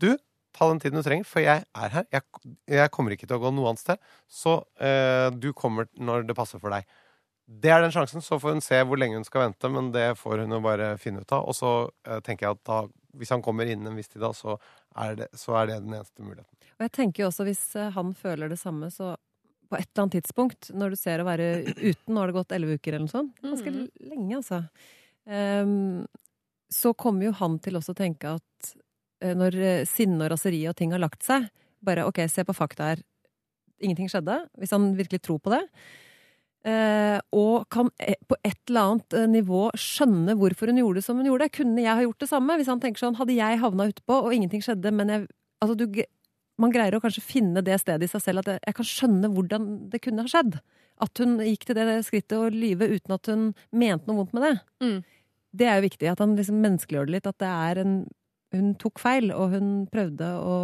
[0.00, 0.14] du,
[0.56, 2.06] ta den tiden du trenger, for jeg er her.
[2.12, 2.22] Jeg,
[2.68, 4.00] jeg kommer ikke til å gå noe annet sted.
[4.26, 6.86] Så eh, du kommer når det passer for deg.
[7.50, 8.22] Det er den sjansen.
[8.22, 10.92] Så får hun se hvor lenge hun skal vente, men det får hun jo bare
[11.02, 11.48] finne ut av.
[11.50, 11.72] Og så
[12.06, 12.80] eh, tenker jeg at da,
[13.18, 14.54] hvis han kommer innen en viss tid da, så
[15.00, 16.54] er det, så er det den eneste muligheten.
[16.78, 19.14] Og jeg tenker jo også hvis eh, han føler det samme, så
[19.70, 21.44] på et eller annet tidspunkt, når du ser å være
[21.78, 23.84] uten, nå har det gått elleve uker eller noe sånt, ganske Mhm.
[24.10, 24.58] lenge, altså,
[25.30, 26.06] um,
[26.74, 28.72] så kommer jo han til også å tenke at
[29.20, 31.48] når eh, sinne og raseri og ting har lagt seg,
[31.84, 33.02] bare ok, se på fakta her,
[33.80, 35.62] ingenting skjedde, hvis han virkelig tror på det,
[36.68, 41.06] eh, og kan eh, på et eller annet eh, nivå skjønne hvorfor hun gjorde det
[41.06, 41.50] som hun gjorde.
[41.56, 42.56] Kunne jeg ha gjort det samme?
[42.60, 45.28] Hvis han tenker sånn, hadde jeg havna utpå og ingenting skjedde, men jeg
[45.60, 45.98] Altså, du,
[46.56, 49.28] man greier å kanskje finne det stedet i seg selv at jeg, jeg kan skjønne
[49.28, 50.54] hvordan det kunne ha skjedd.
[51.04, 54.46] At hun gikk til det skrittet å lyve uten at hun mente noe vondt med
[54.46, 54.54] det.
[54.80, 54.96] Mm.
[55.60, 56.08] Det er jo viktig.
[56.08, 57.28] At han liksom menneskeliggjør det litt.
[57.28, 57.94] At det er en
[58.54, 60.54] Hun tok feil, og hun prøvde å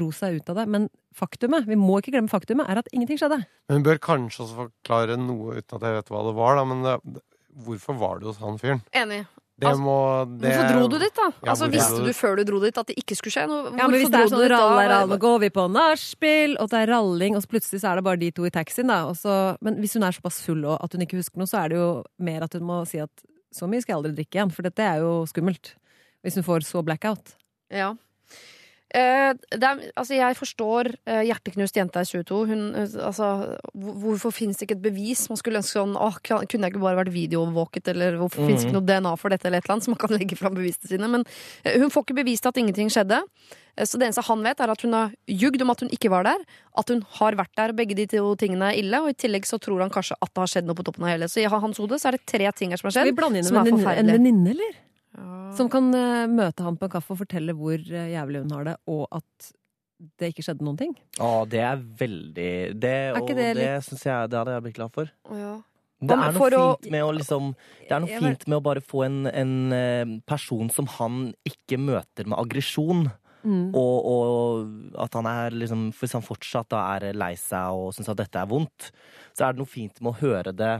[0.00, 0.66] ro seg ut av det.
[0.74, 3.40] Men faktumet, vi må ikke glemme faktumet, er at ingenting skjedde.
[3.70, 6.66] Men hun bør kanskje også forklare noe uten at jeg vet hva det var, da.
[6.68, 7.24] Men det,
[7.64, 8.84] hvorfor var du hos han fyren?
[8.92, 9.24] Enig.
[9.56, 9.92] Det Altså, må
[10.36, 11.26] det, Hvorfor dro du dit, da?
[11.32, 13.46] Ja, altså, Visste du før du dro dit at det ikke skulle skje?
[13.48, 14.58] Hvorfor Ja, men hvis det er sånn du dit da?
[14.60, 17.88] rall, rall, nå går vi på nachspiel, og det er ralling, og så plutselig så
[17.94, 18.98] er det bare de to i taxien, da.
[19.08, 21.62] Og så, men hvis hun er såpass full og at hun ikke husker noe, så
[21.62, 21.88] er det jo
[22.28, 23.24] mer at hun må si at
[23.56, 25.72] så mye skal jeg aldri drikke igjen, for dette er jo skummelt.
[26.26, 27.36] Hvis hun får så blackout.
[27.70, 27.92] Ja.
[28.94, 32.36] Eh, er, altså jeg forstår eh, hjerteknust jente er 22.
[32.46, 33.26] Hun, eh, altså,
[33.74, 35.24] hvorfor finnes det ikke et bevis?
[35.28, 37.90] Man skulle ønske sånn Åh, kunne jeg ikke bare vært videoovervåket?
[37.92, 39.50] Eller hvorfor finnes det ikke noe DNA for dette?
[39.50, 41.10] Eller et eller annet, så man kan legge fram bevisene sine.
[41.12, 41.26] Men
[41.66, 43.18] eh, hun får ikke bevist at ingenting skjedde.
[43.74, 46.14] Eh, Så det eneste han vet, er at hun har ljugd om at hun ikke
[46.14, 46.46] var der.
[46.78, 47.74] At hun har vært der.
[47.82, 49.02] Begge de to tingene er ille.
[49.02, 51.10] Og i tillegg så tror han kanskje at det har skjedd noe på toppen av
[51.16, 51.26] hele.
[51.28, 53.18] Så i hans hode så er det tre ting her som har Skal vi skjedd.
[53.18, 53.50] blande inn
[54.06, 54.82] en venninne, eller?
[55.56, 58.64] Som kan eh, møte han på en kaffe og fortelle hvor eh, jævlig hun har
[58.72, 59.52] det, og at
[60.20, 60.90] det ikke skjedde noen ting.
[61.24, 64.64] Å, det er veldig Det, Er ikke og det det, syns jeg det hadde jeg
[64.66, 65.08] blitt glad for.
[65.32, 65.54] Ja.
[66.04, 67.46] Det er noe å- fint med å liksom
[67.88, 71.32] Det er noe vet- fint med å bare få en, en eh, person som han
[71.48, 73.06] ikke møter med aggresjon.
[73.46, 73.70] Mm.
[73.78, 78.08] Og, og at han er liksom Hvis han fortsatt da er lei seg og syns
[78.10, 78.90] at dette er vondt,
[79.32, 80.74] så er det noe fint med å høre det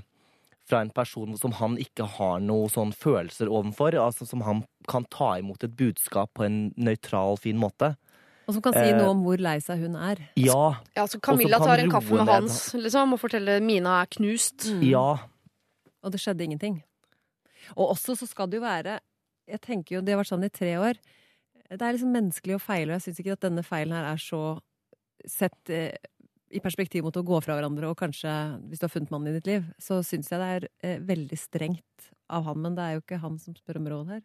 [0.67, 3.95] fra en person som han ikke har noen sånn følelser overfor.
[4.03, 7.95] Altså som han kan ta imot et budskap på en nøytral, fin måte.
[8.47, 10.21] Og som kan si Eh, noe om hvor lei seg hun er.
[10.39, 10.79] Ja.
[10.95, 12.31] Ja, så Camilla tar en kaffe med.
[12.31, 14.69] Hans liksom, og forteller Mina er knust.
[14.71, 14.85] Mm.
[14.87, 15.09] Ja.
[16.03, 16.83] Og det skjedde ingenting.
[17.75, 19.01] Og også så skal det jo være
[19.47, 20.99] Jeg tenker jo, Det har vært sånn i tre år.
[21.71, 24.19] Det er liksom menneskelig å feile, og jeg syns ikke at denne feilen her er
[24.23, 24.59] så
[25.27, 25.95] sett eh,
[26.55, 28.31] i perspektiv mot å gå fra hverandre, og kanskje,
[28.71, 31.39] hvis du har funnet mannen i ditt liv, så syns jeg det er eh, veldig
[31.41, 34.25] strengt av han, men det er jo ikke han som spør om råd her.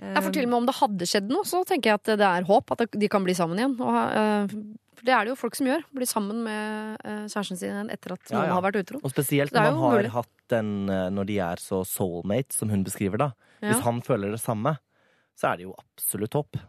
[0.00, 2.72] Jeg forteller meg om det hadde skjedd noe, så tenker jeg at det er håp.
[2.72, 3.74] At de kan bli sammen igjen.
[3.84, 4.54] Og, eh,
[4.96, 5.84] for det er det jo folk som gjør.
[5.96, 8.54] Blir sammen med eh, kjæresten sin igjen etter at Ja, noen ja.
[8.56, 9.02] har vært utro.
[9.04, 10.12] Og spesielt når man har mulig.
[10.16, 13.30] hatt den eh, når de er så soulmate, som hun beskriver, da.
[13.60, 13.74] Ja.
[13.74, 14.78] Hvis han føler det samme,
[15.36, 16.62] så er det jo absolutt håp.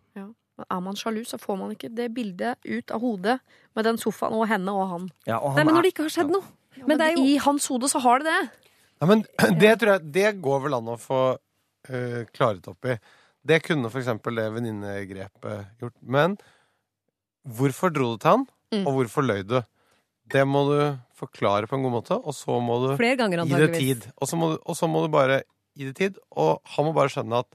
[0.61, 3.37] Men Er man sjalu, så får man ikke det bildet ut av hodet
[3.75, 5.07] med den sofaen og henne og han.
[5.29, 6.45] Ja, og Nei, men når det ikke har skjedd noe!
[6.77, 8.67] Ja, Men men det er jo I hans hode så har det det.
[9.01, 9.25] Ja, men
[9.61, 12.95] det tror jeg Det går vel an å få uh, klaret opp i.
[13.43, 15.97] Det kunne for eksempel det venninnegrepet gjort.
[16.05, 16.37] Men
[17.47, 18.85] hvorfor dro du til han, Mm.
[18.87, 19.57] og hvorfor løy du?
[20.31, 20.77] Det må du
[21.19, 24.05] forklare på en god måte, og så må du flere ganger, gi det tid.
[24.15, 25.41] Og så, må du, og så må du bare
[25.75, 27.49] gi det tid, og han må bare skjønne at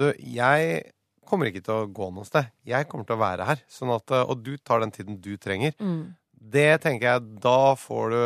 [0.00, 0.82] du, jeg
[1.26, 2.48] kommer ikke til å gå noe sted.
[2.66, 3.62] Jeg kommer til å være her.
[3.68, 5.74] Sånn at, øh, og du tar den tiden du trenger.
[5.80, 6.14] Mm.
[6.56, 8.20] Det tenker jeg, da får du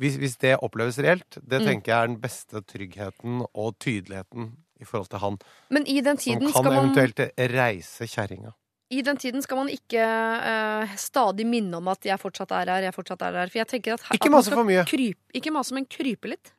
[0.00, 1.66] hvis, hvis det oppleves reelt, det Mm.
[1.66, 5.38] tenker jeg er den beste tryggheten og tydeligheten i forhold til han.
[5.68, 7.20] Men i den Som tiden kan skal man eventuelt
[7.52, 8.54] reise kjerringa.
[8.90, 12.82] I den tiden skal man ikke uh, stadig minne om at jeg fortsatt er her,
[12.88, 13.46] jeg fortsatt er her.
[13.52, 14.84] For jeg tenker at, her- Ikke mase for mye.
[14.88, 16.52] Krype, ikke mase, men krype litt.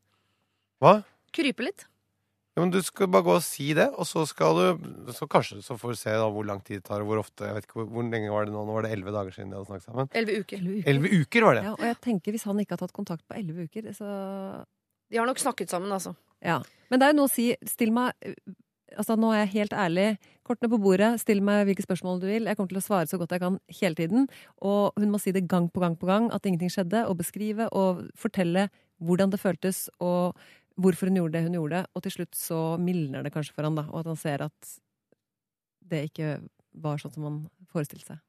[0.80, 1.04] Hva?
[1.34, 1.86] Krype litt.
[2.52, 5.62] Ja, men du skal bare gå og si det, og så skal du Så kanskje
[5.64, 7.47] så får du se da hvor lang tid det tar, og hvor ofte.
[7.47, 8.66] Jeg vet ikke hvor, lenge var det nå?
[8.68, 10.10] Nå var det elleve dager siden de hadde snakket sammen.
[10.12, 10.66] Elleve uker.
[10.84, 11.22] Elleve uker.
[11.22, 11.64] Uker var det!
[11.70, 14.10] Ja, og jeg tenker hvis han ikke har tatt kontakt på elleve uker, så
[15.12, 16.14] De har nok snakket sammen, altså.
[16.43, 16.60] Ja.
[16.89, 18.18] Men det er jo noe å si Still meg
[18.91, 20.06] Altså, nå er jeg helt ærlig.
[20.43, 21.14] Kortene på bordet.
[21.22, 22.49] Still meg hvilke spørsmål du vil.
[22.49, 24.26] Jeg kommer til å svare så godt jeg kan hele tiden.
[24.60, 27.70] Og hun må si det gang på gang på gang at ingenting skjedde, og beskrive
[27.72, 28.66] og fortelle
[29.02, 30.38] hvordan det føltes, og
[30.80, 31.84] hvorfor hun gjorde det hun gjorde.
[31.95, 34.74] Og til slutt så mildner det kanskje for han, da, og at han ser at
[35.91, 36.36] det ikke
[36.82, 37.39] var sånn som han
[37.72, 38.22] forestilte seg.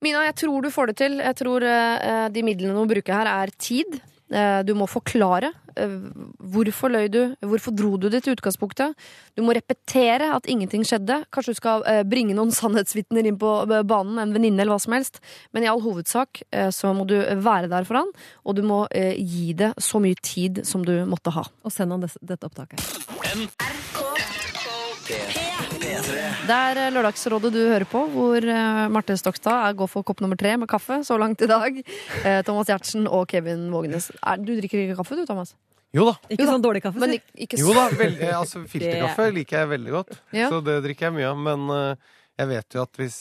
[0.00, 1.18] Mina, jeg tror du får det til.
[1.20, 3.98] Jeg tror eh, de midlene du må bruke her, er tid.
[4.32, 5.52] Eh, Du må forklare.
[5.76, 5.88] eh,
[6.38, 7.36] Hvorfor løy du?
[7.42, 8.94] Hvorfor dro du ditt utgangspunktet?
[9.36, 11.24] Du må repetere at ingenting skjedde.
[11.32, 13.50] Kanskje du skal eh, bringe noen sannhetsvitner inn på
[13.86, 15.20] banen, en venninne eller hva som helst.
[15.52, 16.42] Men i all hovedsak
[16.74, 18.10] så må du være der for han,
[18.44, 21.44] og du må gi det så mye tid som du måtte ha.
[21.64, 24.09] Og send han dette opptaket.
[26.48, 30.22] Det er eh, Lørdagsrådet du hører på, hvor eh, Marte Stokstad er- går for kopp
[30.24, 31.76] nummer tre med kaffe så langt i dag.
[32.24, 34.08] Eh, Thomas Giertsen og Kevin Vågenes.
[34.40, 35.54] Du drikker ikke kaffe du, Thomas?
[35.94, 36.14] Jo da.
[36.30, 37.64] Ikke sånn dårlig kaffe, Men ikke, så...
[37.66, 40.48] Jo da, veldig, altså Filterkaffe liker jeg veldig godt, Ja.
[40.52, 41.38] så det drikker jeg mye av.
[41.48, 41.60] Men
[42.40, 43.16] jeg vet jo at hvis,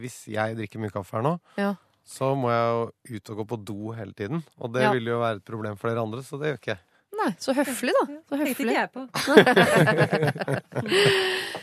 [0.00, 1.74] hvis jeg drikker mye kaffe her nå, Ja.
[2.08, 4.40] så må jeg jo ut og gå på do hele tiden.
[4.58, 4.92] Og det Ja.
[4.96, 6.82] vil jo være et problem for dere andre, så det gjør ikke jeg.
[7.22, 8.04] Nei, så høflig, da.
[8.24, 9.00] Så Tenkte ikke jeg på.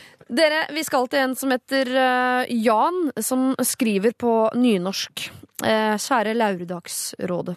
[0.28, 5.30] Dere, vi skal til en som heter eh, Jan, som skriver på nynorsk.
[5.64, 7.56] Eh, kjære Lauredagsrådet.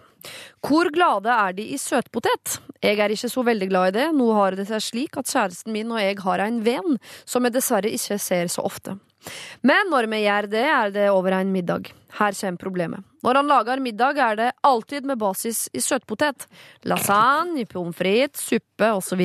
[0.64, 2.57] Hvor glade er de i søtpotet?
[2.84, 4.09] Jeg er ikke så veldig glad i det.
[4.16, 7.55] Nå har det seg slik at kjæresten min og jeg har en venn som jeg
[7.55, 8.97] dessverre ikke ser så ofte.
[9.64, 11.91] Men når vi gjør det, er det over en middag.
[12.20, 13.12] Her kommer problemet.
[13.24, 16.47] Når han lager middag, er det alltid med basis i søtpotet.
[16.84, 19.24] Lasagne, pommes frites, suppe osv.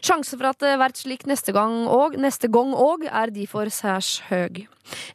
[0.00, 4.16] Sjansen for at det blir slik neste gang og neste gang òg, er derfor særs
[4.30, 4.64] høy.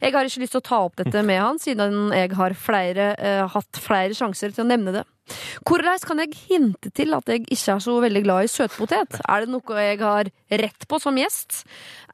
[0.00, 3.12] Jeg har ikke lyst til å ta opp dette med han, siden jeg har flere,
[3.18, 5.04] eh, hatt flere sjanser til å nevne det.
[5.66, 9.18] Hvordan kan jeg hinte til at jeg ikke er så veldig glad i søtpotet?
[9.26, 10.30] Er det noe jeg har
[10.62, 11.64] rett på som gjest?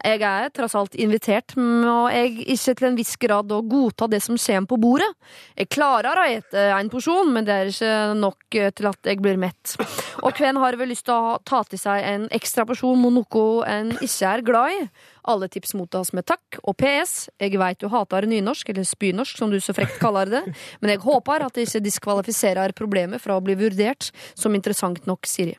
[0.03, 4.41] Jeg er tross alt invitert, og jeg ikke til en viss grad godta det som
[4.41, 5.11] kommer på bordet.
[5.59, 9.39] Jeg å ete en porsjon, men det er ikke nok eh, til at jeg blir
[9.41, 9.75] mett.
[10.23, 13.67] Og hvem har vel lyst til å ta til seg en ekstra porsjon med noe
[13.67, 14.85] en ikke er glad i?
[15.33, 16.59] Alle tips mottas med takk.
[16.67, 20.45] Og PS, jeg veit du hater nynorsk, eller spynorsk som du så frekt kaller det,
[20.81, 25.27] men jeg håper at det ikke diskvalifiserer problemet fra å bli vurdert som interessant nok,
[25.31, 25.57] Siri.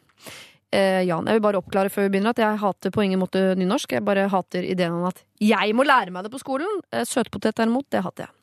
[0.73, 3.51] Eh, Jan, jeg vil bare oppklare før vi begynner at jeg hater på ingen måte
[3.59, 3.93] nynorsk.
[3.93, 6.79] Jeg bare hater ideen om at jeg må lære meg det på skolen.
[6.91, 8.33] Eh, søtpotet derimot, det hater jeg.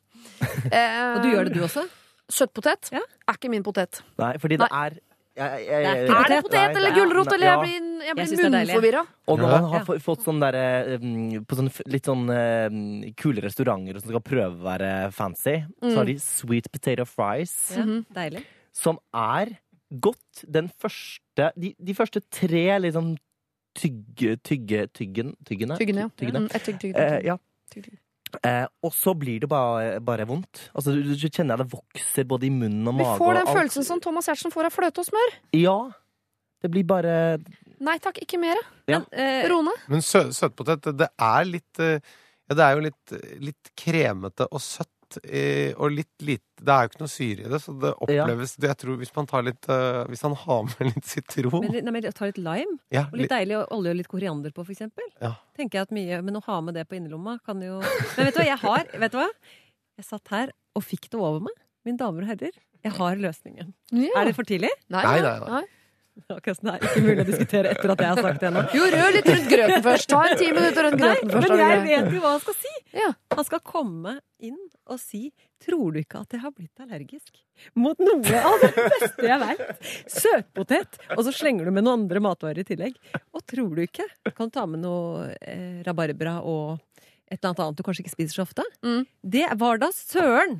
[0.71, 1.87] Eh, Og du gjør det, du også?
[2.31, 3.01] Søtpotet Ja.
[3.27, 4.01] er ikke min potet.
[4.21, 4.99] Nei, fordi det er
[5.31, 6.75] jeg, jeg, jeg, Det er det Potet?
[6.75, 7.51] eller er- gulrot, eller ja.
[7.55, 9.01] jeg blir, jeg blir munnforvirra?
[9.31, 12.81] Og når man har fått, sånn derre um, På sånn litt sånn um,
[13.15, 17.85] kule restauranter som skal prøve å være fancy, så har de sweet potato fries, Ja,
[17.87, 18.05] Mhm.
[18.13, 18.43] Deilig.
[18.75, 19.55] som er
[20.03, 23.15] godt den første De, de første tre liksom
[23.75, 24.35] tygge...
[24.43, 24.87] Tygge...
[24.91, 25.77] Tyggen, tyggene?
[25.79, 26.09] Tyggene, ja.
[26.19, 26.39] Tyggene.
[26.43, 27.25] Mm, tygg, tygg, tygg, Eh, tygg.
[27.25, 27.37] ja.
[28.47, 30.67] Eh, og så blir det bare, bare vondt.
[30.75, 33.87] Altså, du, du kjenner det vokser både i munnen og Vi Du får den følelsen
[33.87, 35.35] som Thomas Giertsen får av fløte og smør.
[35.57, 35.77] Ja.
[36.61, 37.15] Det blir bare
[37.81, 38.59] Nei takk, ikke mer.
[38.89, 38.99] Ja.
[39.09, 39.73] Eh, Rone?
[39.89, 41.97] Men sø søtpotet, det er litt eh,
[42.51, 44.91] Ja, det er jo litt, litt kremete og søtt.
[45.23, 48.23] Eh, Og litt lite Det er jo ikke noe syre i det, så det Ja.
[48.25, 51.77] oppleves Jeg tror hvis man tar litt eh, Hvis han har med litt sitron men,
[51.85, 54.71] nei, men ta litt lime, ja, og litt deilig olje og litt koriander på, for
[54.75, 55.05] eksempel.
[55.21, 55.33] Ja.
[55.57, 58.33] Tenker jeg at mye, Men å ha med det på innerlomma kan jo Men vet
[58.35, 58.87] du hva jeg har?
[59.05, 59.29] Vet du hva?
[59.97, 61.53] Jeg satt her og fikk det over meg.
[61.85, 62.53] Mine damer og herrer,
[62.85, 63.73] jeg har løsningen.
[63.91, 64.13] Ja.
[64.21, 64.69] Er det for tidlig?
[64.93, 65.63] Nei, Nei, nei, nei,
[66.29, 68.63] sånn, Det er ikke mulig å diskutere etter at jeg har sagt det nå.
[68.75, 70.09] Jo, rør litt rundt grøten først.
[70.11, 71.53] Ta en ti minutter rundt Nei, først.
[71.53, 72.73] men jeg vet jo hva han skal si!
[72.97, 73.09] Ja.
[73.37, 74.59] Han skal komme inn
[74.89, 77.37] og si 'Tror du ikke at jeg har blitt allergisk
[77.77, 80.97] mot noe av det beste jeg veit?' Søtpotet!
[81.15, 82.97] Og så slenger du med noen andre matvarer i tillegg.
[83.33, 86.79] Og tror du ikke Kan du ta med noe eh, rabarbra og
[87.31, 88.65] et eller annet annet du kanskje ikke spiser så ofte?
[88.83, 89.05] Mm.
[89.23, 90.59] Det var da søren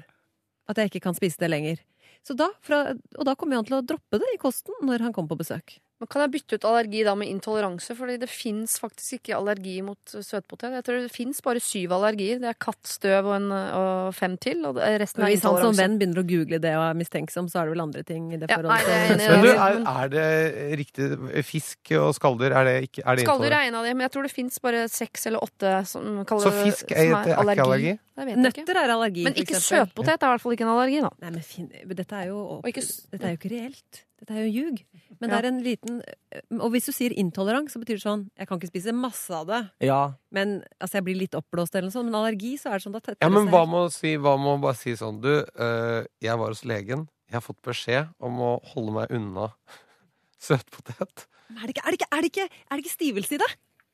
[0.70, 1.82] at jeg ikke kan spise det lenger.
[2.28, 2.84] Så da, fra,
[3.18, 5.80] og da kommer han til å droppe det i kosten når han kommer på besøk.
[6.02, 7.94] Men kan jeg bytte ut allergi da med intoleranse?
[7.94, 10.74] Fordi det fins faktisk ikke allergi mot søtpotet.
[10.74, 12.40] Jeg tror det fins bare syv allergier.
[12.42, 14.64] Det er katt, støv og, en, og fem til.
[14.66, 17.52] Og det- resten er hvis han som venn begynner å google det og er mistenksom,
[17.54, 18.90] så er det vel andre ting i det Ja, forholdet.
[18.90, 19.56] det er Men du, det.
[19.62, 23.76] er, er det riktig Fisk og skalldyr, er det ikke er det Skalldyr er en
[23.76, 26.92] av dem, men jeg tror det fins bare seks eller åtte som kaller Så fisk
[26.98, 27.98] er, er ikke allergi?
[28.18, 28.38] Det.
[28.42, 31.10] Nøtter er allergi, Men ikke søtpotet er i hvert fall ikke en allergi, da.
[31.22, 32.82] Nei, men fin, dette er jo, opp, ikke
[33.14, 34.02] dette er jo ikke reelt.
[34.22, 34.82] Dette er jo ljug.
[35.20, 35.36] Men Ja.
[35.36, 35.96] det er en liten
[36.62, 39.48] Og hvis du sier intolerant, så betyr det sånn Jeg kan ikke spise masse av
[39.50, 40.14] det, Ja.
[40.32, 42.06] men altså, jeg blir litt oppblåst eller noe sånt.
[42.12, 44.16] Men allergi, så er det sånn da tetter Ja, det men hva med å si,
[44.18, 47.08] hva med å bare si sånn Du, øh, jeg var hos legen.
[47.32, 49.52] Jeg har fått beskjed om å holde meg unna
[50.40, 51.26] søtpotet.
[51.50, 53.42] Men Er det, ikke, er, det ikke, er, det ikke, er det ikke stivelse i
[53.42, 53.52] det?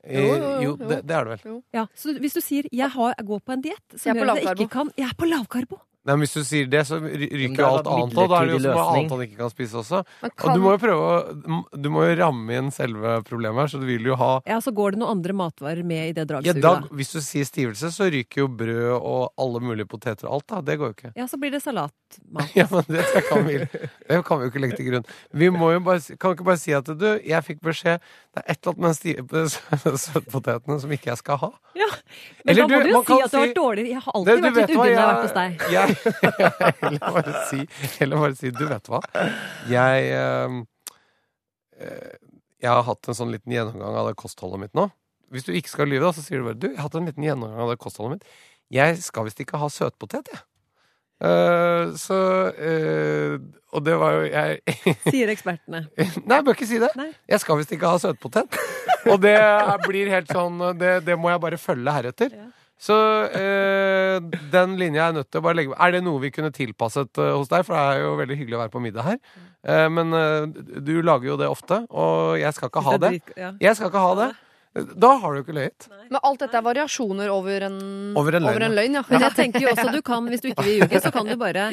[0.07, 1.61] Eh, Jo, jo, jo, jo, det, det er det vel.
[1.73, 4.43] Ja, Så hvis du sier jeg, har, jeg går på en diett som gjør at
[4.43, 5.79] jeg ikke kan Jeg er på lavkarbo!
[6.07, 8.29] Nei, men Hvis du sier det, så det ryker er jo alt annet òg.
[8.31, 10.01] Da er det jo så mye annet han ikke kan spise også.
[10.23, 10.37] Kan...
[10.39, 13.81] Og du må jo prøve å Du må jo ramme inn selve problemet her, så
[13.81, 16.29] du vil jo ha Ja, så går det noen andre matvarer med i det ja,
[16.31, 16.61] dragsuget.
[16.63, 16.95] da, da.
[16.95, 20.47] Hvis du sier stivelse, så ryker jo brød og alle mulige poteter og alt.
[20.53, 21.11] da Det går jo ikke.
[21.19, 22.53] Ja, så blir det salatmat.
[22.57, 25.07] Ja, men det kan vi, det kan vi jo ikke legge til grunn.
[25.35, 28.55] Vi må jo bare, kan ikke bare si at du, jeg fikk beskjed Det er
[28.55, 31.51] et eller annet med søtpotetene som ikke jeg skal ha.
[31.77, 33.85] Ja, men Eller da må du, du jo si at du har vært dårlig.
[33.91, 35.67] Jeg har alltid det, vært litt vært hos deg.
[35.73, 35.96] Jeg,
[36.81, 37.63] heller bare si,
[37.97, 39.01] heller bare si Du vet hva?
[39.71, 40.57] Jeg eh,
[41.81, 42.17] eh,
[42.63, 44.89] Jeg har hatt en sånn liten gjennomgang av det kostholdet mitt nå.
[45.33, 47.09] Hvis du ikke skal lyve, da, så sier du bare Du, jeg har hatt en
[47.09, 48.37] liten gjennomgang av det kostholdet mitt.
[48.73, 50.43] Jeg skal visst ikke ha søtpotet, jeg.
[51.17, 52.13] Uh, så
[52.53, 53.39] uh,
[53.73, 54.75] Og det var jo jeg
[55.09, 55.87] Sier ekspertene.
[55.97, 56.91] Nei, jeg bør ikke si det.
[56.99, 57.09] Nei.
[57.25, 58.59] Jeg skal visst ikke ha søtpotet.
[59.09, 59.39] Og det
[59.87, 62.37] blir helt sånn Det, det må jeg bare følge heretter.
[62.37, 62.51] Ja.
[62.77, 62.95] Så
[63.33, 64.19] eh,
[64.53, 67.31] den linja er nødt til å bare legge Er det noe vi kunne tilpasset eh,
[67.33, 67.65] hos deg?
[67.65, 69.21] For det er jo veldig hyggelig å være på middag her.
[69.65, 70.43] Eh, men eh,
[70.85, 73.13] du lager jo det ofte, og jeg skal ikke ha det.
[73.63, 74.29] Jeg skal ikke ha det.
[74.77, 75.87] Da har du jo ikke løyet.
[76.11, 77.77] Men alt dette er variasjoner over en,
[78.19, 79.03] Over en løgn, løgn ja.
[79.09, 81.33] Men jeg tenker jo også du kan, hvis du ikke vil ljuge, så kan du
[81.39, 81.71] bare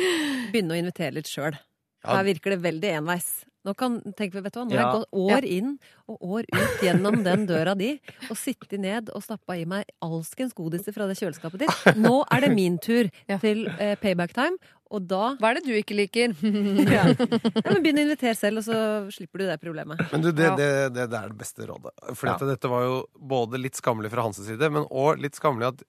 [0.54, 1.58] begynne å invitere litt sjøl.
[2.04, 3.28] Her virker det veldig enveis.
[3.64, 5.70] Nå kan, tenker vi, vet du hva, nå har jeg gått år inn
[6.12, 7.94] og år ut gjennom den døra di
[8.28, 11.84] og sittet ned og stappa i meg alskens godiser fra det kjøleskapet ditt.
[11.96, 13.38] Nå er det min tur Ja.
[13.40, 14.58] til eh, payback time,
[14.94, 16.34] og da Hva er det du ikke liker?
[16.44, 17.06] ja.
[17.08, 18.76] ja, men Begynn å invitere selv, og så
[19.16, 20.02] slipper du det problemet.
[20.12, 21.94] Men du, det, det, det, det er det beste rådet.
[22.12, 25.72] For at dette var jo både litt skammelig fra hans side, men òg litt skammelig
[25.72, 25.82] at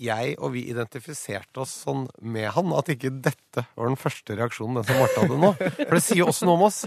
[0.00, 2.72] jeg og vi identifiserte oss sånn med han.
[2.76, 5.50] At ikke dette var den første reaksjonen den som Marte hadde nå.
[5.58, 6.80] For det sier jo også noe om oss.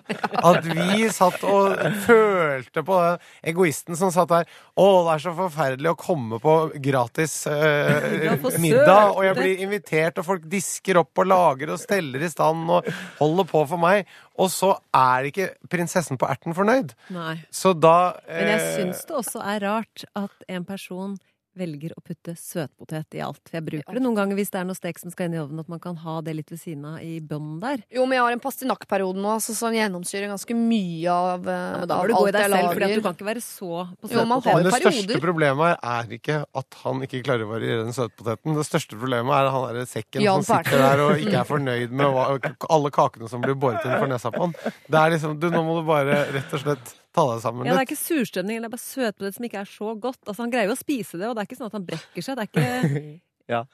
[0.44, 4.50] At vi satt og følte på den egoisten som satt der.
[4.74, 10.22] Å, det er så forferdelig å komme på gratis eh, middag, og jeg blir invitert,
[10.22, 12.88] og folk disker opp og lager og steller i stand og
[13.20, 14.08] holder på for meg.
[14.42, 16.96] Og så er ikke prinsessen på erten fornøyd.
[17.14, 17.36] Nei.
[17.54, 21.20] Så da Men jeg eh, syns det også er rart at en person
[21.58, 23.42] velger å putte søtpotet i alt.
[23.48, 25.42] For jeg bruker det noen ganger hvis det er noe stek som skal inn i
[25.42, 27.84] ovnen, at man kan ha det litt ved siden av i bønnen der.
[27.94, 31.78] Jo, men jeg har en pastinakkperiode nå altså, som gjennomsyrer ganske mye av, eh, Ja,
[31.84, 33.72] men da av må du gå i deg selv, for du kan ikke være så
[34.02, 34.64] på Jo, man har søtpotet.
[34.64, 38.58] jo det største problemet er ikke at han ikke klarer å variere den søtpoteten.
[38.58, 41.94] Det største problemet er han derre sekken Jan som sitter der og ikke er fornøyd
[41.94, 42.26] med hva,
[42.70, 44.58] alle kakene som blir båret inn for nesa på han.
[44.90, 47.76] Det er liksom Du, nå må du bare rett og slett ta deg sammen Ja,
[47.76, 50.20] det er ikke surstemning, det er bare søtpotet som ikke er så godt.
[50.28, 52.26] Altså, Han greier jo å spise det, og det er ikke sånn at han brekker
[52.26, 52.40] seg.
[52.40, 53.04] Det er ikke
[53.54, 53.66] Ja,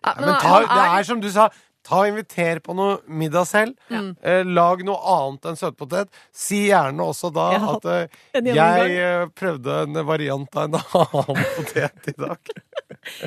[0.00, 1.50] Ja, men men ta, det er som du sa.
[1.86, 3.76] Ta og Inviter på noe middag selv.
[3.92, 4.02] Ja.
[4.22, 6.10] Eh, lag noe annet enn søtpotet.
[6.32, 8.20] Si gjerne også da ja, at eh,
[8.50, 12.54] jeg eh, prøvde en variant av en annen potet i dag.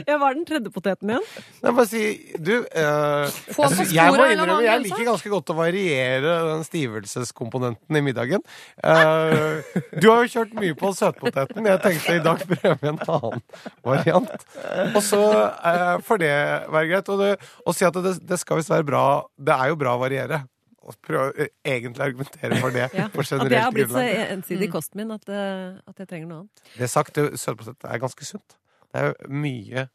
[0.05, 1.23] Ja, hva er den tredje poteten igjen?
[1.63, 2.01] Nei, bare si
[2.37, 8.03] Du, eh, jeg, jeg må innrømme jeg liker ganske godt å variere den stivelseskomponenten i
[8.05, 8.43] middagen.
[8.83, 9.63] Eh,
[9.97, 11.69] du har jo kjørt mye på søtpoteten.
[11.71, 13.43] Jeg tenkte i dag prøver vi en annen
[13.87, 14.45] variant.
[14.93, 16.33] Og så eh, får det
[16.75, 17.13] være greit.
[17.13, 17.31] Og, det,
[17.65, 19.03] og si at det, det skal visst være bra
[19.39, 20.43] Det er jo bra å variere.
[20.83, 23.07] Og prøve å eh, egentlig argumentere for det Ja.
[23.11, 24.03] på At jeg generelt har blitt så
[24.35, 26.65] ensidig i kosten min at, eh, at jeg trenger noe annet.
[26.75, 28.57] Det sagt, det- er ganske sunt.
[28.91, 29.87] Det er jo mye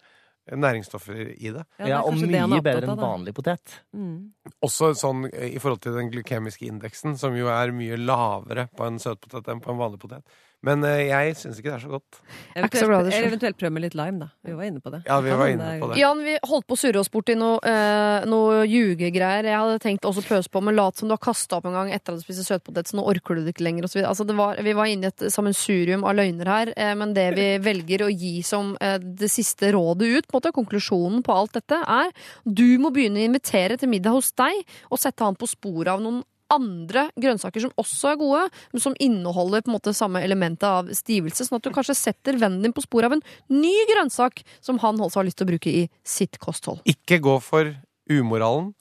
[0.57, 1.65] næringsstoffer i det.
[1.79, 3.75] det Ja, og det er mye bedre enn vanlig potet.
[3.95, 4.31] Mm.
[4.65, 8.87] Også sånn eh, i forhold til den glykemiske indeksen, som jo er mye lavere på
[8.89, 10.25] en søtpotet enn på en vanlig potet.
[10.67, 12.19] Men eh, jeg syns ikke det er så godt.
[12.59, 14.27] Eventuelt, eller eventuelt prøve med litt lime, da.
[14.43, 14.99] Vi var inne på det.
[15.07, 15.99] Ja, vi var inne på det.
[16.01, 19.47] Jan, vi holdt på å surre oss bort i noe, eh, noe ljugegreier.
[19.47, 21.93] Jeg hadde tenkt også pøse på, men lat som du har kasta opp en gang
[21.95, 23.87] etter at du spiste søtpotet, så nå orker du det ikke lenger.
[23.87, 26.95] Og så altså, det var, vi var inne i et sammensurium av løgner her, eh,
[26.99, 30.55] men det vi velger å gi som eh, det siste rådet ut, på en måte,
[30.59, 32.11] konklusjonen på alt dette, er
[32.43, 34.59] du må begynne å invitere til middag hos deg,
[34.91, 38.97] og sette han på sporet av noen andre grønnsaker som også er gode, men som
[39.03, 42.75] inneholder på en måte samme elementet av stivelse, sånn at du kanskje setter vennen din
[42.77, 45.85] på sporet av en ny grønnsak som han også har lyst til å bruke i
[46.07, 46.83] sitt kosthold.
[46.89, 47.75] Ikke gå for
[48.09, 48.73] umoralen.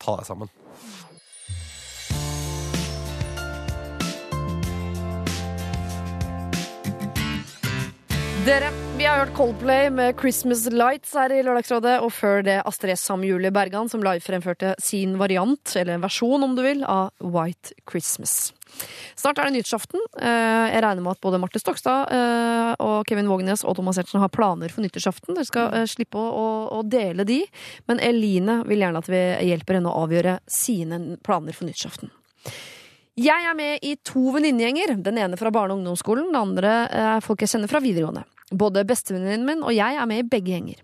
[0.00, 0.52] Ta deg sammen.
[8.40, 12.96] Dere, vi har hørt Coldplay med Christmas Lights her i Lørdagsrådet, og før det Astrid
[12.96, 16.80] Samjulie Sam Julie Bergan, som live fremførte sin variant, eller en versjon om du vil,
[16.88, 18.54] av White Christmas.
[19.12, 20.00] Snart er det nyttårsaften.
[20.16, 24.24] Eh, Jeg regner med at både Marte Stokstad eh, og Kevin Vågenes og Thomas Hertzen
[24.24, 25.36] har planer for nyttårsaften.
[25.36, 27.42] Dere skal eh, slippe å dele de,
[27.92, 32.08] men Eline vil gjerne at vi hjelper henne å avgjøre sine planer for nyttårsaften.
[33.20, 34.94] Jeg er med i to venninnegjenger.
[35.04, 38.22] Den ene fra barne- og ungdomsskolen, den andre er folk jeg kjenner fra videregående.
[38.50, 40.78] Både bestevenninnen min og jeg er med i begge gjenger.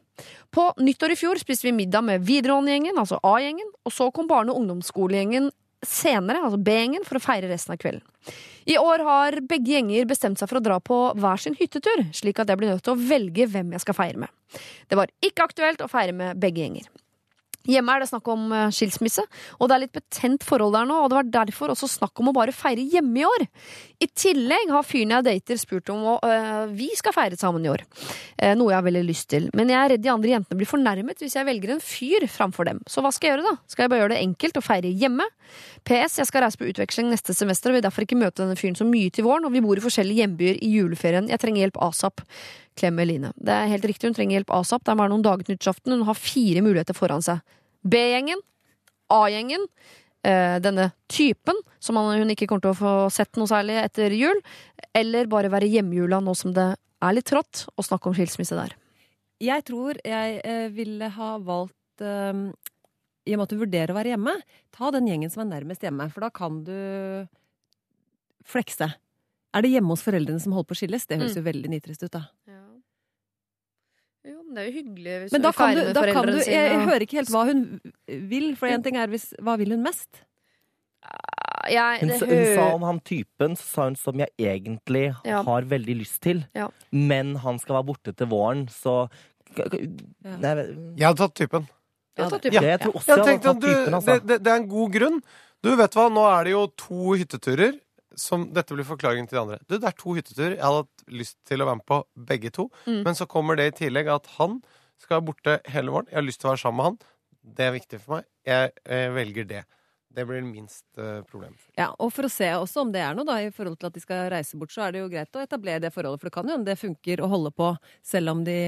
[0.53, 4.53] På nyttår i fjor spiste vi middag med videregående-gjengen, altså A-gjengen, og så kom barne-
[4.53, 5.49] og ungdomsskolegjengen
[5.85, 8.05] senere, altså B-gjengen, for å feire resten av kvelden.
[8.67, 12.41] I år har begge gjenger bestemt seg for å dra på hver sin hyttetur, slik
[12.43, 14.61] at jeg blir nødt til å velge hvem jeg skal feire med.
[14.89, 16.89] Det var ikke aktuelt å feire med begge gjenger.
[17.66, 19.24] Hjemme er det snakk om eh, skilsmisse,
[19.59, 22.30] og det er litt betent forhold der nå, og det var derfor også snakk om
[22.30, 23.47] å bare feire hjemme i år.
[24.02, 27.70] I tillegg har fyren jeg dater spurt om og øh, vi skal feire sammen i
[27.72, 27.84] år,
[28.38, 29.48] eh, noe jeg har veldig lyst til.
[29.56, 32.68] Men jeg er redd de andre jentene blir fornærmet hvis jeg velger en fyr framfor
[32.68, 32.82] dem.
[32.90, 33.56] Så hva skal jeg gjøre da?
[33.72, 35.26] Skal jeg bare gjøre det enkelt og feire hjemme?
[35.86, 38.76] PS, jeg skal reise på utveksling neste semester og vil derfor ikke møte denne fyren
[38.78, 41.30] så mye til våren, og vi bor i forskjellige hjembyer i juleferien.
[41.30, 42.24] Jeg trenger hjelp asap.
[42.77, 43.32] Klem Eline.
[43.40, 44.85] Det er helt riktig, hun trenger hjelp asap.
[44.85, 45.94] Det er bare noen dager til nyttårsaften.
[45.97, 47.40] Hun har fire muligheter foran seg.
[47.86, 48.43] B-gjengen,
[49.12, 49.65] A-gjengen,
[50.27, 54.40] eh, denne typen, som hun ikke kommer til å få sett noe særlig etter jul,
[54.94, 58.74] eller bare være hjemmejula nå som det er litt trått å snakke om skilsmisse der.
[59.40, 62.32] Jeg tror jeg eh, ville ha valgt eh,
[63.27, 64.32] I og med at du vurderer å være hjemme,
[64.73, 67.27] ta den gjengen som er nærmest hjemme, for da kan du
[68.47, 68.89] flekse.
[69.57, 71.07] Er det hjemme hos foreldrene som holder på å skilles?
[71.07, 71.40] Det høres Mm.
[71.40, 72.27] jo veldig nitrist ut, da.
[74.27, 76.36] Jo, men det er jo hyggelig hvis Men hun kan du, med da kan foreldrene
[76.36, 76.55] du sine.
[76.57, 77.61] Jeg, jeg hører ikke helt hva hun
[78.32, 80.23] vil, for en ting er hvis Hva vil hun mest?
[81.70, 85.40] Jeg, Hun, hun sa om han typen, så sa hun som jeg egentlig Ja.
[85.47, 86.44] har veldig lyst til.
[86.55, 86.69] Ja.
[86.90, 89.07] Men han skal være borte til våren, så
[89.57, 90.53] Nei,
[90.98, 91.66] Jeg hadde tatt typen.
[92.19, 94.15] Ja, jeg tror også Jeg hadde tatt typen, altså.
[94.19, 95.19] det, det, det er en god grunn.
[95.65, 97.77] Du, vet hva, nå er det jo to hytteturer.
[98.16, 99.60] Som, dette blir forklaringen til de andre.
[99.68, 100.56] Du, Det er to hytteturer.
[100.56, 102.70] Jeg hadde hatt lyst til å være med på begge to.
[102.86, 103.02] Mm.
[103.05, 104.60] Men så kommer det i tillegg at han
[105.02, 106.09] skal være borte hele våren.
[106.10, 106.98] Jeg har lyst til å være sammen med han.
[107.56, 108.28] Det er viktig for meg.
[108.48, 109.62] Jeg, jeg velger det.
[110.16, 111.56] Det blir minst eh, problem.
[111.76, 113.97] Ja, og for å se også om det er noe, da, i forhold til at
[113.98, 116.22] de skal reise bort, så er det jo greit å etablere det forholdet.
[116.22, 117.74] For det kan jo hende det funker å holde på
[118.06, 118.60] selv om de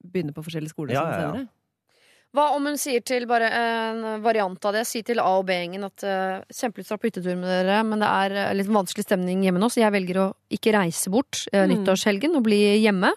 [0.00, 0.96] begynner på forskjellige skoler.
[0.96, 1.18] Ja, ja, ja.
[1.20, 1.44] senere.
[2.32, 4.86] Hva om hun sier til bare en variant av det?
[4.88, 8.00] Si til A- og B-gjengen at uh, kjempelyst til å på hyttetur med dere, men
[8.00, 11.44] det er eh, litt vanskelig stemning hjemme nå, så jeg velger å ikke reise bort
[11.52, 11.68] Mm.
[11.74, 13.10] nyttårshelgen og bli hjemme.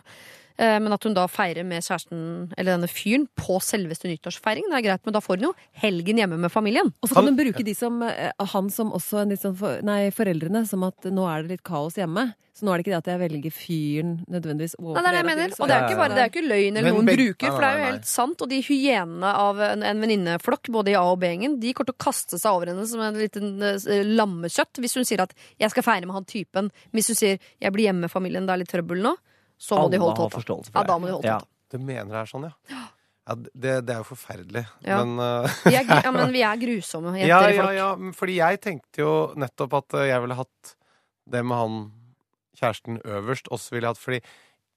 [0.58, 4.72] Eh, men at hun da feirer med kjæresten eller denne fyren på selveste nyttårsfeiringen.
[4.72, 5.54] Det er greit, men da får hun jo
[5.84, 6.94] helgen hjemme med familien.
[7.02, 9.84] Og så kan hun bruke de som, eh, han som også en litt sånn for,
[9.86, 12.34] Nei, foreldrene som at nå er det litt kaos hjemme.
[12.56, 15.12] Så nå er det ikke det at jeg velger fyren nødvendigvis Nei, overfor det er
[15.12, 15.56] det jeg mener.
[15.60, 17.68] Og det er jo ikke bare det er ikke løgn eller noen bruker, for det
[17.68, 18.44] er jo Nei, nei, helt sant.
[18.46, 21.98] Og de hyenene av en, en venninneflokk, både i A- og B-gjengen, de kommer til
[21.98, 25.76] å kaste seg over henne som en liten eh, lammekjøtt hvis hun sier at 'jeg
[25.76, 26.72] skal feire med han typen'.
[26.96, 29.18] Hvis hun sier 'jeg blir hjemme med familien, det er litt trøbbel nå',
[29.58, 30.38] så må de Alle holde har tåta.
[30.42, 31.02] forståelse Ja, for da det.
[31.02, 31.40] må de holde Ja.
[31.40, 31.52] tåta.
[31.72, 32.80] Du mener det er sånn, ja?
[33.28, 34.66] ja det, det er jo forferdelig.
[34.86, 35.04] Ja.
[35.04, 38.36] Men uh, Vi er, ja, men vi er grusomme jenter ja, i ja, ja, fordi
[38.38, 40.76] jeg tenkte jo nettopp at eh, jeg ville hatt
[41.26, 41.80] det med han
[42.56, 43.50] kjæresten øverst.
[43.50, 44.22] Og ville jeg hatt Fordi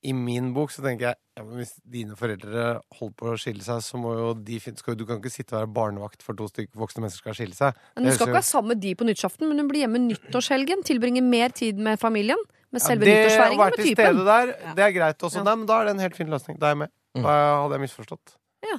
[0.09, 2.67] i min bok så tenker jeg ja, men hvis dine foreldre
[2.99, 5.55] holder på å skille seg, så må jo de finne skal, Du kan ikke sitte
[5.57, 7.75] og være barnevakt for to stykker voksne mennesker skal skille seg.
[7.97, 10.85] Men Hun skal ikke være sammen med de på nyttårsaften, men hun blir hjemme nyttårshelgen.
[10.87, 12.39] Tilbringer mer tid med familien.
[12.73, 15.41] Med Ja, selve det å være til stede der, det er greit også.
[15.41, 15.47] Ja.
[15.49, 16.59] Nei, men da er det en helt fin løsning.
[16.61, 16.91] Da er jeg med.
[17.17, 17.23] Mm.
[17.25, 18.35] Da hadde jeg misforstått.
[18.67, 18.77] Ja,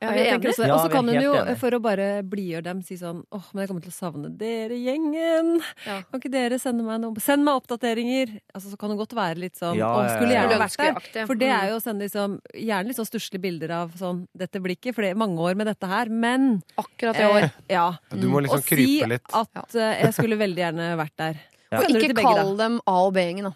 [0.00, 0.48] Ja, vi er enige?
[0.52, 0.64] også.
[0.66, 3.42] Ja, Og så er kan hun jo, for å bare blidgjøre dem, si sånn åh,
[3.52, 5.60] men jeg kommer til å savne dere, gjengen.
[5.84, 5.96] Ja.
[6.06, 8.36] Kan ikke dere sende meg noe Send meg oppdateringer!
[8.54, 10.60] Altså, så kan hun godt være litt sånn Ja, åh, ja, skulle gjerne ja.
[10.62, 11.26] vært der.
[11.26, 11.56] For det Mm.
[11.60, 14.94] er jo å sende liksom, gjerne litt sånn stusslige bilder av sånn dette blir ikke
[14.94, 17.42] flere, mange år med dette her, men Akkurat i år.
[17.44, 17.90] eh, ja.
[18.12, 21.36] Du må liksom Og si at uh, jeg skulle veldig gjerne vært der.
[21.72, 21.78] Ja.
[21.80, 23.52] Og ikke kall dem A- og B-gjengen, da.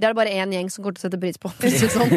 [0.00, 1.50] Det er det bare én gjeng som kommer til å sette pris på.
[1.52, 2.10] for å si det sånn.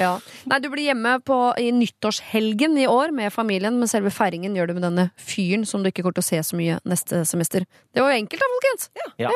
[0.00, 0.12] ja.
[0.48, 4.72] Nei, du blir hjemme på, i nyttårshelgen i år med familien, men selve feiringen gjør
[4.72, 7.68] du med denne fyren som du ikke kommer til å se så mye neste semester.
[7.92, 8.88] Det var jo enkelt da, folkens.
[9.20, 9.30] Ja.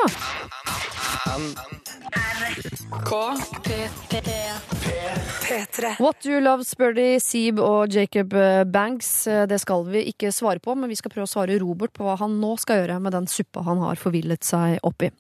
[5.99, 9.27] What Do You Love, Spurdy, Seeb og Jacob eh, Banks.
[9.31, 12.07] Eh, Det skal vi ikke svare på, men vi skal prøve å svare Robert på
[12.07, 15.11] hva han nå skal gjøre med den suppa han har forvillet seg oppi.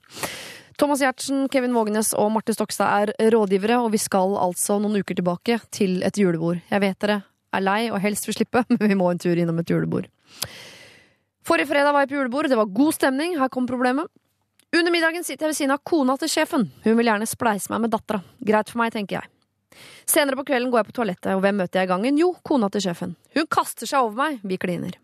[0.76, 5.14] Thomas Giertsen, Kevin Vågenes og Marte Stokstad er rådgivere, og vi skal altså noen uker
[5.14, 6.58] tilbake til et julebord.
[6.70, 7.20] Jeg vet dere
[7.54, 10.08] er lei og helst vil slippe, men vi må en tur innom et julebord.
[11.46, 14.10] Forrige fredag var jeg på julebord, det var god stemning, her kom problemet.
[14.74, 16.66] Under middagen sitter jeg ved siden av kona til sjefen.
[16.82, 18.24] Hun vil gjerne spleise meg med dattera.
[18.42, 19.30] Greit for meg, tenker jeg.
[20.10, 22.18] Senere på kvelden går jeg på toalettet, og hvem møter jeg i gangen?
[22.18, 23.14] Jo, kona til sjefen.
[23.38, 24.98] Hun kaster seg over meg, vi kliner.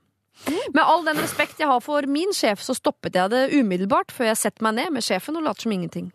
[0.49, 4.31] Med all den respekt jeg har for min sjef, så stoppet jeg det umiddelbart før
[4.31, 6.09] jeg setter meg ned med sjefen og later som ingenting.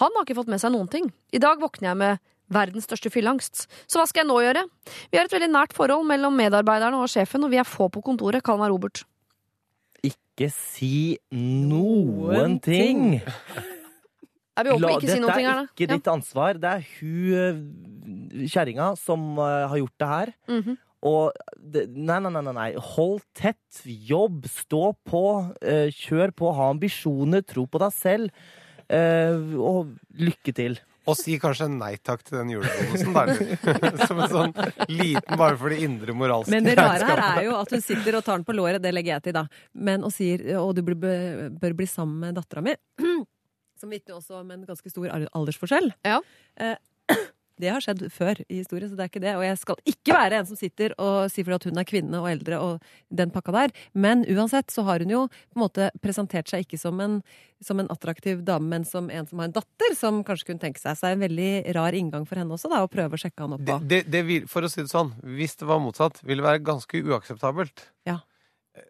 [0.00, 1.08] Han har ikke fått med seg noen ting.
[1.34, 2.22] I dag våkner jeg med
[2.54, 3.64] verdens største fylleangst.
[3.88, 4.64] Så hva skal jeg nå gjøre?
[5.10, 8.02] Vi har et veldig nært forhold mellom medarbeiderne og sjefen, og vi er få på
[8.04, 8.44] kontoret.
[8.44, 9.02] Kall meg Robert.
[10.04, 13.22] Ikke si noen ting!
[14.54, 16.58] Er vi oppe ikke si noen Dette her, er ikke ditt ansvar.
[16.62, 20.34] Det er hun eh, kjerringa som eh, har gjort det her.
[20.52, 20.76] Mhm.
[21.04, 22.68] Og det, nei, nei, nei, nei, nei.
[22.94, 25.24] Hold tett, jobb, stå på,
[25.60, 28.44] eh, kjør på, ha ambisjoner, tro på deg selv.
[28.88, 30.74] eh, og lykke til.
[31.08, 33.24] Og si kanskje nei takk til den julebonusen, da.
[34.08, 34.54] Som en sånn
[34.88, 38.16] liten, bare for det indre moralske Men det rare her er jo at hun sitter
[38.16, 39.44] og tar den på låret, det legger jeg til, da.
[39.76, 42.72] Men og sier og du bør, bør bli sammen med dattera mi.
[43.80, 45.90] Som vitner også om en ganske stor aldersforskjell.
[46.06, 46.20] Ja.
[46.56, 46.76] Eh,
[47.60, 49.34] Det har skjedd før i historien, så det er ikke det.
[49.38, 52.18] Og jeg skal ikke være en som sitter og sier fordi at hun er kvinne
[52.18, 53.74] og eldre og den pakka der.
[53.94, 57.20] Men uansett så har hun jo på en måte presentert seg ikke som en,
[57.62, 60.82] som en attraktiv dame, men som en som har en datter, som kanskje kunne tenke
[60.82, 60.98] seg.
[60.98, 63.46] Så det er en veldig rar inngang for henne også, da, å prøve å sjekke
[63.46, 63.88] han opp Det, på.
[63.94, 66.64] det, det vil, for å si det sånn, hvis det var motsatt, ville det være
[66.66, 67.86] ganske uakseptabelt.
[68.10, 68.18] Ja.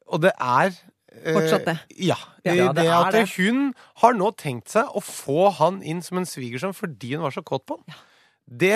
[0.09, 1.77] Og det er eh, Fortsatt det.
[2.01, 2.17] Ja.
[2.49, 3.27] Ja, det, det at det.
[3.37, 7.37] hun har nå tenkt seg å få han inn som en svigersønn fordi hun var
[7.37, 8.01] så kåt på han.
[8.49, 8.73] Det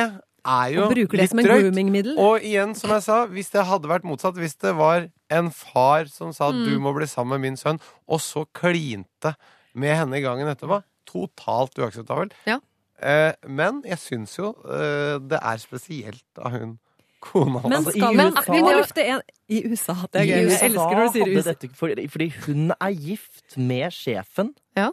[0.49, 2.17] er jo litt som drøyt.
[2.19, 6.07] Og igjen, som jeg sa, hvis det hadde vært motsatt, hvis det var en far
[6.09, 6.65] som sa Mm.
[6.65, 9.35] du må bli sammen med min sønn, og så klinte
[9.75, 12.33] med henne i gangen etterpå, totalt uakseptabelt.
[12.47, 12.61] Ja.
[13.01, 16.79] Eh, men jeg syns jo eh, det er spesielt av hun
[17.21, 19.95] kona Men Altså, skal man USA- Vi må lufte en I USA.
[20.13, 20.47] Det er gøy.
[20.47, 21.51] USA, Jeg elsker når du sier USA.
[21.53, 24.55] dette, fordi, fordi hun er gift med sjefen.
[24.77, 24.91] Ja.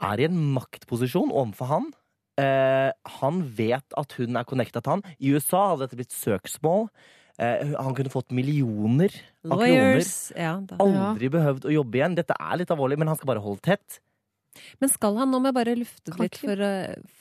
[0.00, 1.92] Er i en maktposisjon overfor han.
[2.40, 5.04] Eh, han vet at hun er connecta til han.
[5.18, 6.88] I USA hadde dette blitt søksmål.
[7.40, 9.12] Eh, han kunne fått millioner
[9.44, 9.68] av kroner.
[9.68, 10.14] Lawyers.
[10.36, 10.78] Ja, da.
[10.82, 12.16] Aldri behøvd å jobbe igjen.
[12.18, 14.00] Dette er litt alvorlig, men han skal bare holde tett.
[14.82, 16.62] Men skal han, nå må jeg bare lufte det litt for,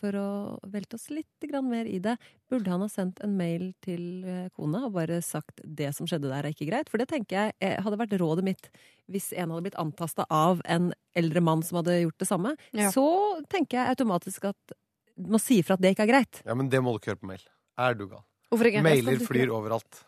[0.01, 0.27] for å
[0.71, 2.17] velte oss litt mer i det.
[2.51, 6.31] Burde han ha sendt en mail til eh, kona og bare sagt det som skjedde
[6.31, 6.91] der er ikke greit?
[6.91, 8.67] For det tenker jeg eh, hadde vært rådet mitt
[9.11, 12.55] hvis en hadde blitt antasta av en eldre mann som hadde gjort det samme.
[12.75, 12.91] Ja.
[12.93, 13.07] Så
[13.51, 14.75] tenker jeg automatisk at
[15.17, 16.41] må si ifra at det ikke er greit.
[16.45, 17.43] Ja, men det må du ikke gjøre på mail.
[17.81, 18.23] Er du gal?
[18.51, 18.83] Hvorfor ikke?
[18.83, 20.01] Mailer flyr overalt.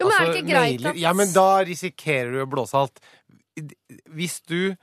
[0.00, 2.50] Jo, men er det Altså, ikke greit mailer- at Ja, men da risikerer du å
[2.50, 3.00] blåse alt.
[4.12, 4.76] Hvis du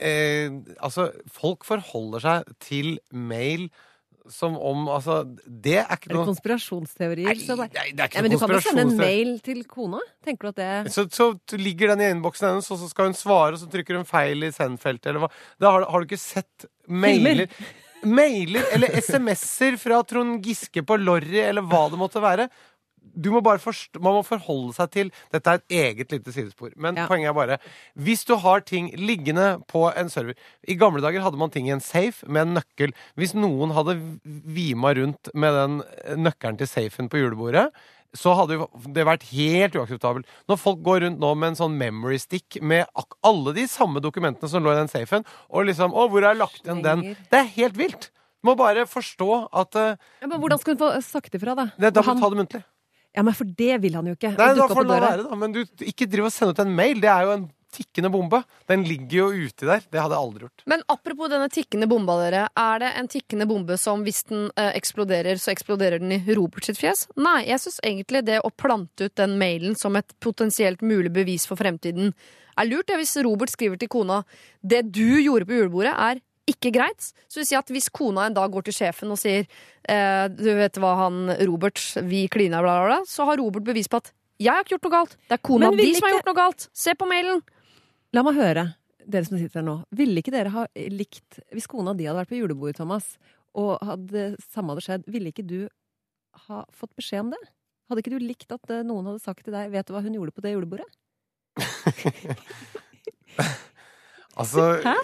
[0.00, 0.50] eh,
[0.80, 3.68] Altså, folk forholder seg til mail
[4.30, 7.30] som om Altså, det er ikke Er det noe konspirasjonsteorier?
[7.32, 9.62] Nei, bare, nei, det er ikke ja, men du kan jo sende en mail til
[9.64, 10.00] kona.
[10.24, 11.28] Tenker du at det Så, så
[11.58, 14.44] ligger den i innboksen hennes, og så skal hun svare, og så trykker hun feil
[14.44, 15.30] i send-feltet, eller hva.
[15.58, 17.46] Da har, har du ikke sett mailer
[18.06, 22.48] Mailer eller SMS-er fra Trond Giske på Lorry, eller hva det måtte være.
[23.18, 26.70] Du må Man må forholde seg til Dette er et eget lite sidespor.
[26.76, 27.06] Men Ja.
[27.08, 27.58] poenget er bare
[27.96, 30.34] Hvis du har ting liggende på en server
[30.68, 32.92] I gamle dager hadde man ting i en safe med en nøkkel.
[33.16, 35.82] Hvis noen hadde vima rundt med den
[36.22, 37.72] nøkkelen til safen på julebordet,
[38.16, 40.28] så hadde jo det vært helt uakseptabelt.
[40.48, 44.00] Når folk går rundt nå med en sånn memory stick med ak alle de samme
[44.04, 47.04] dokumentene som lå i den safen, og liksom Å, hvor har jeg lagt igjen den?
[47.28, 48.08] Det er helt vilt.
[48.38, 51.70] Du må bare forstå at uh, ja, Men hvordan skal hun få sagt ifra, da?
[51.76, 52.64] det, Da må du ta det muntlig.
[53.16, 54.30] Ja, men for det vil han jo ikke.
[54.36, 55.38] Nei, da får han la være, da.
[55.40, 57.00] Men du, ikke driv og send ut en mail.
[57.02, 58.42] Det er jo en tikkende bombe.
[58.68, 59.84] Den ligger jo uti der.
[59.84, 60.64] Det hadde jeg aldri gjort.
[60.70, 62.44] Men apropos denne tikkende bomba, dere.
[62.58, 66.68] Er det en tikkende bombe som hvis den eh, eksploderer, så eksploderer den i Robert
[66.68, 67.06] sitt fjes?
[67.20, 71.46] Nei, jeg syns egentlig det å plante ut den mailen som et potensielt mulig bevis
[71.48, 72.14] for fremtiden
[72.58, 72.88] er lurt.
[72.88, 74.22] Det, hvis Robert skriver til kona
[74.60, 77.10] det du gjorde på julebordet, er ikke greit.
[77.28, 80.48] Så vil si at hvis kona en dag går til sjefen og sier eh, du
[80.56, 84.14] vet hva han Robert, vi klina, bla, bla, bla, så har Robert bevis på at
[84.38, 85.14] jeg har ikke gjort noe galt.
[85.26, 86.68] Det er kona di vil som har gjort noe galt.
[86.78, 87.40] Se på mailen.
[88.16, 88.64] La meg høre,
[89.04, 89.76] dere som sitter her nå.
[89.96, 93.16] Ville ikke dere ha likt Hvis kona di hadde vært på julebordet, Thomas,
[93.58, 95.60] og hadde, samme hadde skjedd, ville ikke du
[96.48, 97.42] ha fått beskjed om det?
[97.88, 100.16] Hadde ikke du likt at eh, noen hadde sagt til deg 'Vet du hva hun
[100.16, 100.92] gjorde på det julebordet'?
[104.38, 104.94] Altså Hæ?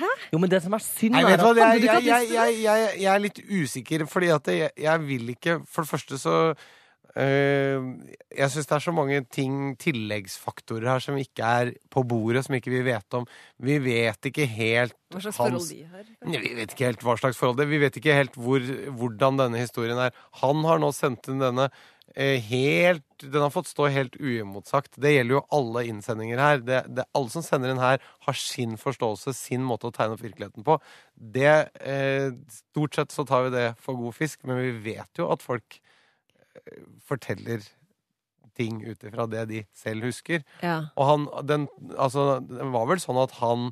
[0.00, 0.08] Hæ?
[0.32, 3.40] Jo, men det som er synd, Nei, er at jeg, jeg, jeg, jeg, er litt
[3.44, 6.36] usikker, fordi at jeg, jeg vil ikke For det første så
[7.12, 12.56] Jeg syns det er så mange ting, tilleggsfaktorer her, som ikke er på bordet, som
[12.56, 13.26] ikke vi vet om.
[13.60, 16.06] Vi vet ikke helt Hva slags hans forhold de har?
[16.40, 17.72] Vi vet ikke helt hva slags forhold det er.
[17.74, 18.64] Vi vet ikke helt hvor,
[18.96, 20.16] hvordan denne historien er.
[20.40, 21.68] Han har nå sendt inn denne
[22.16, 24.96] eh, helt Den har fått stå helt uimotsagt.
[24.96, 26.64] Det gjelder jo alle innsendinger her.
[26.64, 30.24] Det, det, alle som sender inn her, har sin forståelse, sin måte å tegne opp
[30.24, 30.80] virkeligheten på.
[31.12, 32.32] Det eh,
[32.62, 35.76] Stort sett så tar vi det for god fisk, men vi vet jo at folk
[35.76, 35.91] eh,
[37.06, 37.62] forteller
[38.56, 40.42] ting ut ifra det de selv husker.
[40.62, 40.90] Ja.
[40.96, 43.70] Og han, den, altså, det var vel sånn at han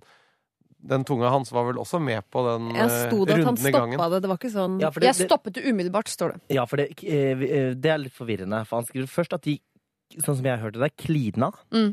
[0.81, 3.49] Den tunga hans var vel også med på den Jeg eh, sto det at han
[3.51, 3.99] runden i gangen.
[3.99, 4.21] stoppa det.
[4.25, 6.41] Det var ikke sånn Ja, det, Jeg stoppet det umiddelbart, står det.
[6.57, 8.63] ja, for det, eh, eh, det er litt forvirrende.
[8.67, 9.59] For han skriver først at de,
[10.17, 11.51] sånn som jeg hørte det, klina.
[11.71, 11.91] Mm.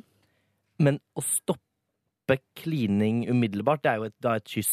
[0.79, 4.71] Men å stoppe klining umiddelbart, det er jo et, da et kyss.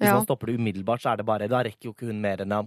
[0.00, 0.14] Hvis Ja.
[0.16, 2.56] man stopper det umiddelbart, så er det bare Da rekker jo ikke hun mer enn
[2.56, 2.64] å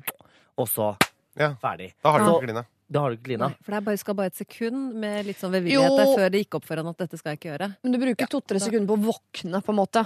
[0.62, 0.96] Og så
[1.36, 1.56] Ja.
[1.56, 1.94] ferdig.
[2.04, 2.66] Da har du Så- ikke.
[2.94, 3.50] Da har du ikke Lina.
[3.50, 6.44] Nei, for det bare, skal bare et sekund med litt sånn velvillighet der før det
[6.44, 7.70] gikk opp for han at dette skal jeg ikke gjøre.
[7.82, 10.04] Men du bruker to-tre sekunder på å våkne, på en måte.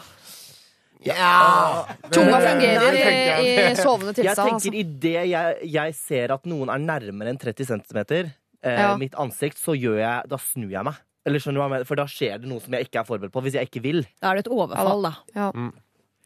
[1.05, 1.85] Ja!
[2.09, 4.71] Tunga fungerer i, i sovende Jeg tenker Altså.
[4.73, 8.31] Idet jeg, jeg ser at noen er nærmere enn 30 cm eh,
[8.65, 8.95] Ja.
[8.97, 10.97] mitt ansikt, så gjør jeg Da snur jeg meg.
[11.27, 11.89] Eller skjønner du hva jeg mener?
[11.89, 13.43] For da skjer det noe som jeg ikke er forberedt på.
[13.43, 14.05] Hvis jeg ikke vil.
[14.23, 15.13] Da er det et overfall, da.
[15.35, 15.49] Ja.
[15.51, 15.73] Mm.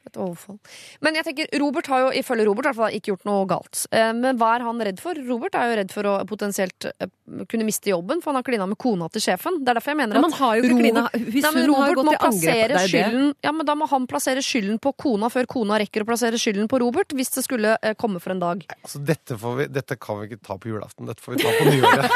[0.09, 0.57] Et overfall.
[1.05, 3.83] Men jeg tenker, Robert har jo ifølge Robert i hvert fall ikke gjort noe galt.
[3.93, 5.13] Eh, Men hva er han redd for?
[5.27, 7.09] Robert er jo redd for å potensielt eh,
[7.51, 9.59] kunne miste jobben, for han har klina med kona til sjefen.
[9.61, 11.69] Det er derfor jeg mener Men at man har jo ikke Robert- klina Nei, men
[11.69, 15.29] Robert må angrep plassere er skylden Ja, men Da må han plassere skylden på kona
[15.31, 18.41] før kona rekker å plassere skylden på Robert, hvis det skulle eh, komme for en
[18.41, 18.65] dag.
[18.81, 21.05] Altså, dette, får vi, dette kan vi ikke ta på julaften.
[21.11, 22.09] Dette får vi ta på nyåret.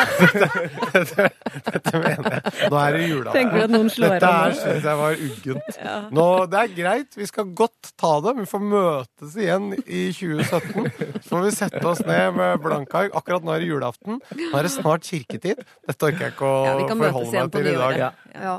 [0.95, 1.29] dette,
[1.69, 2.69] dette mener jeg.
[2.73, 3.39] Nå er det julaften.
[3.39, 5.79] Tenker du at noen slår Dette her syns jeg var uggent.
[6.15, 8.31] Nå, det er greit, vi skal godt ta det.
[8.39, 10.87] Vi får møtes igjen i 2017.
[11.21, 13.13] Så får vi sette oss ned med blanke ark.
[13.17, 14.17] Akkurat nå er det julaften.
[14.39, 15.61] Nå er det snart kirketid.
[15.85, 17.99] Dette orker jeg ikke å Ja, forholde meg til i dag.
[18.35, 18.55] Ja.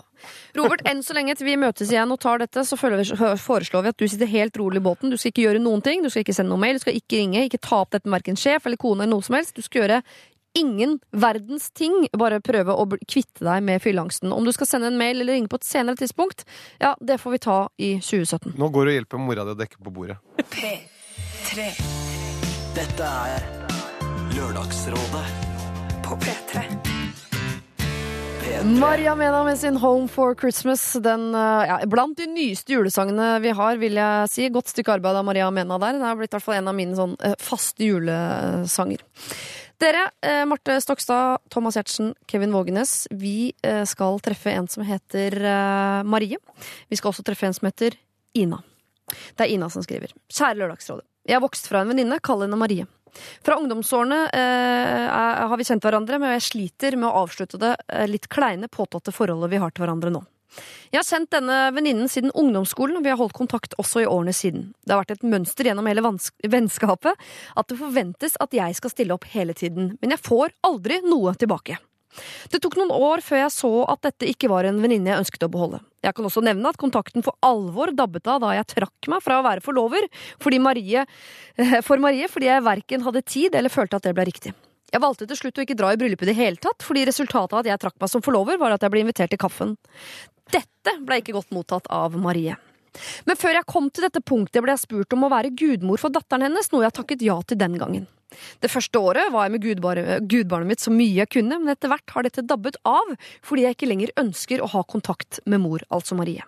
[0.56, 3.98] Robert, enn så lenge til vi møtes igjen og tar dette, så foreslår vi at
[4.00, 5.10] du sitter helt rolig i båten.
[5.12, 6.06] Du skal ikke gjøre noen ting.
[6.06, 8.20] Du skal ikke sende noe mail, du skal ikke ringe, ikke ta opp dette med
[8.20, 9.56] verken sjef eller kone eller noe som helst.
[9.58, 10.00] Du skal gjøre
[10.56, 12.06] ingen verdens ting.
[12.16, 14.32] Bare prøve å kvitte deg med fylleangsten.
[14.32, 16.46] Om du skal sende en mail eller ringe på et senere tidspunkt,
[16.82, 18.56] ja, det får vi ta i 2017.
[18.56, 20.18] Nå går du og hjelper mora di å dekke på bordet.
[20.56, 21.70] P3
[22.76, 23.46] Dette er
[24.36, 25.26] Lørdagsrådet
[26.04, 26.64] på P3.
[28.42, 28.64] P3.
[28.78, 30.82] Maria Mena med sin Home for Christmas.
[30.92, 34.48] Den, eh, ja, blant de nyeste julesangene vi har, vil jeg si.
[34.52, 35.98] Godt stykke arbeid av Maria Mena der.
[35.98, 39.00] Det har blitt i hvert fall en av mine sånn, eh, faste julesanger.
[39.76, 45.36] Dere, eh, Marte Stokstad, Thomas Giertsen, Kevin Vågenes, vi eh, skal treffe en som heter
[45.36, 46.38] eh, Marie.
[46.88, 47.98] Vi skal også treffe en som heter
[48.34, 48.62] Ina.
[49.36, 50.14] Det er Ina som skriver.
[50.32, 51.04] Kjære Lørdagsrådet.
[51.28, 52.86] Jeg har vokst fra en venninne, kall henne Marie.
[53.44, 57.74] Fra ungdomsårene eh, har vi kjent hverandre, men jeg sliter med å avslutte det
[58.08, 60.24] litt kleine, påtatte forholdet vi har til hverandre nå.
[60.92, 64.34] Jeg har kjent denne venninnen siden ungdomsskolen, og vi har holdt kontakt også i årene
[64.36, 64.70] siden.
[64.84, 66.04] Det har vært et mønster gjennom hele
[66.46, 67.26] vennskapet
[67.56, 71.34] at det forventes at jeg skal stille opp hele tiden, men jeg får aldri noe
[71.38, 71.78] tilbake.
[72.48, 75.46] Det tok noen år før jeg så at dette ikke var en venninne jeg ønsket
[75.46, 75.82] å beholde.
[76.04, 79.40] Jeg kan også nevne at kontakten for alvor dabbet av da jeg trakk meg fra
[79.40, 80.06] å være forlover
[80.42, 81.04] fordi Marie,
[81.86, 84.54] for Marie fordi jeg verken hadde tid eller følte at det ble riktig.
[84.96, 87.52] Jeg valgte til slutt å ikke dra i bryllupet i det hele tatt, fordi resultatet
[87.52, 89.74] av at jeg trakk meg som forlover, var at jeg ble invitert til kaffen.
[90.48, 92.54] Dette ble ikke godt mottatt av Marie.
[93.28, 96.14] Men før jeg kom til dette punktet, ble jeg spurt om å være gudmor for
[96.14, 98.06] datteren hennes, noe jeg takket ja til den gangen.
[98.64, 101.92] Det første året var jeg med gudbar gudbarnet mitt så mye jeg kunne, men etter
[101.92, 103.12] hvert har dette dabbet av
[103.44, 106.40] fordi jeg ikke lenger ønsker å ha kontakt med mor, altså Marie.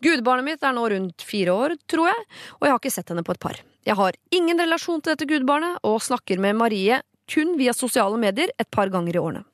[0.00, 2.24] Gudbarnet mitt er nå rundt fire år, tror jeg,
[2.56, 3.60] og jeg har ikke sett henne på et par.
[3.84, 8.52] Jeg har ingen relasjon til dette gudbarnet, og snakker med Marie kun via sosiale medier
[8.58, 9.44] et par ganger i årene.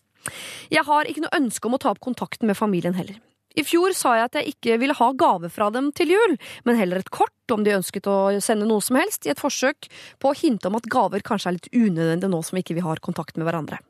[0.72, 3.18] Jeg har ikke noe ønske om å ta opp kontakten med familien heller.
[3.52, 6.78] I fjor sa jeg at jeg ikke ville ha gave fra dem til jul, men
[6.78, 9.90] heller et kort om de ønsket å sende noe som helst, i et forsøk
[10.22, 13.02] på å hinte om at gaver kanskje er litt unødvendig nå som ikke vi har
[13.04, 13.82] kontakt med hverandre.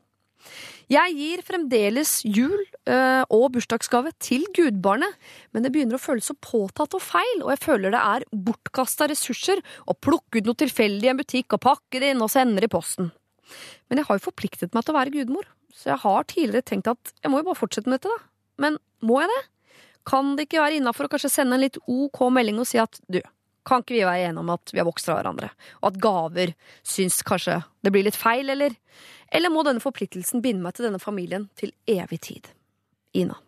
[0.91, 5.15] Jeg gir fremdeles jul øh, og bursdagsgave til gudbarnet,
[5.55, 9.07] men det begynner å føles så påtatt og feil, og jeg føler det er bortkasta
[9.13, 12.59] ressurser å plukke ut noe tilfeldig i en butikk og pakke det inn og sende
[12.59, 13.13] det i posten.
[13.89, 16.91] Men jeg har jo forpliktet meg til å være gudmor, så jeg har tidligere tenkt
[16.91, 18.29] at jeg må jo bare fortsette med dette, da.
[18.61, 19.41] Men må jeg det?
[20.09, 22.99] Kan det ikke være innafor å kanskje sende en litt ok melding og si at
[23.11, 23.21] du,
[23.67, 25.49] kan ikke vi være enige om at vi har vokst fra hverandre,
[25.81, 26.53] og at gaver
[26.87, 28.75] syns kanskje det blir litt feil, eller?
[29.33, 32.51] Eller må denne forpliktelsen binde meg til denne familien til evig tid?
[33.17, 33.39] Ina.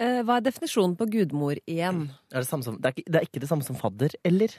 [0.00, 2.06] Eh, Hva er definisjonen på gudmor igjen?
[2.32, 4.56] Er det, samme som, det, er ikke, det er ikke det samme som fadder, eller?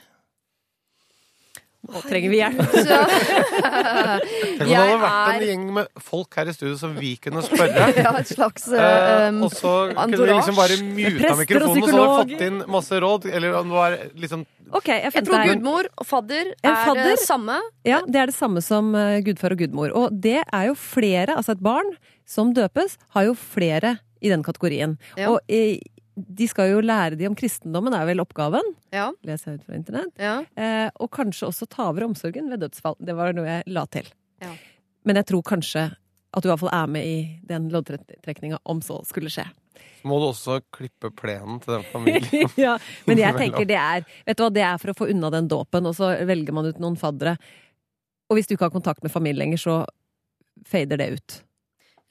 [1.84, 2.60] Nå trenger vi hjelp.
[2.84, 7.12] Så, Tenk om det hadde vært en gjeng med folk her i studio som vi
[7.20, 7.88] kunne spørre.
[8.04, 11.90] ja, et slags Eh, um, og så kunne vi liksom bare muta mikrofonen, og og
[11.90, 13.28] så hadde vi fått inn masse råd.
[13.36, 17.10] Eller om det var liksom okay, jeg Jeg tror gudmor og fadder En er fadder?
[17.12, 17.60] det samme.
[17.86, 19.92] Ja, det er det samme som eh, gudfar og gudmor.
[19.94, 21.94] Og det er jo flere, altså et barn
[22.26, 24.96] som døpes, har jo flere i den kategorien.
[25.20, 25.34] Ja.
[25.34, 25.78] Og eh,
[26.14, 28.68] de skal jo lære de om kristendommen, er vel oppgaven.
[28.94, 29.08] Ja.
[29.26, 30.14] Leser jeg ut fra internett.
[30.20, 30.36] Ja.
[30.54, 32.96] Eh, og kanskje også ta over omsorgen ved dødsfall.
[33.02, 34.08] Det var noe jeg la til.
[34.44, 34.52] Ja.
[35.04, 35.88] Men jeg tror kanskje
[36.34, 39.46] at du i hvert fall er med i den loddtrekninga, om så skulle skje.
[40.00, 42.50] Så må du også klippe plenen til den familien.
[42.66, 42.76] ja,
[43.08, 45.50] men jeg tenker det er Vet du hva, det er for å få unna den
[45.50, 47.36] dåpen, og så velger man ut noen faddere.
[48.30, 49.76] Og hvis du ikke har kontakt med familien lenger, så
[50.66, 51.38] fader det ut.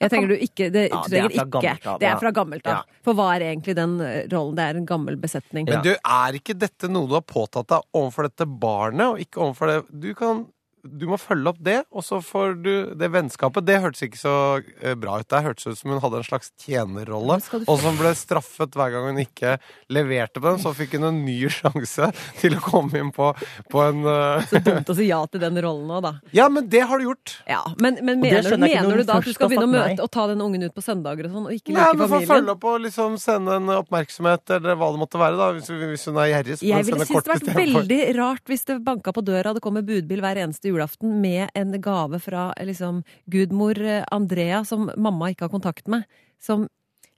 [0.04, 1.50] Jeg tenker du ikke Det, Ja, det er fra ikke.
[1.56, 2.80] gammelt av, Det er fra gammelt av.
[2.80, 3.00] Ja.
[3.06, 4.56] For hva er egentlig den eh, rollen?
[4.58, 5.68] Det er en gammel besetning.
[5.70, 9.42] Men du, er ikke dette noe du har påtatt deg overfor dette barnet, og ikke
[9.44, 10.46] overfor det Du kan
[10.84, 13.64] du må følge opp det, og så får du det vennskapet.
[13.64, 14.34] Det hørtes ikke så
[14.82, 15.28] eh, bra ut.
[15.30, 19.08] Det hørtes ut som hun hadde en slags tjenerrolle, og som ble straffet hver gang
[19.08, 19.56] hun ikke
[19.92, 20.60] leverte på den.
[20.62, 23.30] Så fikk hun en ny sjanse til å komme inn på,
[23.72, 24.44] på en uh...
[24.50, 26.14] Så dumt å si ja til den rollen nå, da.
[26.36, 27.38] Ja, men det har du gjort!
[27.48, 29.94] Ja, Men, men mener, mener du da at du skal begynne å nei.
[29.94, 32.04] møte og ta den ungen ut på søndager og sånn, og ikke Nei, like men
[32.04, 32.32] for familien?
[32.34, 35.48] følge opp og liksom sende en oppmerksomhet, eller hva det måtte være, da.
[35.56, 36.58] Hvis, hvis hun er gjerrig.
[36.58, 39.64] så får Jeg ville kort det vært veldig rart hvis det banka på døra, det
[39.64, 45.32] kommer budbil hver eneste julaften med en gave fra liksom gudmor eh, Andrea som mamma
[45.32, 46.04] ikke har kontakt med.
[46.42, 46.68] Som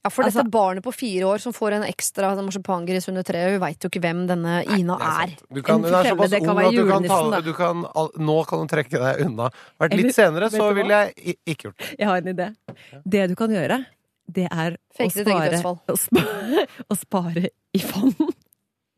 [0.07, 3.51] Ja, for Altså- dette barnet på fire år som får en ekstra marsipangris under treet,
[3.51, 5.33] hun veit jo ikke hvem denne Ina er.
[5.51, 7.83] Du kan, hun er såpass det ung at du kan ta, du kan,
[8.15, 9.51] Nå kan hun trekke deg unna.
[9.81, 11.99] Vært litt senere, så ville jeg ikke gjort det.
[11.99, 12.55] Jeg har en idé.
[13.03, 13.85] Det du kan gjøre,
[14.31, 18.15] det er å spare, å spare, å spare i fond.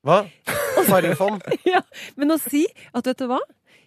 [0.05, 0.27] Hva?
[0.89, 1.43] Farifond?
[1.73, 1.81] ja,
[2.17, 3.41] men å si at vet du hva?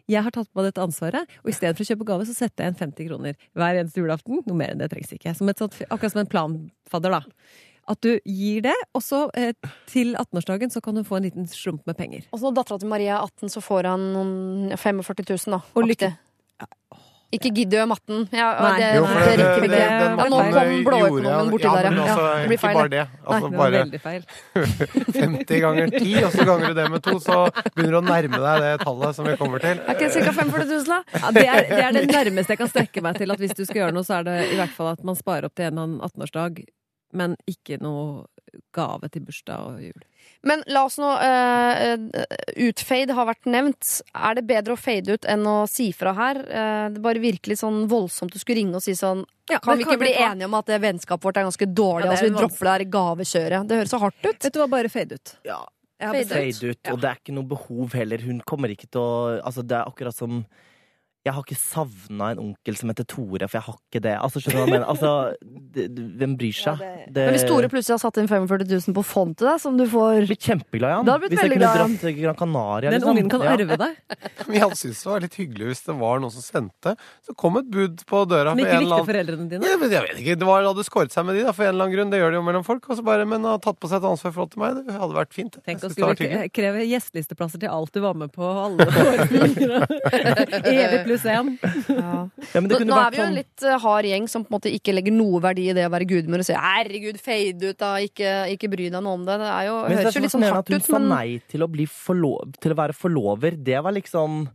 [0.09, 2.71] Jeg har tatt på meg dette ansvaret, og istedenfor å kjøpe gave, så setter jeg
[2.73, 4.41] igjen 50 kroner hver eneste julaften.
[4.47, 5.35] Noe mer enn det trengs ikke.
[5.37, 7.21] Som et sånt, akkurat som en planfadder, da.
[7.91, 9.53] At du gir det, og så eh,
[9.89, 12.27] til 18-årsdagen så kan du få en liten slump med penger.
[12.31, 15.61] Og så når dattera til Maria er 18, så får han noen 45 000, da.
[15.75, 16.11] Og lykke-
[16.61, 17.07] Aktig.
[17.31, 18.23] Ikke gidd å gjøre matten.
[18.35, 18.71] Ja, Nei.
[18.81, 22.07] det, Jo, det, det, det, det, Ja, nå kom blåøkonomen borti ja, der, men ja.
[22.07, 23.05] altså, Ja, det blir ikke feil, bare det.
[23.21, 24.25] Altså, Nei, bare veldig feil.
[25.21, 27.37] 50 ganger 10, og så ganger du det med to, så
[27.69, 29.79] begynner du å nærme deg det tallet som vi kommer til.
[29.79, 30.35] Er ikke det ca.
[30.41, 30.99] 45 000, da?
[31.15, 33.63] Ja, det, er, det er det nærmeste jeg kan strekke meg til at hvis du
[33.63, 35.71] skal gjøre noe, så er det i hvert fall at man sparer opp til en
[35.71, 36.63] eller annen 18-årsdag,
[37.15, 38.25] men ikke noe
[38.75, 40.03] gave til bursdag og jul.
[40.47, 43.91] Men la oss nå eh, eh, Utfade har vært nevnt.
[44.17, 46.39] Er det bedre å fade ut enn å si fra her?
[46.47, 49.99] Uh, det bare virkelig sånn voldsomt å skulle ringe og si sånn Kan vi ikke
[50.01, 52.07] bli enige om at det vennskapet vårt er ganske dårlig?
[52.07, 53.69] Ja, er altså Vi dropper det her gavekjøret.
[53.69, 54.41] Det høres så hardt ut.
[54.47, 55.35] Vet du hva, bare fade ut.
[55.45, 55.61] Ja,
[56.01, 56.81] Fade fade ut.
[56.89, 58.25] Og det er ikke noe behov heller.
[58.25, 59.11] Hun kommer ikke til å
[59.43, 60.41] Altså, det er akkurat som
[61.21, 64.13] jeg har ikke savna en onkel som heter Tore, for jeg har ikke det.
[64.25, 64.87] Altså, skjønner du hva jeg mener?
[64.89, 65.09] Altså,
[65.75, 66.79] det, det, hvem bryr seg?
[66.81, 69.77] det, Men hvis Tore plutselig har satt inn 45 000 på fond til deg, som
[69.77, 71.05] du får Blitt blir kjempeglad i han.
[71.21, 72.89] Hvis jeg kunne dratt til Gran Canaria.
[72.89, 73.13] Den liksom.
[73.13, 73.49] ungen kan Ja.
[73.53, 73.93] arve deg.
[74.47, 76.91] Men jeg syntes det var litt hyggelig hvis det var noen som sendte.
[77.21, 79.61] Så kom et bud på døra Men ikke likte annen foreldrene dine.
[79.69, 81.69] Ja, men jeg vet ikke, Det var, hadde skåret seg med de, da, for en
[81.75, 82.09] eller annen grunn.
[82.15, 82.81] Det gjør det jo mellom folk.
[82.89, 84.81] Og så bare, men har tatt på seg et ansvar i forhold til meg.
[84.89, 85.53] Det hadde vært fint.
[85.69, 86.17] Tenk å skulle
[86.49, 88.89] kreve gjestelisteplasser til alt du var med på, alle
[91.11, 91.51] pluss én.
[91.91, 92.23] Ja,
[92.55, 94.47] men det Nå, kunne nå er vi jo en sånn litt eh, hard gjeng som
[94.47, 97.19] på en måte ikke legger noe verdi i det å være gudmor og sier 'herregud,
[97.21, 99.37] fade ut, da, ikke, ikke bry deg noe om det'.
[99.43, 101.15] Det er jo, Men det høres jo litt sånn hardt ut, men at hun sa
[101.15, 103.59] nei til å, bli forlo- til å være forlover.
[103.61, 104.47] Det var liksom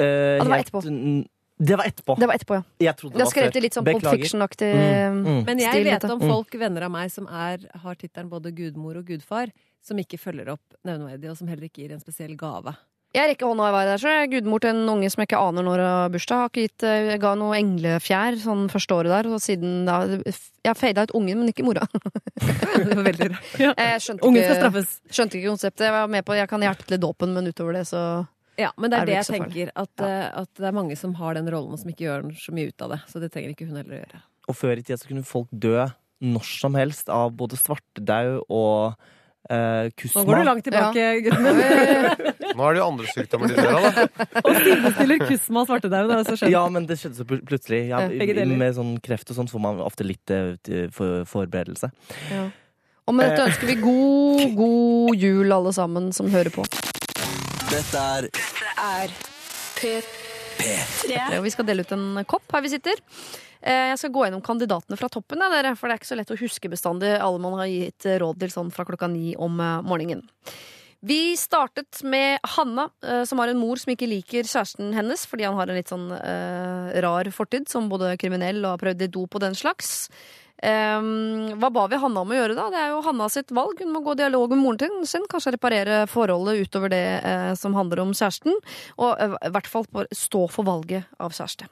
[0.00, 0.04] eh,
[0.40, 1.28] det var helt- etterpå.
[1.60, 2.14] Det var etterpå.
[2.16, 2.62] det var etterpå, ja.
[2.80, 3.58] Jeg trodde Det det var skrevet før.
[3.58, 3.84] i litt sånn.
[3.84, 5.44] Fiction-aktig Mm, mm.
[5.44, 8.96] Men jeg Stil, vet om folk, venner av meg, som er, har tittelen både gudmor
[8.96, 9.52] og gudfar,
[9.84, 12.72] som ikke følger opp nevneverdig, og som heller ikke gir en spesiell gave.
[13.10, 15.26] Jeg rekker hånda i været der, så jeg er gudmor til en unge som jeg
[15.26, 16.42] ikke aner når har bursdag.
[16.44, 19.96] Har ikke gitt, eh, jeg ga noe englefjær sånn første året der, og siden da
[20.06, 21.88] Jeg fada ut ungen, men ikke mora.
[23.08, 23.48] Veldig rart.
[23.58, 23.72] Ja.
[24.22, 24.92] Ungen skal straffes.
[25.10, 25.86] skjønte ikke konseptet.
[25.88, 28.26] Jeg var med på Jeg kan hjertelig til dåpen, men utover det, så
[28.60, 29.54] Ja, men det Er er det jeg ikke så farlig?
[29.54, 29.72] tenker.
[29.74, 30.30] At, ja.
[30.42, 32.82] at det er mange som har den rollen, og som ikke gjør så mye ut
[32.86, 33.00] av det.
[33.08, 34.22] Så det trenger ikke hun heller å gjøre.
[34.52, 35.88] Og før i tida så kunne folk dø
[36.20, 38.94] når som helst av både svartedaud og
[39.48, 41.56] eh, Nå går du langt tilbake, gutten min.
[42.58, 44.06] Nå er det jo andre sykdommer de dør av, da.
[44.44, 46.50] Og stillbestiller kusma og svartedauden.
[46.52, 47.82] Ja, men det skjedde så pl- plutselig.
[47.88, 50.52] Ja, Ja, med sånn kreft og sånn får man ofte litt eh,
[50.94, 51.90] for, forberedelse.
[53.08, 56.66] Og med dette ønsker vi god, god jul, alle sammen som hører på.
[57.70, 58.28] Dette er
[58.80, 59.14] er
[59.80, 60.19] P3.
[61.10, 62.98] Ja, vi skal dele ut en kopp her vi sitter.
[63.60, 66.34] Eh, Jeg skal gå gjennom kandidatene fra toppen, der, for det er ikke så lett
[66.34, 69.80] å huske bestandig alle man har gitt råd til sånn fra klokka ni om eh,
[69.86, 70.26] morgenen.
[71.00, 75.46] Vi startet med Hanna, eh, som har en mor som ikke liker kjæresten hennes fordi
[75.48, 79.08] han har en litt sånn uh, rar fortid, som både kriminell og har prøvd i
[79.14, 80.10] dop og den slags.
[80.62, 82.68] Ehm, hva ba vi Hanna om å gjøre da?
[82.72, 83.80] Det er jo Hanna sitt valg.
[83.80, 87.76] Hun må gå i dialog med moren sin, kanskje reparere forholdet utover det uh, som
[87.76, 88.58] handler om kjæresten.
[89.00, 91.70] Og uh, i hvert fall stå for valget av kjæreste.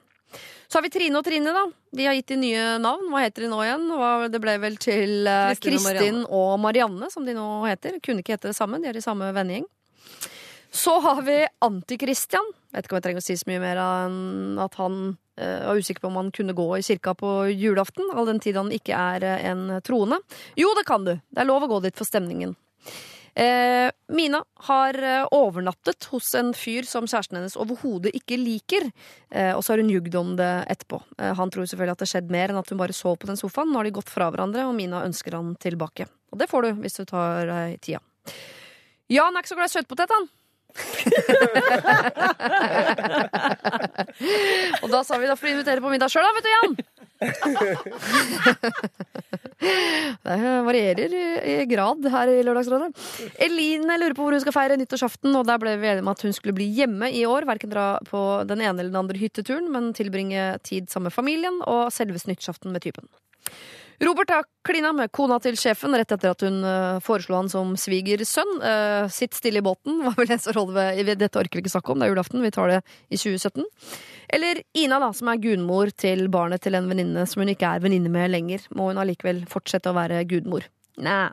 [0.69, 1.65] Så har vi Trine og Trine, da.
[1.97, 3.07] De har gitt de nye navn.
[3.13, 3.87] Hva heter de nå igjen?
[4.33, 8.01] Det ble vel til uh, Kristin og og Marianne, som de nå heter.
[8.05, 9.69] Kunne ikke hete det samme, de er i samme vennegjeng.
[10.73, 12.53] Så har vi Anti-Christian.
[12.73, 15.79] Vet ikke om jeg trenger å si så mye mer enn at han eh, var
[15.79, 18.97] usikker på om han kunne gå i kirka på julaften, all den tid han ikke
[18.97, 20.21] er eh, en troende.
[20.59, 21.15] Jo, det kan du.
[21.15, 22.57] Det er lov å gå dit for stemningen.
[23.39, 24.99] Eh, Mina har
[25.35, 28.89] overnattet hos en fyr som kjæresten hennes overhodet ikke liker.
[29.55, 30.99] Og så har hun jugd om det etterpå.
[31.39, 33.71] Han tror selvfølgelig at det skjedde mer enn at hun bare sov på den sofaen.
[33.71, 36.09] Nå har de gått fra hverandre, og Mina ønsker han tilbake.
[36.33, 38.03] Og det får du hvis du tar deg tida.
[39.13, 40.29] Jan er ikke så glad i søtpotet, han.
[44.83, 46.73] og da sa vi da for å invitere på middag sjøl, da, vet du, Jan.
[49.59, 51.11] Det varierer
[51.43, 52.93] i grad her i Lørdagsrådet.
[53.43, 56.23] Eline lurer på hvor hun skal feire nyttårsaften, og der ble vi enige om at
[56.23, 57.43] hun skulle bli hjemme i år.
[57.49, 61.57] Verken dra på den ene eller den andre hytteturen, men tilbringe tid sammen med familien
[61.67, 63.07] og selveste nyttårsaften med typen.
[63.99, 67.73] Robert har klina med kona til sjefen rett etter at hun eh, foreslo han som
[67.79, 68.53] svigersønn.
[68.63, 71.93] Uh, sitt stille i båten, var vel som rådet ved Dette orker vi ikke snakke
[71.93, 72.45] om, det er julaften.
[72.45, 72.79] Vi tar det
[73.11, 73.67] i 2017.
[74.39, 77.83] Eller Ina, da, som er gudmor til barnet til en venninne som hun ikke er
[77.83, 78.71] venninne med lenger.
[78.79, 80.69] Må hun allikevel fortsette å være gudmor?
[81.03, 81.27] Nei.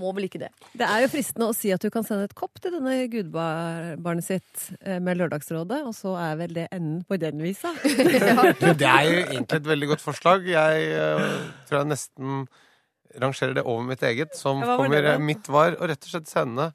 [0.00, 0.48] Må vel ikke det.
[0.72, 4.24] Det er jo fristende å si at du kan sende et kopp til denne gudbarnet
[4.24, 7.74] sitt eh, med Lørdagsrådet, og så er vel det enden på den visa.
[8.80, 10.48] Det er jo egentlig et veldig godt forslag.
[10.48, 11.26] Jeg eh,
[11.68, 12.46] tror jeg nesten
[13.20, 14.32] rangerer det over mitt eget.
[14.38, 15.20] Som Ja, kommer det da?
[15.20, 16.70] Mitt var å rett og slett sende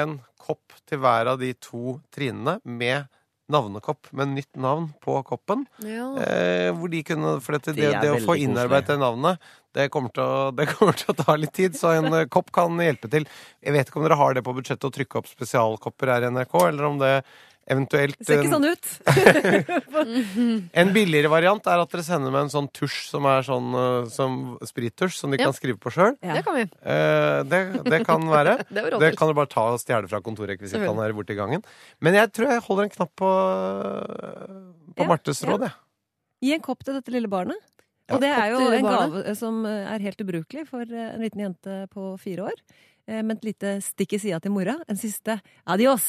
[0.00, 3.04] en kopp til hver av de to Trinene med
[3.50, 5.66] navnekopp med nytt navn på koppen.
[5.84, 6.08] Ja.
[6.22, 9.86] Eh, hvor de kunne, for dette, det, Det det, å få innarbeidet det navnet, det
[9.94, 11.78] kommer, til å, det kommer til å ta litt tid.
[11.78, 13.28] Så en eh, kopp kan hjelpe til.
[13.62, 16.34] Jeg vet ikke om dere har det på budsjettet å trykke opp spesialkopper her i
[16.34, 17.14] NRK, eller om det
[17.70, 18.84] eventuelt Det ser ikke sånn ut.
[20.80, 24.08] En billigere variant er at dere sender med en sånn tusj som er sånn eh,
[24.12, 24.36] som
[24.66, 25.48] sprittusj, som de Ja.
[25.48, 26.16] kan skrive på sjøl.
[26.22, 26.34] Ja.
[26.38, 26.64] Det kan vi.
[26.66, 28.58] Eh, det, det kan være.
[28.74, 31.62] Det Det kan du bare ta og stjele fra kontorrekvisittene her borte i gangen.
[32.00, 33.30] Men jeg tror jeg holder en knapp på,
[34.96, 35.74] på Ja, Martes råd, jeg.
[36.40, 37.58] Gi en kopp til dette lille barnet.
[38.08, 38.16] Ja.
[38.16, 41.44] Og det er jo en gave som eh, er helt ubrukelig for eh, en liten
[41.44, 42.62] jente på fire år.
[43.10, 44.76] Eh, Med et lite stikk i sida til mora.
[44.88, 46.04] En siste adios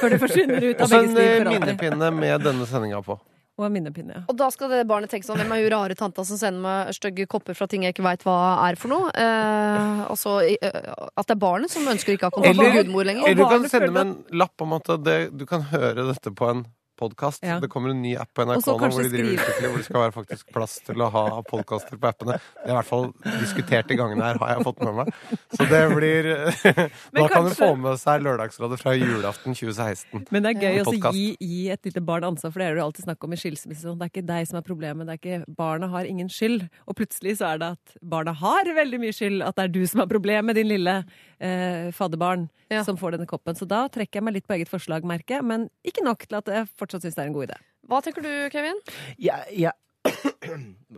[0.00, 1.64] før det forsvinner ut av så begge en liv eh, for alltid.
[1.66, 3.18] minnepinne med denne sendinga på.
[3.54, 4.20] Og en minnepinne, ja.
[4.26, 6.88] Og da skal det barnet tenke sånn Hvem er hun rare tanta som sender meg
[6.96, 8.34] stygge kopper fra ting jeg ikke veit hva
[8.66, 9.12] er for noe?
[9.14, 10.80] Eh, altså eh,
[11.14, 13.28] at det er barnet som ønsker ikke å ha kontakt med Eller- gudmor lenger.
[13.30, 16.50] Eller du kan sende med en lapp om at det, du kan høre dette på
[16.50, 16.64] en
[17.00, 17.42] podkast.
[17.44, 17.58] Ja.
[17.62, 20.00] Det kommer en ny app på NRK nå hvor de driver utvikler, hvor det skal
[20.04, 22.36] være faktisk plass til å ha podkaster på appene.
[22.60, 23.06] Det er i hvert fall
[23.40, 25.12] diskutert i gangene her, har jeg fått med meg.
[25.56, 26.30] Så det blir
[27.18, 30.26] Da kan du få med seg Lørdagsrådet fra julaften 2016.
[30.34, 32.82] Men det er gøy å gi, gi et lite barn ansvar, for det er det
[32.84, 33.84] jo alltid snakk om i skilsmisse.
[33.86, 33.98] sånn.
[34.00, 36.66] Det er ikke deg som er problemet, det er ikke barna har ingen skyld.
[36.88, 39.82] Og plutselig så er det at barna har veldig mye skyld, at det er du
[39.90, 41.00] som har problemet, din lille
[41.40, 42.80] eh, fadderbarn, Ja.
[42.82, 43.54] som får denne koppen.
[43.54, 46.38] Så da trekker jeg meg litt på eget forslag, merker jeg, men ikke nok til
[46.40, 47.58] at jeg fortsatt syns det er en god idé.
[47.90, 48.78] Hva tenker du, Kevin?
[49.20, 49.72] Ja, ja.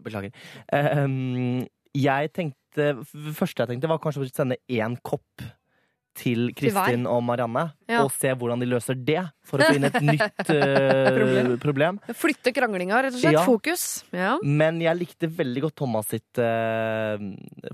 [0.06, 0.32] Beklager.
[0.74, 5.40] Um, jeg tenkte Det første jeg tenkte, var kanskje å sende én kopp
[6.16, 6.46] til?
[6.56, 8.02] Kristin og Marianne, Ja.
[8.04, 11.50] og se hvordan de løser det, for å finne et nytt uh, Problem.
[11.60, 11.98] problem.
[12.16, 13.36] Flytte kranglinga, rett og slett.
[13.36, 13.44] Ja.
[13.44, 13.84] Fokus.
[14.16, 14.34] Ja.
[14.42, 17.16] Men jeg likte veldig godt Thomas sitt uh,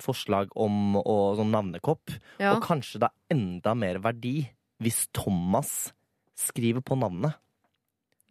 [0.03, 2.15] forslag om å, sånn navnekopp.
[2.43, 2.55] ja.
[2.57, 4.37] Og kanskje det er enda mer verdi
[4.83, 5.93] hvis Thomas
[6.39, 7.39] skriver på navnet.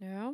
[0.02, 0.32] Ja.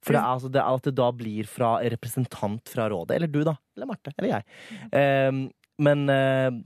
[0.00, 3.18] For det er, altså, det er at det da blir fra representant fra rådet.
[3.18, 3.52] Eller du, da.
[3.76, 4.14] Eller Marte.
[4.16, 4.46] Eller jeg.
[5.28, 5.42] Um,
[5.84, 6.56] men uh,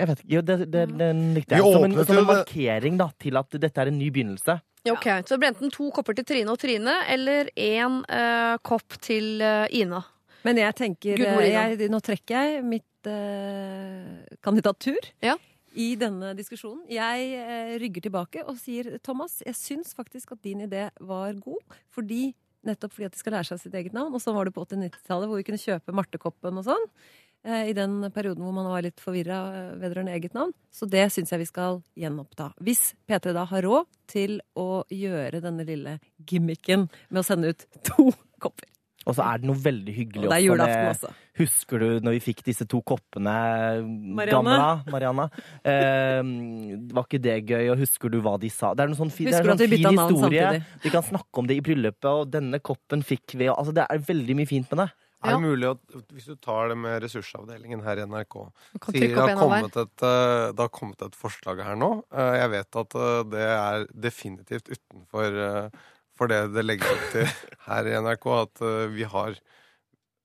[0.00, 0.32] jeg vet ikke.
[0.34, 1.76] Jo, det, det, den likte jeg.
[1.76, 4.58] Som en, som en markering da, til at dette er en ny begynnelse.
[4.82, 8.56] Ja, Ok, Så det blir enten to kopper til Trine og Trine, eller én uh,
[8.66, 10.00] kopp til uh, Ina.
[10.46, 15.36] Men jeg tenker eh, jeg, Nå trekker jeg mitt eh, kandidatur Ja.
[15.72, 16.84] I denne diskusjonen.
[16.90, 21.78] Jeg eh, rygger tilbake og sier Thomas, jeg syns faktisk at din idé var god.
[21.94, 22.30] Fordi,
[22.66, 24.14] nettopp fordi at de skal lære seg sitt eget navn.
[24.14, 26.88] Og sånn var det på 80-90-tallet hvor vi kunne kjøpe Martekoppen og sånn.
[27.44, 29.42] eh, I den perioden hvor man var litt forvirra
[29.80, 30.54] vedrørende eget navn.
[30.74, 32.52] Så det syns jeg vi skal gjenoppta.
[32.62, 37.66] Hvis P3 da har råd til å gjøre denne lille gimmicken med å sende ut
[37.86, 38.10] to
[38.40, 38.69] kopper.
[39.08, 41.10] Og så er det noe veldig hyggelig Og det er også julaften også.
[41.40, 43.32] Husker du når vi fikk disse to koppene?
[44.18, 44.56] Marianne.
[44.58, 45.26] Gamla, Marianne.
[45.64, 46.20] Eh,
[46.92, 47.70] var ikke det gøy?
[47.72, 48.74] Og husker du hva de sa?
[48.76, 50.42] Det er en sånn fin, er en sånn fin historie.
[50.44, 50.82] samtidig?
[50.84, 53.48] Vi kan snakke om det i bryllupet, og denne koppen fikk vi.
[53.48, 54.90] Altså, det er veldig mye fint med det.
[55.20, 58.36] Er det mulig at hvis du tar det med ressursavdelingen her i NRK
[58.88, 61.90] sier det har, kommet et, eh, det har kommet et forslag her nå.
[62.08, 65.36] Eh, Jeg vet at eh, det er definitivt utenfor
[66.20, 67.30] for det det legges opp til
[67.70, 69.38] her i NRK, at eh, vi har,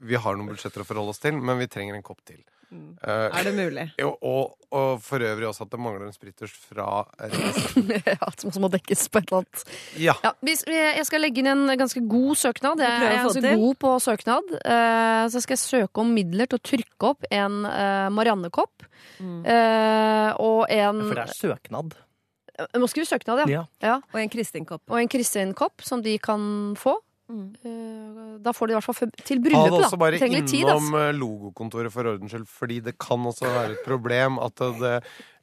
[0.03, 2.43] vi har noen budsjetter å forholde oss til, men vi trenger en kopp til.
[2.75, 3.85] Eh, Er det mulig?
[4.01, 7.05] jo, og, og for øvrig også at det mangler en spritters fra
[8.09, 9.75] ja, som også må dekkes på et eller annet.
[10.01, 10.15] Ja.
[10.25, 12.83] Ja, hvis, jeg skal legge inn en ganske god søknad.
[12.83, 13.61] Jeg er ganske til.
[13.61, 14.55] god på søknad.
[14.65, 18.89] Uh, så skal jeg søke om midler til å trykke opp en uh, Marianne-kopp.
[19.15, 19.45] Mm.
[19.47, 21.93] eh, og en For det er søknad.
[22.57, 23.47] Jeg må skrive søknad, ja.
[23.51, 23.65] Ja.
[23.83, 23.95] ja.
[24.13, 24.81] Og en Kristin-kopp.
[24.89, 26.95] Og en Kristin-kopp som de kan få.
[27.25, 27.55] Mm.
[27.65, 29.97] Eh, da får de i hvert fall til Ta det bryllupet, også da.
[29.97, 33.71] bare trenger litt tid, innom eh, logokontoret for ordens skyld, fordi det kan også være
[33.73, 34.91] et problem at det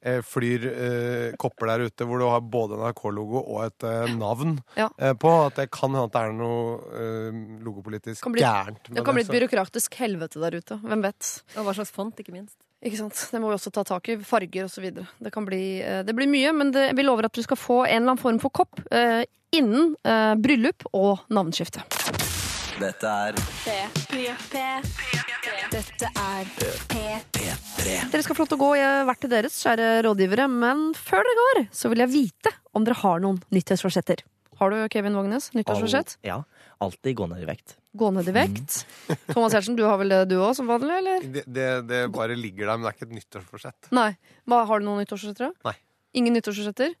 [0.07, 4.61] eh, flyr eh, kopper der ute hvor du har både NRK-logo og et eh, navn
[4.79, 4.87] Ja.
[4.97, 5.33] eh, på.
[5.49, 9.27] At det kan hende at det er noe eh, logopolitisk bli- gærent Det kan bli
[9.27, 10.79] et byråkratisk helvete der ute.
[10.87, 11.33] Hvem vet?
[11.57, 12.55] Og hva slags font, ikke minst.
[12.83, 13.15] Ikke sant?
[13.31, 14.17] Det må vi også ta tak i.
[14.27, 14.89] Farger osv.
[15.23, 17.83] Det kan bli eh, Det blir mye, men det, vi lover at du skal få
[17.85, 19.23] en eller annen form for kopp eh,
[19.55, 21.85] innen eh, bryllup og navneskifte.
[22.81, 24.23] Dette er P3.
[25.71, 26.49] Dette er
[26.89, 27.43] P3.
[28.11, 31.23] Dere skal få lov til å gå eh, hvert til deres, kjære rådgivere, men før
[31.27, 34.25] dere går, så vil jeg vite om dere har noen nyttårsforsetter.
[34.59, 36.17] Har du, Kevin Vågenes nyttårsforsett?
[36.25, 36.41] Ja.
[36.83, 37.77] Alltid gå ned i vekt.
[37.93, 38.79] Gå ned i vekt.
[39.29, 41.25] Thomas Hjertsen, du har vel det du òg, som vanlig, eller?
[41.29, 43.89] det, det, det bare ligger der, men det er ikke et nyttårsforsett.
[43.93, 44.11] Nei.
[44.49, 45.53] Hva, har du noen nyttårsforsetter?
[45.67, 45.75] Nei.
[46.13, 46.91] Ingen nyttårsforsetter?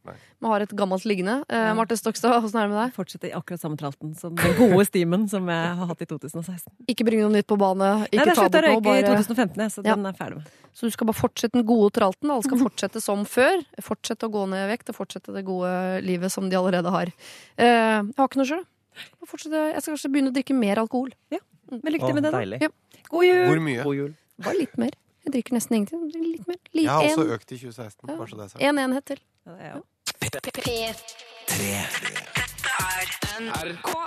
[0.41, 1.35] Vi har et gammelt liggende.
[1.53, 2.93] Eh, Marte Stokstad, åssen er det med deg?
[2.95, 6.73] Fortsetter i akkurat samme tralten som den gode stimen som jeg har hatt i 2016.
[6.89, 7.91] Ikke bringe noe nytt på bane.
[8.09, 9.93] Ikke Nei, det er slutt å røyke i 2015, jeg, så Ja.
[9.93, 10.49] den er ferdig med.
[10.73, 12.33] Så du skal bare fortsette den gode tralten.
[12.33, 13.61] Alle skal fortsette som før.
[13.85, 17.13] Fortsette å gå ned i vekt og fortsette det gode livet som de allerede har.
[17.61, 18.65] Eh, jeg har ikke noe sjøl.
[18.93, 21.11] Jeg skal kanskje begynne å drikke mer alkohol.
[21.31, 22.41] Men lykke til med det, da.
[22.61, 22.69] Ja.
[23.09, 23.45] God jul!
[23.47, 23.83] Hvor mye?
[23.83, 24.11] God jul.
[24.43, 24.93] Bare litt mer.
[25.23, 26.01] Jeg drikker nesten ingenting.
[26.13, 26.57] Litt mer.
[26.73, 28.09] Litt, Jeg har også en, økt i 2016.
[28.09, 28.15] Ja.
[28.17, 28.63] Bare så det er sagt.
[28.63, 29.19] en enhet til.
[29.45, 29.83] Ja, det er jo-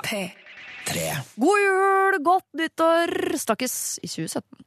[0.06, 1.24] P3.
[1.40, 3.12] God jul, godt nyttår!
[3.42, 4.64] Snakkes i 2017.